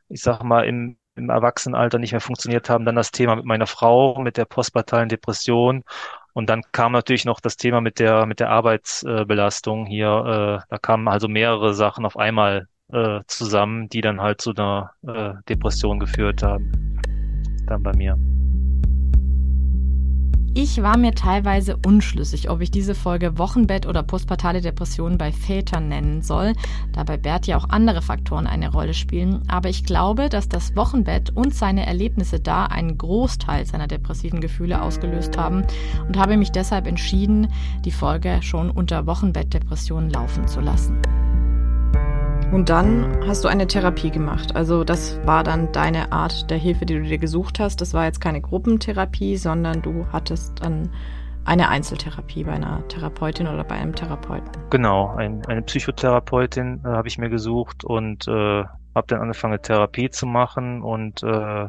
ich 0.08 0.22
sag 0.22 0.42
mal, 0.42 0.64
im, 0.66 0.96
im 1.14 1.30
Erwachsenenalter 1.30 1.98
nicht 1.98 2.12
mehr 2.12 2.20
funktioniert 2.20 2.68
haben. 2.68 2.84
Dann 2.84 2.96
das 2.96 3.12
Thema 3.12 3.36
mit 3.36 3.44
meiner 3.44 3.66
Frau, 3.66 4.20
mit 4.20 4.36
der 4.36 4.44
postpartalen 4.44 5.08
Depression. 5.08 5.84
Und 6.32 6.48
dann 6.48 6.62
kam 6.72 6.92
natürlich 6.92 7.24
noch 7.24 7.40
das 7.40 7.56
Thema 7.56 7.80
mit 7.80 7.98
der, 7.98 8.26
mit 8.26 8.40
der 8.40 8.50
Arbeitsbelastung 8.50 9.86
hier. 9.86 10.62
Äh, 10.62 10.66
da 10.68 10.78
kamen 10.78 11.08
also 11.08 11.28
mehrere 11.28 11.74
Sachen 11.74 12.04
auf 12.04 12.16
einmal 12.16 12.66
äh, 12.92 13.20
zusammen, 13.26 13.88
die 13.88 14.00
dann 14.00 14.20
halt 14.20 14.40
zu 14.40 14.54
einer 14.54 14.92
äh, 15.06 15.34
Depression 15.48 15.98
geführt 15.98 16.42
haben. 16.42 16.98
Dann 17.66 17.82
bei 17.82 17.92
mir. 17.94 18.16
Ich 20.52 20.82
war 20.82 20.98
mir 20.98 21.14
teilweise 21.14 21.76
unschlüssig, 21.86 22.50
ob 22.50 22.60
ich 22.60 22.72
diese 22.72 22.96
Folge 22.96 23.38
Wochenbett 23.38 23.86
oder 23.86 24.02
postpartale 24.02 24.60
Depression 24.60 25.16
bei 25.16 25.30
Vätern 25.30 25.88
nennen 25.88 26.22
soll, 26.22 26.54
da 26.92 27.04
bei 27.04 27.16
Bert 27.16 27.46
ja 27.46 27.56
auch 27.56 27.68
andere 27.68 28.02
Faktoren 28.02 28.48
eine 28.48 28.72
Rolle 28.72 28.92
spielen. 28.92 29.42
Aber 29.46 29.68
ich 29.68 29.84
glaube, 29.84 30.28
dass 30.28 30.48
das 30.48 30.74
Wochenbett 30.74 31.30
und 31.30 31.54
seine 31.54 31.86
Erlebnisse 31.86 32.40
da 32.40 32.66
einen 32.66 32.98
Großteil 32.98 33.64
seiner 33.64 33.86
depressiven 33.86 34.40
Gefühle 34.40 34.82
ausgelöst 34.82 35.38
haben 35.38 35.64
und 36.08 36.18
habe 36.18 36.36
mich 36.36 36.50
deshalb 36.50 36.88
entschieden, 36.88 37.46
die 37.84 37.92
Folge 37.92 38.40
schon 38.42 38.70
unter 38.70 39.06
Wochenbettdepression 39.06 40.10
laufen 40.10 40.48
zu 40.48 40.60
lassen. 40.60 41.00
Und 42.52 42.68
dann 42.68 43.24
hast 43.28 43.44
du 43.44 43.48
eine 43.48 43.68
Therapie 43.68 44.10
gemacht. 44.10 44.56
Also 44.56 44.82
das 44.82 45.24
war 45.24 45.44
dann 45.44 45.70
deine 45.70 46.10
Art 46.10 46.50
der 46.50 46.58
Hilfe, 46.58 46.84
die 46.84 46.94
du 46.94 47.02
dir 47.02 47.18
gesucht 47.18 47.60
hast. 47.60 47.80
Das 47.80 47.94
war 47.94 48.06
jetzt 48.06 48.20
keine 48.20 48.40
Gruppentherapie, 48.40 49.36
sondern 49.36 49.82
du 49.82 50.06
hattest 50.12 50.60
dann 50.60 50.90
eine 51.44 51.68
Einzeltherapie 51.68 52.42
bei 52.42 52.52
einer 52.52 52.86
Therapeutin 52.88 53.46
oder 53.46 53.62
bei 53.62 53.76
einem 53.76 53.94
Therapeuten. 53.94 54.50
Genau, 54.70 55.14
ein, 55.14 55.46
eine 55.46 55.62
Psychotherapeutin 55.62 56.82
äh, 56.84 56.88
habe 56.88 57.06
ich 57.06 57.18
mir 57.18 57.30
gesucht 57.30 57.84
und 57.84 58.26
äh, 58.26 58.64
habe 58.94 59.06
dann 59.06 59.20
angefangen, 59.20 59.62
Therapie 59.62 60.10
zu 60.10 60.26
machen. 60.26 60.82
Und 60.82 61.22
äh, 61.22 61.68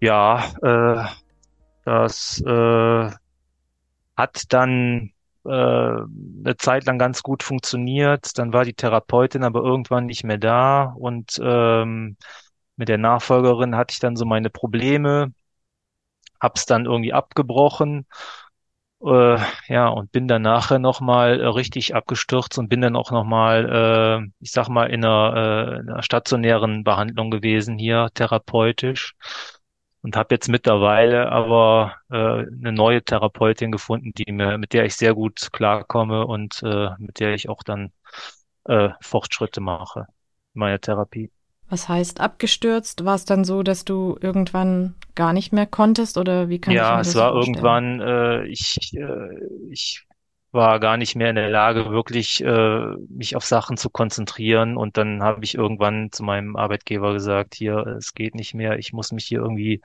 ja, 0.00 0.44
äh, 0.62 1.04
das 1.84 2.40
äh, 2.46 3.10
hat 4.16 4.52
dann 4.52 5.10
äh, 5.48 5.52
eine 6.44 6.56
Zeit 6.58 6.86
lang 6.86 6.98
ganz 6.98 7.22
gut 7.22 7.42
funktioniert. 7.42 8.38
Dann 8.38 8.52
war 8.52 8.64
die 8.64 8.74
Therapeutin 8.74 9.44
aber 9.44 9.60
irgendwann 9.62 10.06
nicht 10.06 10.24
mehr 10.24 10.38
da 10.38 10.94
und 10.98 11.40
ähm, 11.42 12.16
mit 12.76 12.88
der 12.88 12.98
Nachfolgerin 12.98 13.76
hatte 13.76 13.92
ich 13.92 14.00
dann 14.00 14.16
so 14.16 14.24
meine 14.26 14.50
Probleme, 14.50 15.32
hab's 16.40 16.66
dann 16.66 16.86
irgendwie 16.86 17.12
abgebrochen. 17.12 18.06
Äh, 19.04 19.38
ja, 19.68 19.88
und 19.88 20.10
bin 20.12 20.26
dann 20.26 20.42
nachher 20.42 20.78
nochmal 20.78 21.40
äh, 21.40 21.46
richtig 21.46 21.94
abgestürzt 21.94 22.58
und 22.58 22.68
bin 22.68 22.80
dann 22.80 22.96
auch 22.96 23.10
nochmal, 23.10 24.22
äh, 24.24 24.30
ich 24.40 24.52
sag 24.52 24.68
mal, 24.68 24.86
in 24.86 25.04
einer, 25.04 25.76
äh, 25.76 25.80
in 25.80 25.90
einer 25.90 26.02
stationären 26.02 26.82
Behandlung 26.82 27.30
gewesen 27.30 27.78
hier, 27.78 28.08
therapeutisch 28.14 29.14
und 30.06 30.16
habe 30.16 30.36
jetzt 30.36 30.48
mittlerweile 30.48 31.32
aber 31.32 31.96
äh, 32.12 32.14
eine 32.14 32.70
neue 32.70 33.02
Therapeutin 33.02 33.72
gefunden, 33.72 34.12
die 34.16 34.30
mir, 34.30 34.56
mit 34.56 34.72
der 34.72 34.84
ich 34.84 34.94
sehr 34.94 35.14
gut 35.14 35.48
klarkomme 35.50 36.24
und 36.28 36.62
äh, 36.62 36.90
mit 36.98 37.18
der 37.18 37.34
ich 37.34 37.48
auch 37.48 37.64
dann 37.64 37.90
äh, 38.66 38.90
Fortschritte 39.00 39.60
mache 39.60 40.06
in 40.54 40.60
meiner 40.60 40.80
Therapie. 40.80 41.32
Was 41.68 41.88
heißt 41.88 42.20
abgestürzt? 42.20 43.04
War 43.04 43.16
es 43.16 43.24
dann 43.24 43.44
so, 43.44 43.64
dass 43.64 43.84
du 43.84 44.16
irgendwann 44.20 44.94
gar 45.16 45.32
nicht 45.32 45.52
mehr 45.52 45.66
konntest 45.66 46.18
oder 46.18 46.48
wie 46.48 46.60
kann 46.60 46.72
ja, 46.72 46.84
ich 46.84 46.90
mir 46.90 46.98
das 46.98 47.06
das 47.08 47.16
war 47.16 47.32
vorstellen? 47.32 47.56
irgendwann, 47.56 48.00
äh, 48.00 48.46
ich, 48.46 48.92
äh, 48.94 49.72
ich 49.72 50.06
war 50.56 50.80
gar 50.80 50.96
nicht 50.96 51.14
mehr 51.16 51.30
in 51.30 51.36
der 51.36 51.50
Lage, 51.50 51.90
wirklich 51.90 52.42
äh, 52.42 52.96
mich 53.08 53.36
auf 53.36 53.44
Sachen 53.44 53.76
zu 53.76 53.90
konzentrieren. 53.90 54.76
Und 54.76 54.96
dann 54.96 55.22
habe 55.22 55.44
ich 55.44 55.54
irgendwann 55.54 56.10
zu 56.12 56.24
meinem 56.24 56.56
Arbeitgeber 56.56 57.12
gesagt, 57.12 57.54
hier, 57.54 57.78
es 57.98 58.14
geht 58.14 58.34
nicht 58.34 58.54
mehr, 58.54 58.78
ich 58.78 58.92
muss 58.92 59.12
mich 59.12 59.26
hier 59.26 59.40
irgendwie 59.40 59.82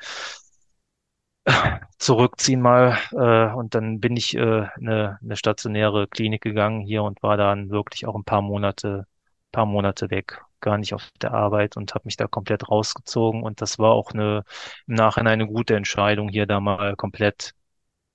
zurückziehen 1.98 2.62
mal. 2.62 2.98
Äh, 3.12 3.54
und 3.54 3.76
dann 3.76 4.00
bin 4.00 4.16
ich 4.18 4.36
äh, 4.36 4.68
eine, 4.80 5.20
eine 5.22 5.36
stationäre 5.36 6.08
Klinik 6.08 6.42
gegangen 6.42 6.82
hier 6.82 7.04
und 7.04 7.22
war 7.24 7.38
dann 7.38 7.70
wirklich 7.70 8.08
auch 8.08 8.16
ein 8.16 8.24
paar 8.24 8.42
Monate, 8.42 9.08
paar 9.52 9.66
Monate 9.66 10.10
weg, 10.10 10.42
gar 10.62 10.78
nicht 10.78 10.94
auf 10.94 11.10
der 11.22 11.34
Arbeit 11.34 11.78
und 11.78 11.94
habe 11.94 12.04
mich 12.06 12.18
da 12.18 12.28
komplett 12.28 12.70
rausgezogen. 12.70 13.44
Und 13.44 13.62
das 13.62 13.80
war 13.80 13.92
auch 13.92 14.12
eine 14.12 14.44
im 14.88 14.96
Nachhinein 14.96 15.42
eine 15.42 15.48
gute 15.48 15.76
Entscheidung, 15.76 16.30
hier 16.30 16.46
da 16.48 16.60
mal 16.60 16.96
komplett 16.96 17.54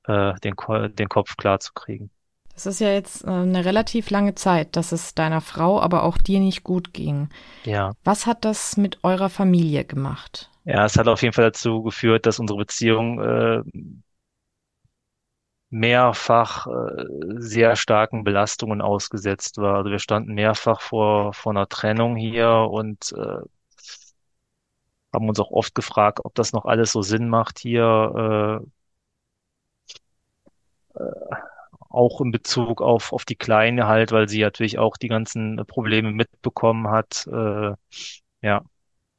äh, 0.07 0.35
den, 0.41 0.55
den 0.95 1.09
Kopf 1.09 1.37
klar 1.37 1.61
zu 1.61 1.73
kriegen. 1.75 2.11
Das 2.57 2.65
ist 2.65 2.81
ja 2.81 2.89
jetzt 2.89 3.23
äh, 3.25 3.29
eine 3.29 3.67
relativ 3.67 4.09
lange 4.09 4.35
Zeit, 4.35 4.77
dass 4.77 4.91
es 4.91 5.15
deiner 5.15 5.43
Frau, 5.43 5.79
aber 5.79 6.05
auch 6.05 6.17
dir 6.17 6.41
nicht 6.41 6.65
gut 6.65 6.95
ging. 6.95 7.29
Ja. 7.65 7.93
Was 8.03 8.25
hat 8.25 8.47
das 8.47 8.79
mit 8.79 9.05
eurer 9.05 9.29
Familie 9.29 9.85
gemacht? 9.85 10.51
Ja, 10.65 10.87
es 10.87 10.97
hat 10.97 11.07
auf 11.07 11.21
jeden 11.21 11.35
Fall 11.35 11.45
dazu 11.45 11.83
geführt, 11.83 12.25
dass 12.25 12.39
unsere 12.39 12.59
Beziehung 12.59 13.21
äh, 13.21 13.63
mehrfach 15.69 16.67
äh, 16.67 17.05
sehr 17.37 17.77
starken 17.77 18.25
Belastungen 18.25 18.81
ausgesetzt 18.81 19.59
war. 19.59 19.77
Also 19.77 19.91
wir 19.91 19.99
standen 19.99 20.33
mehrfach 20.33 20.81
vor, 20.81 21.35
vor 21.35 21.53
einer 21.53 21.69
Trennung 21.69 22.17
hier 22.17 22.49
und 22.49 23.13
äh, 23.13 23.43
haben 25.13 25.29
uns 25.29 25.39
auch 25.41 25.51
oft 25.51 25.75
gefragt, 25.75 26.21
ob 26.25 26.35
das 26.35 26.55
noch 26.55 26.65
alles 26.65 26.93
so 26.93 27.03
Sinn 27.03 27.29
macht 27.29 27.59
hier. 27.59 28.63
Auch 31.97 32.21
in 32.21 32.31
Bezug 32.31 32.83
auf, 32.83 33.13
auf 33.15 33.25
die 33.25 33.37
Kleine 33.37 33.87
halt, 33.87 34.13
weil 34.13 34.29
sie 34.29 34.43
natürlich 34.43 34.79
auch 34.79 34.99
die 34.99 35.09
ganzen 35.09 35.57
Probleme 35.67 36.13
mitbekommen 36.13 36.89
hat. 36.89 37.27
Äh, 37.27 37.73
ja, 38.43 38.63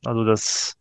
also 0.05 0.23
das, 0.23 0.77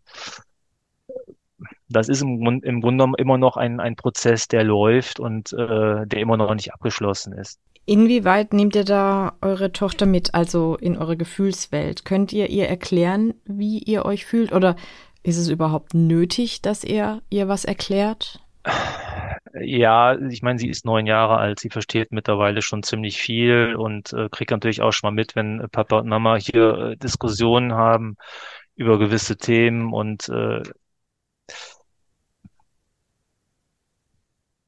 das 1.88 2.10
ist 2.10 2.20
im, 2.20 2.62
im 2.62 2.80
Grunde 2.82 3.10
immer 3.16 3.38
noch 3.38 3.56
ein, 3.56 3.80
ein 3.80 3.96
Prozess, 3.96 4.46
der 4.46 4.62
läuft 4.62 5.18
und 5.18 5.54
äh, 5.54 6.06
der 6.06 6.20
immer 6.20 6.36
noch 6.36 6.54
nicht 6.54 6.74
abgeschlossen 6.74 7.32
ist. 7.32 7.58
Inwieweit 7.86 8.52
nehmt 8.52 8.74
ihr 8.74 8.84
da 8.84 9.36
eure 9.40 9.72
Tochter 9.72 10.04
mit, 10.04 10.34
also 10.34 10.76
in 10.76 10.98
eure 10.98 11.16
Gefühlswelt? 11.16 12.04
Könnt 12.04 12.32
ihr 12.32 12.50
ihr 12.50 12.68
erklären, 12.68 13.32
wie 13.44 13.78
ihr 13.78 14.04
euch 14.04 14.26
fühlt? 14.26 14.52
Oder 14.52 14.76
ist 15.22 15.38
es 15.38 15.48
überhaupt 15.48 15.94
nötig, 15.94 16.60
dass 16.60 16.84
ihr 16.84 17.22
ihr 17.30 17.48
was 17.48 17.64
erklärt? 17.64 18.44
Ja, 19.58 20.18
ich 20.18 20.42
meine, 20.42 20.58
sie 20.58 20.68
ist 20.68 20.84
neun 20.84 21.06
Jahre 21.06 21.38
alt, 21.38 21.60
sie 21.60 21.70
versteht 21.70 22.12
mittlerweile 22.12 22.60
schon 22.60 22.82
ziemlich 22.82 23.18
viel 23.18 23.74
und 23.76 24.12
äh, 24.12 24.28
kriegt 24.30 24.50
natürlich 24.50 24.82
auch 24.82 24.92
schon 24.92 25.08
mal 25.08 25.14
mit, 25.14 25.34
wenn 25.34 25.66
Papa 25.72 25.98
und 26.00 26.08
Mama 26.08 26.36
hier 26.36 26.90
äh, 26.92 26.96
Diskussionen 26.96 27.72
haben 27.72 28.16
über 28.74 28.98
gewisse 28.98 29.36
Themen 29.38 29.92
und 29.94 30.28
äh, 30.28 30.62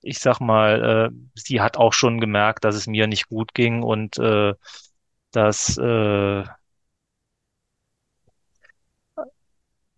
ich 0.01 0.18
sag 0.20 0.41
mal, 0.41 1.11
äh, 1.12 1.16
sie 1.34 1.61
hat 1.61 1.76
auch 1.76 1.93
schon 1.93 2.20
gemerkt, 2.20 2.64
dass 2.64 2.74
es 2.76 2.86
mir 2.86 3.07
nicht 3.07 3.28
gut 3.28 3.55
ging 3.55 3.82
und 3.82 4.18
äh, 4.18 4.55
dass 5.32 5.76
äh, 5.78 6.45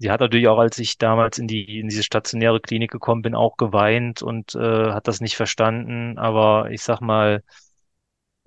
sie 0.00 0.10
hat 0.10 0.20
natürlich 0.20 0.48
auch, 0.48 0.58
als 0.58 0.78
ich 0.78 0.98
damals 0.98 1.38
in 1.38 1.46
die 1.46 1.78
in 1.80 1.88
diese 1.88 2.02
stationäre 2.02 2.60
Klinik 2.60 2.90
gekommen 2.90 3.22
bin, 3.22 3.36
auch 3.36 3.56
geweint 3.56 4.22
und 4.22 4.56
äh, 4.56 4.92
hat 4.92 5.08
das 5.08 5.20
nicht 5.20 5.36
verstanden. 5.36 6.18
Aber 6.18 6.70
ich 6.72 6.82
sag 6.82 7.00
mal, 7.00 7.44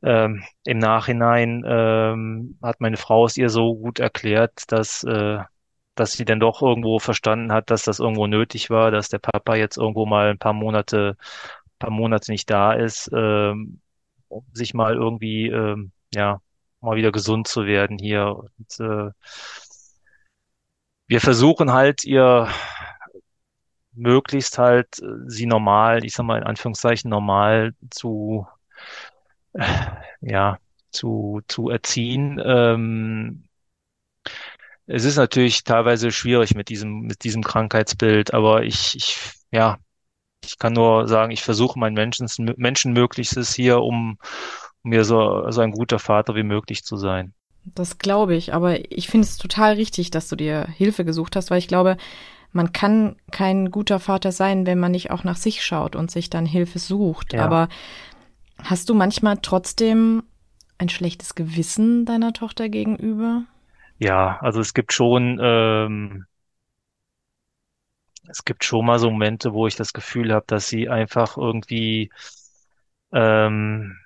ähm, 0.03 0.43
im 0.65 0.79
Nachhinein 0.79 1.63
ähm, 1.65 2.57
hat 2.61 2.81
meine 2.81 2.97
Frau 2.97 3.25
es 3.25 3.37
ihr 3.37 3.49
so 3.49 3.75
gut 3.75 3.99
erklärt, 3.99 4.63
dass 4.71 5.03
äh, 5.03 5.39
dass 5.95 6.13
sie 6.13 6.25
dann 6.25 6.39
doch 6.39 6.61
irgendwo 6.61 6.99
verstanden 6.99 7.51
hat, 7.51 7.69
dass 7.69 7.83
das 7.83 7.99
irgendwo 7.99 8.27
nötig 8.27 8.69
war, 8.69 8.91
dass 8.91 9.09
der 9.09 9.19
Papa 9.19 9.55
jetzt 9.55 9.77
irgendwo 9.77 10.05
mal 10.05 10.29
ein 10.31 10.39
paar 10.39 10.53
Monate, 10.53 11.17
paar 11.79 11.91
Monate 11.91 12.31
nicht 12.31 12.49
da 12.49 12.73
ist, 12.73 13.09
ähm, 13.13 13.81
um 14.27 14.45
sich 14.53 14.73
mal 14.73 14.95
irgendwie, 14.95 15.47
ähm, 15.49 15.91
ja, 16.13 16.41
mal 16.81 16.95
wieder 16.97 17.11
gesund 17.11 17.47
zu 17.47 17.65
werden 17.65 17.97
hier. 17.99 18.35
Und, 18.35 18.79
äh, 18.79 19.11
wir 21.07 21.21
versuchen 21.21 21.73
halt 21.73 22.03
ihr 22.03 22.47
möglichst 23.93 24.57
halt 24.57 24.99
äh, 25.01 25.05
sie 25.27 25.45
normal, 25.45 26.05
ich 26.05 26.13
sag 26.13 26.25
mal 26.25 26.37
in 26.39 26.43
Anführungszeichen 26.47 27.09
normal 27.09 27.73
zu, 27.91 28.47
äh, 29.53 29.65
ja, 30.21 30.59
zu, 30.91 31.41
zu 31.47 31.69
erziehen. 31.69 32.41
Ähm, 32.43 33.43
es 34.85 35.05
ist 35.05 35.15
natürlich 35.17 35.63
teilweise 35.63 36.11
schwierig 36.11 36.55
mit 36.55 36.69
diesem, 36.69 37.01
mit 37.01 37.23
diesem 37.23 37.43
Krankheitsbild, 37.43 38.33
aber 38.33 38.63
ich, 38.63 38.95
ich, 38.95 39.17
ja, 39.51 39.77
ich 40.43 40.57
kann 40.59 40.73
nur 40.73 41.07
sagen, 41.07 41.31
ich 41.31 41.43
versuche 41.43 41.79
mein 41.79 41.93
Menschen, 41.93 42.27
Menschenmöglichstes 42.57 43.53
hier, 43.55 43.79
um, 43.81 44.17
um 44.83 44.89
mir 44.89 45.05
so, 45.05 45.49
so 45.51 45.61
ein 45.61 45.71
guter 45.71 45.99
Vater 45.99 46.35
wie 46.35 46.43
möglich 46.43 46.83
zu 46.83 46.97
sein. 46.97 47.33
Das 47.65 47.97
glaube 47.97 48.35
ich, 48.35 48.53
aber 48.53 48.91
ich 48.91 49.07
finde 49.07 49.25
es 49.25 49.37
total 49.37 49.73
richtig, 49.73 50.11
dass 50.11 50.27
du 50.27 50.35
dir 50.35 50.67
Hilfe 50.75 51.05
gesucht 51.05 51.35
hast, 51.35 51.49
weil 51.49 51.59
ich 51.59 51.67
glaube, 51.67 51.97
man 52.51 52.71
kann 52.71 53.15
kein 53.31 53.71
guter 53.71 53.99
Vater 53.99 54.31
sein, 54.31 54.65
wenn 54.65 54.79
man 54.79 54.91
nicht 54.91 55.11
auch 55.11 55.23
nach 55.23 55.37
sich 55.37 55.63
schaut 55.63 55.95
und 55.95 56.11
sich 56.11 56.29
dann 56.29 56.45
Hilfe 56.45 56.79
sucht. 56.79 57.33
Ja. 57.33 57.45
Aber 57.45 57.69
hast 58.63 58.89
du 58.89 58.93
manchmal 58.93 59.37
trotzdem 59.41 60.23
ein 60.77 60.89
schlechtes 60.89 61.35
Gewissen 61.35 62.05
deiner 62.05 62.33
Tochter 62.33 62.69
gegenüber? 62.69 63.43
Ja, 63.97 64.37
also 64.41 64.59
es 64.59 64.73
gibt 64.73 64.93
schon, 64.93 65.39
ähm, 65.41 66.25
es 68.27 68.45
gibt 68.45 68.63
schon 68.63 68.85
mal 68.85 68.99
so 68.99 69.09
Momente, 69.09 69.53
wo 69.53 69.67
ich 69.67 69.75
das 69.75 69.93
Gefühl 69.93 70.33
habe, 70.33 70.45
dass 70.47 70.67
sie 70.67 70.89
einfach 70.89 71.37
irgendwie 71.37 72.11
ähm, 73.11 73.97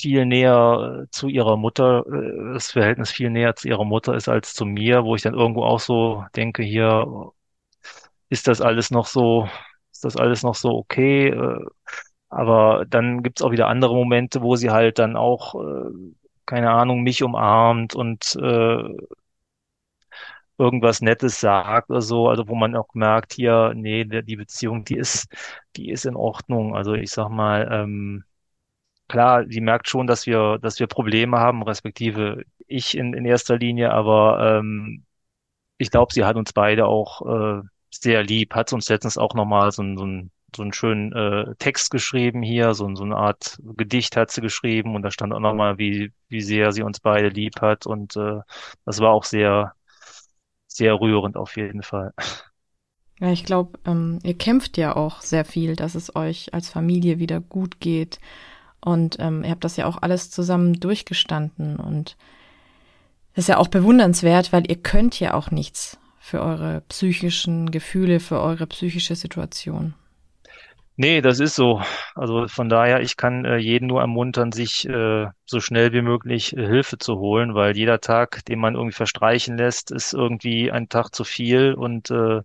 viel 0.00 0.26
näher 0.26 1.06
zu 1.10 1.28
ihrer 1.28 1.56
Mutter, 1.56 2.04
äh, 2.06 2.54
das 2.54 2.72
Verhältnis 2.72 3.10
viel 3.12 3.30
näher 3.30 3.56
zu 3.56 3.68
ihrer 3.68 3.84
Mutter 3.84 4.14
ist 4.14 4.28
als 4.28 4.54
zu 4.54 4.64
mir, 4.66 5.04
wo 5.04 5.14
ich 5.16 5.22
dann 5.22 5.34
irgendwo 5.34 5.64
auch 5.64 5.80
so 5.80 6.24
denke, 6.36 6.62
hier 6.62 7.32
ist 8.28 8.48
das 8.48 8.60
alles 8.60 8.90
noch 8.90 9.06
so, 9.06 9.48
ist 9.92 10.04
das 10.04 10.16
alles 10.16 10.42
noch 10.42 10.54
so 10.54 10.70
okay? 10.78 11.28
Äh, 11.28 11.64
aber 12.28 12.84
dann 12.88 13.22
gibt's 13.22 13.42
auch 13.42 13.52
wieder 13.52 13.68
andere 13.68 13.94
Momente, 13.94 14.42
wo 14.42 14.56
sie 14.56 14.70
halt 14.70 14.98
dann 14.98 15.16
auch, 15.16 15.54
äh, 15.56 15.90
keine 16.46 16.70
Ahnung, 16.72 17.02
mich 17.02 17.22
umarmt 17.22 17.94
und 17.94 18.36
äh, 18.42 18.84
irgendwas 20.58 21.00
Nettes 21.00 21.40
sagt 21.40 21.90
oder 21.90 22.00
so, 22.02 22.28
also 22.28 22.48
wo 22.48 22.54
man 22.54 22.76
auch 22.76 22.94
merkt, 22.94 23.32
hier, 23.34 23.72
nee, 23.74 24.04
die 24.04 24.36
Beziehung, 24.36 24.84
die 24.84 24.96
ist, 24.96 25.26
die 25.76 25.90
ist 25.90 26.06
in 26.06 26.16
Ordnung. 26.16 26.76
Also 26.76 26.94
ich 26.94 27.10
sag 27.10 27.28
mal, 27.30 27.68
ähm, 27.72 28.24
klar, 29.08 29.44
die 29.44 29.60
merkt 29.60 29.88
schon, 29.88 30.06
dass 30.06 30.26
wir, 30.26 30.58
dass 30.58 30.80
wir 30.80 30.86
Probleme 30.86 31.38
haben, 31.38 31.62
respektive 31.62 32.44
ich 32.66 32.96
in, 32.96 33.14
in 33.14 33.24
erster 33.24 33.56
Linie, 33.58 33.92
aber 33.92 34.58
ähm, 34.58 35.04
ich 35.78 35.90
glaube, 35.90 36.12
sie 36.12 36.24
hat 36.24 36.36
uns 36.36 36.52
beide 36.52 36.86
auch 36.86 37.22
äh, 37.26 37.62
sehr 37.90 38.22
lieb, 38.24 38.54
hat 38.54 38.72
uns 38.72 38.88
letztens 38.88 39.18
auch 39.18 39.34
nochmal 39.34 39.72
so, 39.72 39.82
so, 39.96 40.04
ein, 40.06 40.30
so 40.54 40.62
einen 40.62 40.72
schönen 40.72 41.12
äh, 41.12 41.54
Text 41.58 41.90
geschrieben 41.90 42.42
hier, 42.42 42.74
so, 42.74 42.94
so 42.94 43.04
eine 43.04 43.16
Art 43.16 43.58
Gedicht 43.76 44.16
hat 44.16 44.30
sie 44.30 44.40
geschrieben 44.40 44.94
und 44.96 45.02
da 45.02 45.10
stand 45.10 45.32
auch 45.32 45.40
nochmal, 45.40 45.78
wie, 45.78 46.12
wie 46.28 46.40
sehr 46.40 46.72
sie 46.72 46.82
uns 46.82 47.00
beide 47.00 47.28
lieb 47.28 47.60
hat 47.60 47.86
und 47.86 48.16
äh, 48.16 48.40
das 48.84 49.00
war 49.00 49.10
auch 49.12 49.24
sehr, 49.24 49.74
sehr 50.66 51.00
rührend 51.00 51.36
auf 51.36 51.56
jeden 51.56 51.82
Fall. 51.82 52.12
Ja, 53.20 53.30
ich 53.30 53.44
glaube, 53.44 53.78
ähm, 53.86 54.18
ihr 54.24 54.36
kämpft 54.36 54.76
ja 54.76 54.96
auch 54.96 55.20
sehr 55.20 55.44
viel, 55.44 55.76
dass 55.76 55.94
es 55.94 56.14
euch 56.16 56.52
als 56.52 56.68
Familie 56.68 57.18
wieder 57.18 57.40
gut 57.40 57.80
geht. 57.80 58.18
Und 58.84 59.16
ähm, 59.18 59.44
ihr 59.44 59.50
habt 59.50 59.64
das 59.64 59.76
ja 59.76 59.86
auch 59.86 60.02
alles 60.02 60.30
zusammen 60.30 60.74
durchgestanden. 60.74 61.76
Und 61.76 62.16
das 63.34 63.44
ist 63.44 63.48
ja 63.48 63.56
auch 63.56 63.68
bewundernswert, 63.68 64.52
weil 64.52 64.70
ihr 64.70 64.76
könnt 64.76 65.18
ja 65.18 65.32
auch 65.32 65.50
nichts 65.50 65.98
für 66.20 66.42
eure 66.42 66.82
psychischen 66.88 67.70
Gefühle, 67.70 68.20
für 68.20 68.40
eure 68.40 68.66
psychische 68.66 69.16
Situation. 69.16 69.94
Nee, 70.96 71.22
das 71.22 71.40
ist 71.40 71.56
so. 71.56 71.82
Also 72.14 72.46
von 72.46 72.68
daher, 72.68 73.00
ich 73.00 73.16
kann 73.16 73.44
äh, 73.44 73.56
jeden 73.56 73.88
nur 73.88 74.00
ermuntern, 74.00 74.52
sich 74.52 74.88
äh, 74.88 75.26
so 75.44 75.60
schnell 75.60 75.92
wie 75.92 76.02
möglich 76.02 76.56
äh, 76.56 76.66
Hilfe 76.66 76.98
zu 76.98 77.18
holen, 77.18 77.54
weil 77.54 77.76
jeder 77.76 78.00
Tag, 78.00 78.44
den 78.44 78.60
man 78.60 78.74
irgendwie 78.74 78.94
verstreichen 78.94 79.56
lässt, 79.56 79.90
ist 79.90 80.12
irgendwie 80.12 80.70
ein 80.70 80.88
Tag 80.88 81.08
zu 81.14 81.24
viel 81.24 81.74
und 81.74 82.10
äh, 82.10 82.42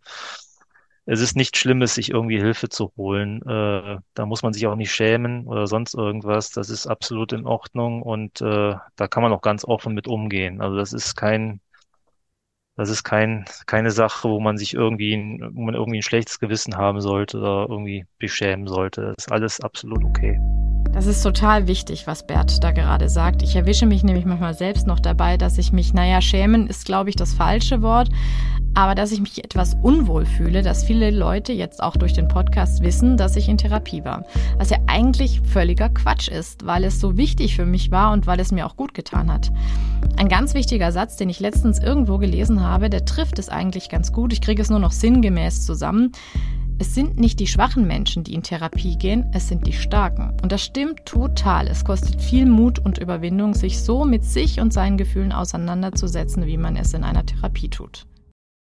es 1.11 1.21
ist 1.21 1.35
nichts 1.35 1.57
Schlimmes, 1.57 1.95
sich 1.95 2.11
irgendwie 2.11 2.39
Hilfe 2.39 2.69
zu 2.69 2.91
holen. 2.95 3.41
Äh, 3.41 3.97
da 4.13 4.25
muss 4.27 4.43
man 4.43 4.53
sich 4.53 4.67
auch 4.67 4.75
nicht 4.75 4.91
schämen 4.91 5.47
oder 5.47 5.65
sonst 5.65 5.95
irgendwas. 5.95 6.51
Das 6.51 6.69
ist 6.69 6.85
absolut 6.85 7.33
in 7.33 7.47
Ordnung 7.47 8.03
und 8.03 8.41
äh, 8.41 8.75
da 8.95 9.07
kann 9.07 9.23
man 9.23 9.33
auch 9.33 9.41
ganz 9.41 9.65
offen 9.65 9.95
mit 9.95 10.07
umgehen. 10.07 10.61
Also 10.61 10.77
das 10.77 10.93
ist 10.93 11.15
kein 11.15 11.61
das 12.75 12.89
ist 12.89 13.03
kein, 13.03 13.43
keine 13.65 13.91
Sache, 13.91 14.29
wo 14.29 14.39
man 14.39 14.57
sich 14.57 14.73
irgendwie, 14.73 15.41
wo 15.51 15.63
man 15.63 15.75
irgendwie 15.75 15.99
ein 15.99 16.03
schlechtes 16.03 16.39
Gewissen 16.39 16.77
haben 16.77 17.01
sollte 17.01 17.39
oder 17.39 17.65
irgendwie 17.69 18.05
beschämen 18.19 18.67
sollte. 18.67 19.13
Das 19.17 19.25
ist 19.25 19.31
alles 19.31 19.59
absolut 19.59 20.01
okay. 20.05 20.39
Das 20.93 21.05
ist 21.05 21.21
total 21.21 21.67
wichtig, 21.67 22.07
was 22.07 22.25
Bert 22.25 22.63
da 22.63 22.71
gerade 22.71 23.09
sagt. 23.09 23.43
Ich 23.43 23.55
erwische 23.55 23.85
mich 23.85 24.03
nämlich 24.03 24.25
manchmal 24.25 24.53
selbst 24.53 24.87
noch 24.87 24.99
dabei, 24.99 25.37
dass 25.37 25.57
ich 25.57 25.71
mich, 25.71 25.93
naja, 25.93 26.19
schämen 26.19 26.67
ist, 26.67 26.85
glaube 26.85 27.09
ich, 27.09 27.15
das 27.15 27.33
falsche 27.33 27.81
Wort, 27.81 28.09
aber 28.73 28.95
dass 28.95 29.11
ich 29.11 29.19
mich 29.19 29.43
etwas 29.43 29.75
unwohl 29.81 30.25
fühle, 30.25 30.61
dass 30.61 30.83
viele 30.83 31.11
Leute 31.11 31.53
jetzt 31.53 31.81
auch 31.81 31.95
durch 31.95 32.13
den 32.13 32.27
Podcast 32.27 32.81
wissen, 32.81 33.17
dass 33.17 33.35
ich 33.35 33.49
in 33.49 33.57
Therapie 33.57 34.03
war. 34.03 34.25
Was 34.57 34.69
ja 34.69 34.77
eigentlich 34.87 35.41
völliger 35.41 35.89
Quatsch 35.89 36.27
ist, 36.27 36.65
weil 36.65 36.83
es 36.83 36.99
so 36.99 37.17
wichtig 37.17 37.55
für 37.55 37.65
mich 37.65 37.91
war 37.91 38.11
und 38.11 38.27
weil 38.27 38.39
es 38.39 38.51
mir 38.51 38.65
auch 38.65 38.75
gut 38.75 38.93
getan 38.93 39.31
hat. 39.31 39.51
Ein 40.17 40.27
ganz 40.27 40.53
wichtiger 40.53 40.91
Satz, 40.91 41.17
den 41.17 41.29
ich 41.29 41.39
letztens 41.39 41.79
irgendwo 41.79 42.17
gelesen 42.17 42.61
habe, 42.61 42.89
der 42.89 43.05
trifft 43.05 43.39
es 43.39 43.49
eigentlich 43.49 43.89
ganz 43.89 44.11
gut. 44.11 44.33
Ich 44.33 44.41
kriege 44.41 44.61
es 44.61 44.69
nur 44.69 44.79
noch 44.79 44.91
sinngemäß 44.91 45.65
zusammen. 45.65 46.11
Es 46.81 46.95
sind 46.95 47.19
nicht 47.19 47.41
die 47.41 47.47
schwachen 47.47 47.85
Menschen, 47.85 48.23
die 48.23 48.33
in 48.33 48.41
Therapie 48.41 48.97
gehen, 48.97 49.29
es 49.33 49.49
sind 49.49 49.67
die 49.67 49.73
starken. 49.73 50.37
Und 50.41 50.53
das 50.53 50.63
stimmt 50.63 51.05
total. 51.05 51.67
Es 51.67 51.83
kostet 51.83 52.21
viel 52.21 52.45
Mut 52.45 52.79
und 52.79 52.97
Überwindung, 52.97 53.53
sich 53.53 53.81
so 53.81 54.05
mit 54.05 54.23
sich 54.23 54.61
und 54.61 54.71
seinen 54.71 54.97
Gefühlen 54.97 55.33
auseinanderzusetzen, 55.33 56.45
wie 56.45 56.55
man 56.55 56.77
es 56.77 56.93
in 56.93 57.03
einer 57.03 57.25
Therapie 57.25 57.69
tut. 57.69 58.05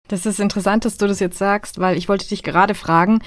Das 0.08 0.26
ist 0.26 0.40
interessant, 0.40 0.86
dass 0.86 0.96
du 0.96 1.06
das 1.06 1.20
jetzt 1.20 1.38
sagst, 1.38 1.80
weil 1.80 1.98
ich 1.98 2.08
wollte 2.08 2.30
dich 2.30 2.44
gerade 2.44 2.76
fragen, 2.76 3.20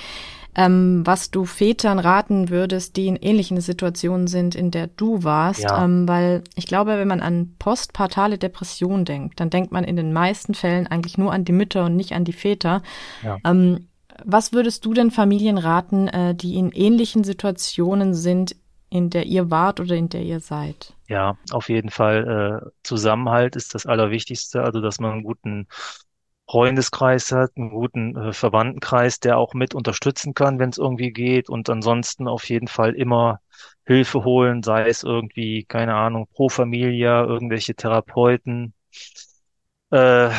ähm, 0.56 1.02
was 1.04 1.30
du 1.30 1.44
Vätern 1.44 1.98
raten 1.98 2.48
würdest, 2.48 2.96
die 2.96 3.06
in 3.06 3.16
ähnlichen 3.16 3.60
Situationen 3.60 4.28
sind, 4.28 4.54
in 4.54 4.70
der 4.70 4.86
du 4.86 5.22
warst. 5.22 5.60
Ja. 5.60 5.84
Ähm, 5.84 6.08
weil 6.08 6.42
ich 6.54 6.66
glaube, 6.66 6.96
wenn 6.96 7.06
man 7.06 7.20
an 7.20 7.54
postpartale 7.58 8.38
Depression 8.38 9.04
denkt, 9.04 9.40
dann 9.40 9.50
denkt 9.50 9.72
man 9.72 9.84
in 9.84 9.96
den 9.96 10.14
meisten 10.14 10.54
Fällen 10.54 10.86
eigentlich 10.86 11.18
nur 11.18 11.34
an 11.34 11.44
die 11.44 11.52
Mütter 11.52 11.84
und 11.84 11.96
nicht 11.96 12.12
an 12.12 12.24
die 12.24 12.32
Väter. 12.32 12.82
Ja. 13.22 13.36
Ähm, 13.44 13.89
was 14.24 14.52
würdest 14.52 14.84
du 14.84 14.94
denn 14.94 15.10
Familien 15.10 15.58
raten, 15.58 16.08
äh, 16.08 16.34
die 16.34 16.56
in 16.56 16.72
ähnlichen 16.72 17.24
Situationen 17.24 18.14
sind, 18.14 18.56
in 18.90 19.10
der 19.10 19.26
ihr 19.26 19.50
wart 19.50 19.80
oder 19.80 19.94
in 19.94 20.08
der 20.08 20.22
ihr 20.22 20.40
seid? 20.40 20.94
Ja, 21.08 21.36
auf 21.52 21.68
jeden 21.68 21.90
Fall. 21.90 22.62
Äh, 22.64 22.70
Zusammenhalt 22.82 23.56
ist 23.56 23.74
das 23.74 23.86
Allerwichtigste, 23.86 24.62
also 24.62 24.80
dass 24.80 25.00
man 25.00 25.12
einen 25.12 25.22
guten 25.22 25.68
Freundeskreis 26.48 27.30
hat, 27.30 27.52
einen 27.56 27.70
guten 27.70 28.16
äh, 28.16 28.32
Verwandtenkreis, 28.32 29.20
der 29.20 29.38
auch 29.38 29.54
mit 29.54 29.74
unterstützen 29.74 30.34
kann, 30.34 30.58
wenn 30.58 30.70
es 30.70 30.78
irgendwie 30.78 31.12
geht. 31.12 31.48
Und 31.48 31.70
ansonsten 31.70 32.26
auf 32.26 32.48
jeden 32.48 32.66
Fall 32.66 32.94
immer 32.94 33.40
Hilfe 33.86 34.24
holen, 34.24 34.62
sei 34.64 34.88
es 34.88 35.04
irgendwie, 35.04 35.64
keine 35.64 35.94
Ahnung, 35.94 36.26
pro 36.32 36.48
Familia, 36.48 37.22
irgendwelche 37.24 37.74
Therapeuten. 37.76 38.74
Äh, 39.90 40.30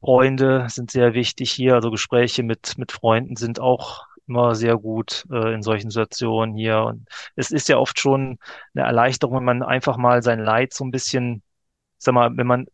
Freunde 0.00 0.66
sind 0.68 0.90
sehr 0.90 1.14
wichtig 1.14 1.52
hier. 1.52 1.74
Also 1.74 1.90
Gespräche 1.90 2.42
mit, 2.42 2.78
mit 2.78 2.92
Freunden 2.92 3.36
sind 3.36 3.60
auch 3.60 4.06
immer 4.26 4.54
sehr 4.54 4.76
gut 4.78 5.26
äh, 5.30 5.52
in 5.54 5.62
solchen 5.62 5.90
Situationen 5.90 6.54
hier. 6.56 6.82
Und 6.84 7.08
es 7.36 7.50
ist 7.50 7.68
ja 7.68 7.78
oft 7.78 7.98
schon 8.00 8.38
eine 8.74 8.86
Erleichterung, 8.86 9.38
wenn 9.38 9.44
man 9.44 9.62
einfach 9.62 9.96
mal 9.96 10.22
sein 10.22 10.40
Leid 10.40 10.72
so 10.74 10.84
ein 10.84 10.90
bisschen, 10.90 11.42
sag 11.98 12.14
mal, 12.14 12.36
wenn 12.36 12.46
man 12.46 12.66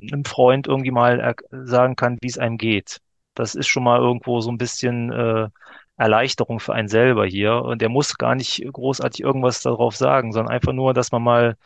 einem 0.00 0.24
Freund 0.24 0.66
irgendwie 0.66 0.90
mal 0.90 1.34
sagen 1.50 1.96
kann, 1.96 2.18
wie 2.22 2.28
es 2.28 2.38
einem 2.38 2.58
geht. 2.58 3.00
Das 3.34 3.54
ist 3.54 3.68
schon 3.68 3.84
mal 3.84 3.98
irgendwo 4.00 4.40
so 4.40 4.50
ein 4.50 4.58
bisschen 4.58 5.12
äh, 5.12 5.48
Erleichterung 5.96 6.60
für 6.60 6.74
einen 6.74 6.88
selber 6.88 7.26
hier. 7.26 7.62
Und 7.62 7.82
er 7.82 7.88
muss 7.90 8.16
gar 8.18 8.34
nicht 8.34 8.64
großartig 8.72 9.22
irgendwas 9.22 9.62
darauf 9.62 9.96
sagen, 9.96 10.32
sondern 10.32 10.52
einfach 10.54 10.72
nur, 10.72 10.94
dass 10.94 11.12
man 11.12 11.22
mal, 11.22 11.56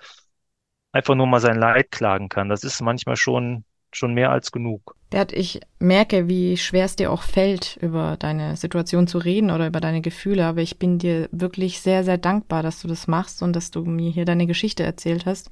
einfach 0.92 1.14
nur 1.14 1.26
mal 1.26 1.40
sein 1.40 1.58
Leid 1.58 1.90
klagen 1.90 2.28
kann. 2.28 2.48
Das 2.48 2.64
ist 2.64 2.80
manchmal 2.80 3.16
schon, 3.16 3.64
schon 3.96 4.14
mehr 4.14 4.30
als 4.30 4.52
genug. 4.52 4.96
Bert, 5.10 5.32
ich 5.32 5.60
merke, 5.78 6.28
wie 6.28 6.56
schwer 6.56 6.86
es 6.86 6.96
dir 6.96 7.12
auch 7.12 7.22
fällt, 7.22 7.78
über 7.80 8.16
deine 8.18 8.56
Situation 8.56 9.06
zu 9.06 9.18
reden 9.18 9.50
oder 9.50 9.66
über 9.66 9.80
deine 9.80 10.00
Gefühle, 10.00 10.44
aber 10.44 10.60
ich 10.60 10.78
bin 10.78 10.98
dir 10.98 11.28
wirklich 11.30 11.80
sehr, 11.80 12.02
sehr 12.04 12.18
dankbar, 12.18 12.62
dass 12.62 12.80
du 12.80 12.88
das 12.88 13.06
machst 13.06 13.42
und 13.42 13.54
dass 13.54 13.70
du 13.70 13.84
mir 13.84 14.10
hier 14.10 14.24
deine 14.24 14.46
Geschichte 14.46 14.82
erzählt 14.82 15.24
hast, 15.26 15.50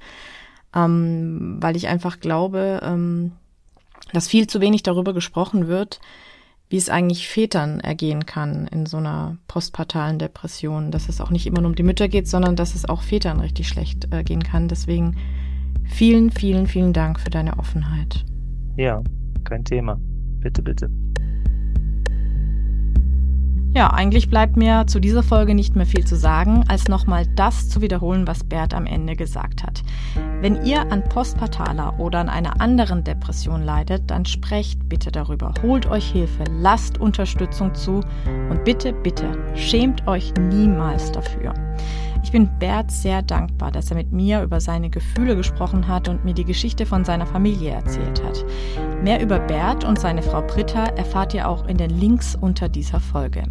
ähm, 0.75 1.57
weil 1.61 1.75
ich 1.77 1.87
einfach 1.87 2.19
glaube, 2.19 2.81
ähm, 2.83 3.31
dass 4.11 4.27
viel 4.27 4.47
zu 4.47 4.59
wenig 4.59 4.83
darüber 4.83 5.13
gesprochen 5.13 5.67
wird, 5.67 6.01
wie 6.69 6.77
es 6.77 6.89
eigentlich 6.89 7.27
Vätern 7.27 7.79
ergehen 7.79 8.25
kann 8.25 8.67
in 8.67 8.85
so 8.85 8.97
einer 8.97 9.37
postpartalen 9.47 10.19
Depression, 10.19 10.91
dass 10.91 11.07
es 11.07 11.21
auch 11.21 11.29
nicht 11.29 11.45
immer 11.45 11.61
nur 11.61 11.69
um 11.69 11.75
die 11.75 11.83
Mütter 11.83 12.07
geht, 12.07 12.27
sondern 12.27 12.55
dass 12.55 12.75
es 12.75 12.89
auch 12.89 13.01
Vätern 13.01 13.39
richtig 13.39 13.67
schlecht 13.67 14.11
äh, 14.11 14.23
gehen 14.23 14.43
kann. 14.43 14.67
Deswegen 14.67 15.17
vielen, 15.85 16.31
vielen, 16.31 16.67
vielen 16.67 16.91
Dank 16.91 17.19
für 17.19 17.29
deine 17.29 17.59
Offenheit. 17.59 18.25
Ja, 18.75 19.01
kein 19.43 19.63
Thema. 19.63 19.97
Bitte, 20.39 20.61
bitte. 20.61 20.89
Ja, 23.75 23.91
eigentlich 23.91 24.29
bleibt 24.29 24.55
mir 24.55 24.85
zu 24.85 24.99
dieser 24.99 25.23
Folge 25.23 25.55
nicht 25.55 25.75
mehr 25.75 25.87
viel 25.87 26.05
zu 26.05 26.15
sagen, 26.15 26.63
als 26.67 26.89
nochmal 26.89 27.25
das 27.35 27.69
zu 27.69 27.81
wiederholen, 27.81 28.27
was 28.27 28.43
Bert 28.43 28.75
am 28.75 28.85
Ende 28.85 29.15
gesagt 29.15 29.63
hat. 29.63 29.81
Wenn 30.41 30.63
ihr 30.63 30.91
an 30.91 31.03
postpartaler 31.03 31.99
oder 31.99 32.19
an 32.19 32.29
einer 32.29 32.61
anderen 32.61 33.03
Depression 33.03 33.63
leidet, 33.63 34.11
dann 34.11 34.25
sprecht 34.25 34.87
bitte 34.89 35.11
darüber, 35.11 35.55
holt 35.63 35.87
euch 35.87 36.11
Hilfe, 36.11 36.43
lasst 36.59 36.99
Unterstützung 36.99 37.73
zu 37.73 38.01
und 38.51 38.63
bitte, 38.63 38.93
bitte, 38.93 39.39
schämt 39.55 40.07
euch 40.07 40.31
niemals 40.39 41.11
dafür. 41.11 41.55
Ich 42.23 42.31
bin 42.31 42.49
Bert 42.57 42.89
sehr 42.89 43.21
dankbar, 43.21 43.71
dass 43.71 43.91
er 43.91 43.97
mit 43.97 44.11
mir 44.11 44.41
über 44.41 44.61
seine 44.61 44.89
Gefühle 44.89 45.35
gesprochen 45.35 45.87
hat 45.87 46.07
und 46.07 46.23
mir 46.23 46.33
die 46.33 46.45
Geschichte 46.45 46.85
von 46.85 47.03
seiner 47.03 47.27
Familie 47.27 47.71
erzählt 47.71 48.23
hat. 48.23 48.45
Mehr 49.03 49.21
über 49.21 49.39
Bert 49.39 49.83
und 49.83 49.99
seine 49.99 50.23
Frau 50.23 50.41
Britta 50.41 50.85
erfahrt 50.85 51.33
ihr 51.33 51.47
auch 51.47 51.67
in 51.67 51.77
den 51.77 51.91
Links 51.91 52.35
unter 52.35 52.69
dieser 52.69 53.01
Folge. 53.01 53.43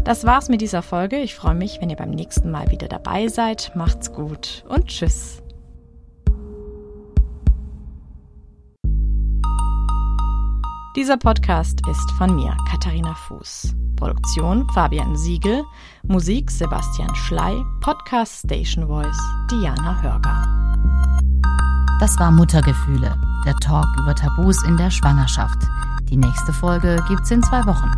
Das 0.05 0.27
war's 0.27 0.51
mit 0.51 0.61
dieser 0.61 0.83
Folge. 0.83 1.17
Ich 1.17 1.35
freue 1.35 1.55
mich, 1.55 1.81
wenn 1.81 1.89
ihr 1.89 1.97
beim 1.97 2.11
nächsten 2.11 2.51
Mal 2.51 2.71
wieder 2.71 2.89
dabei 2.89 3.29
seid. 3.29 3.73
Macht's 3.75 4.13
gut 4.13 4.63
und 4.69 4.87
tschüss. 4.87 5.43
Dieser 10.95 11.17
Podcast 11.17 11.81
ist 11.91 12.11
von 12.19 12.37
mir, 12.37 12.55
Katharina 12.71 13.15
Fuß. 13.15 13.75
Produktion 13.97 14.69
Fabian 14.75 15.17
Siegel, 15.17 15.65
Musik 16.07 16.51
Sebastian 16.51 17.13
Schley, 17.15 17.65
Podcast 17.81 18.41
Station 18.45 18.87
Voice 18.87 19.19
Diana 19.51 20.01
Hörger. 20.03 20.77
Das 21.99 22.19
war 22.19 22.31
Muttergefühle, 22.31 23.17
der 23.47 23.55
Talk 23.57 23.87
über 23.99 24.15
Tabus 24.15 24.63
in 24.65 24.77
der 24.77 24.91
Schwangerschaft. 24.91 25.59
Die 26.11 26.17
nächste 26.17 26.53
Folge 26.53 27.03
gibt's 27.09 27.31
in 27.31 27.43
zwei 27.43 27.65
Wochen. 27.67 27.91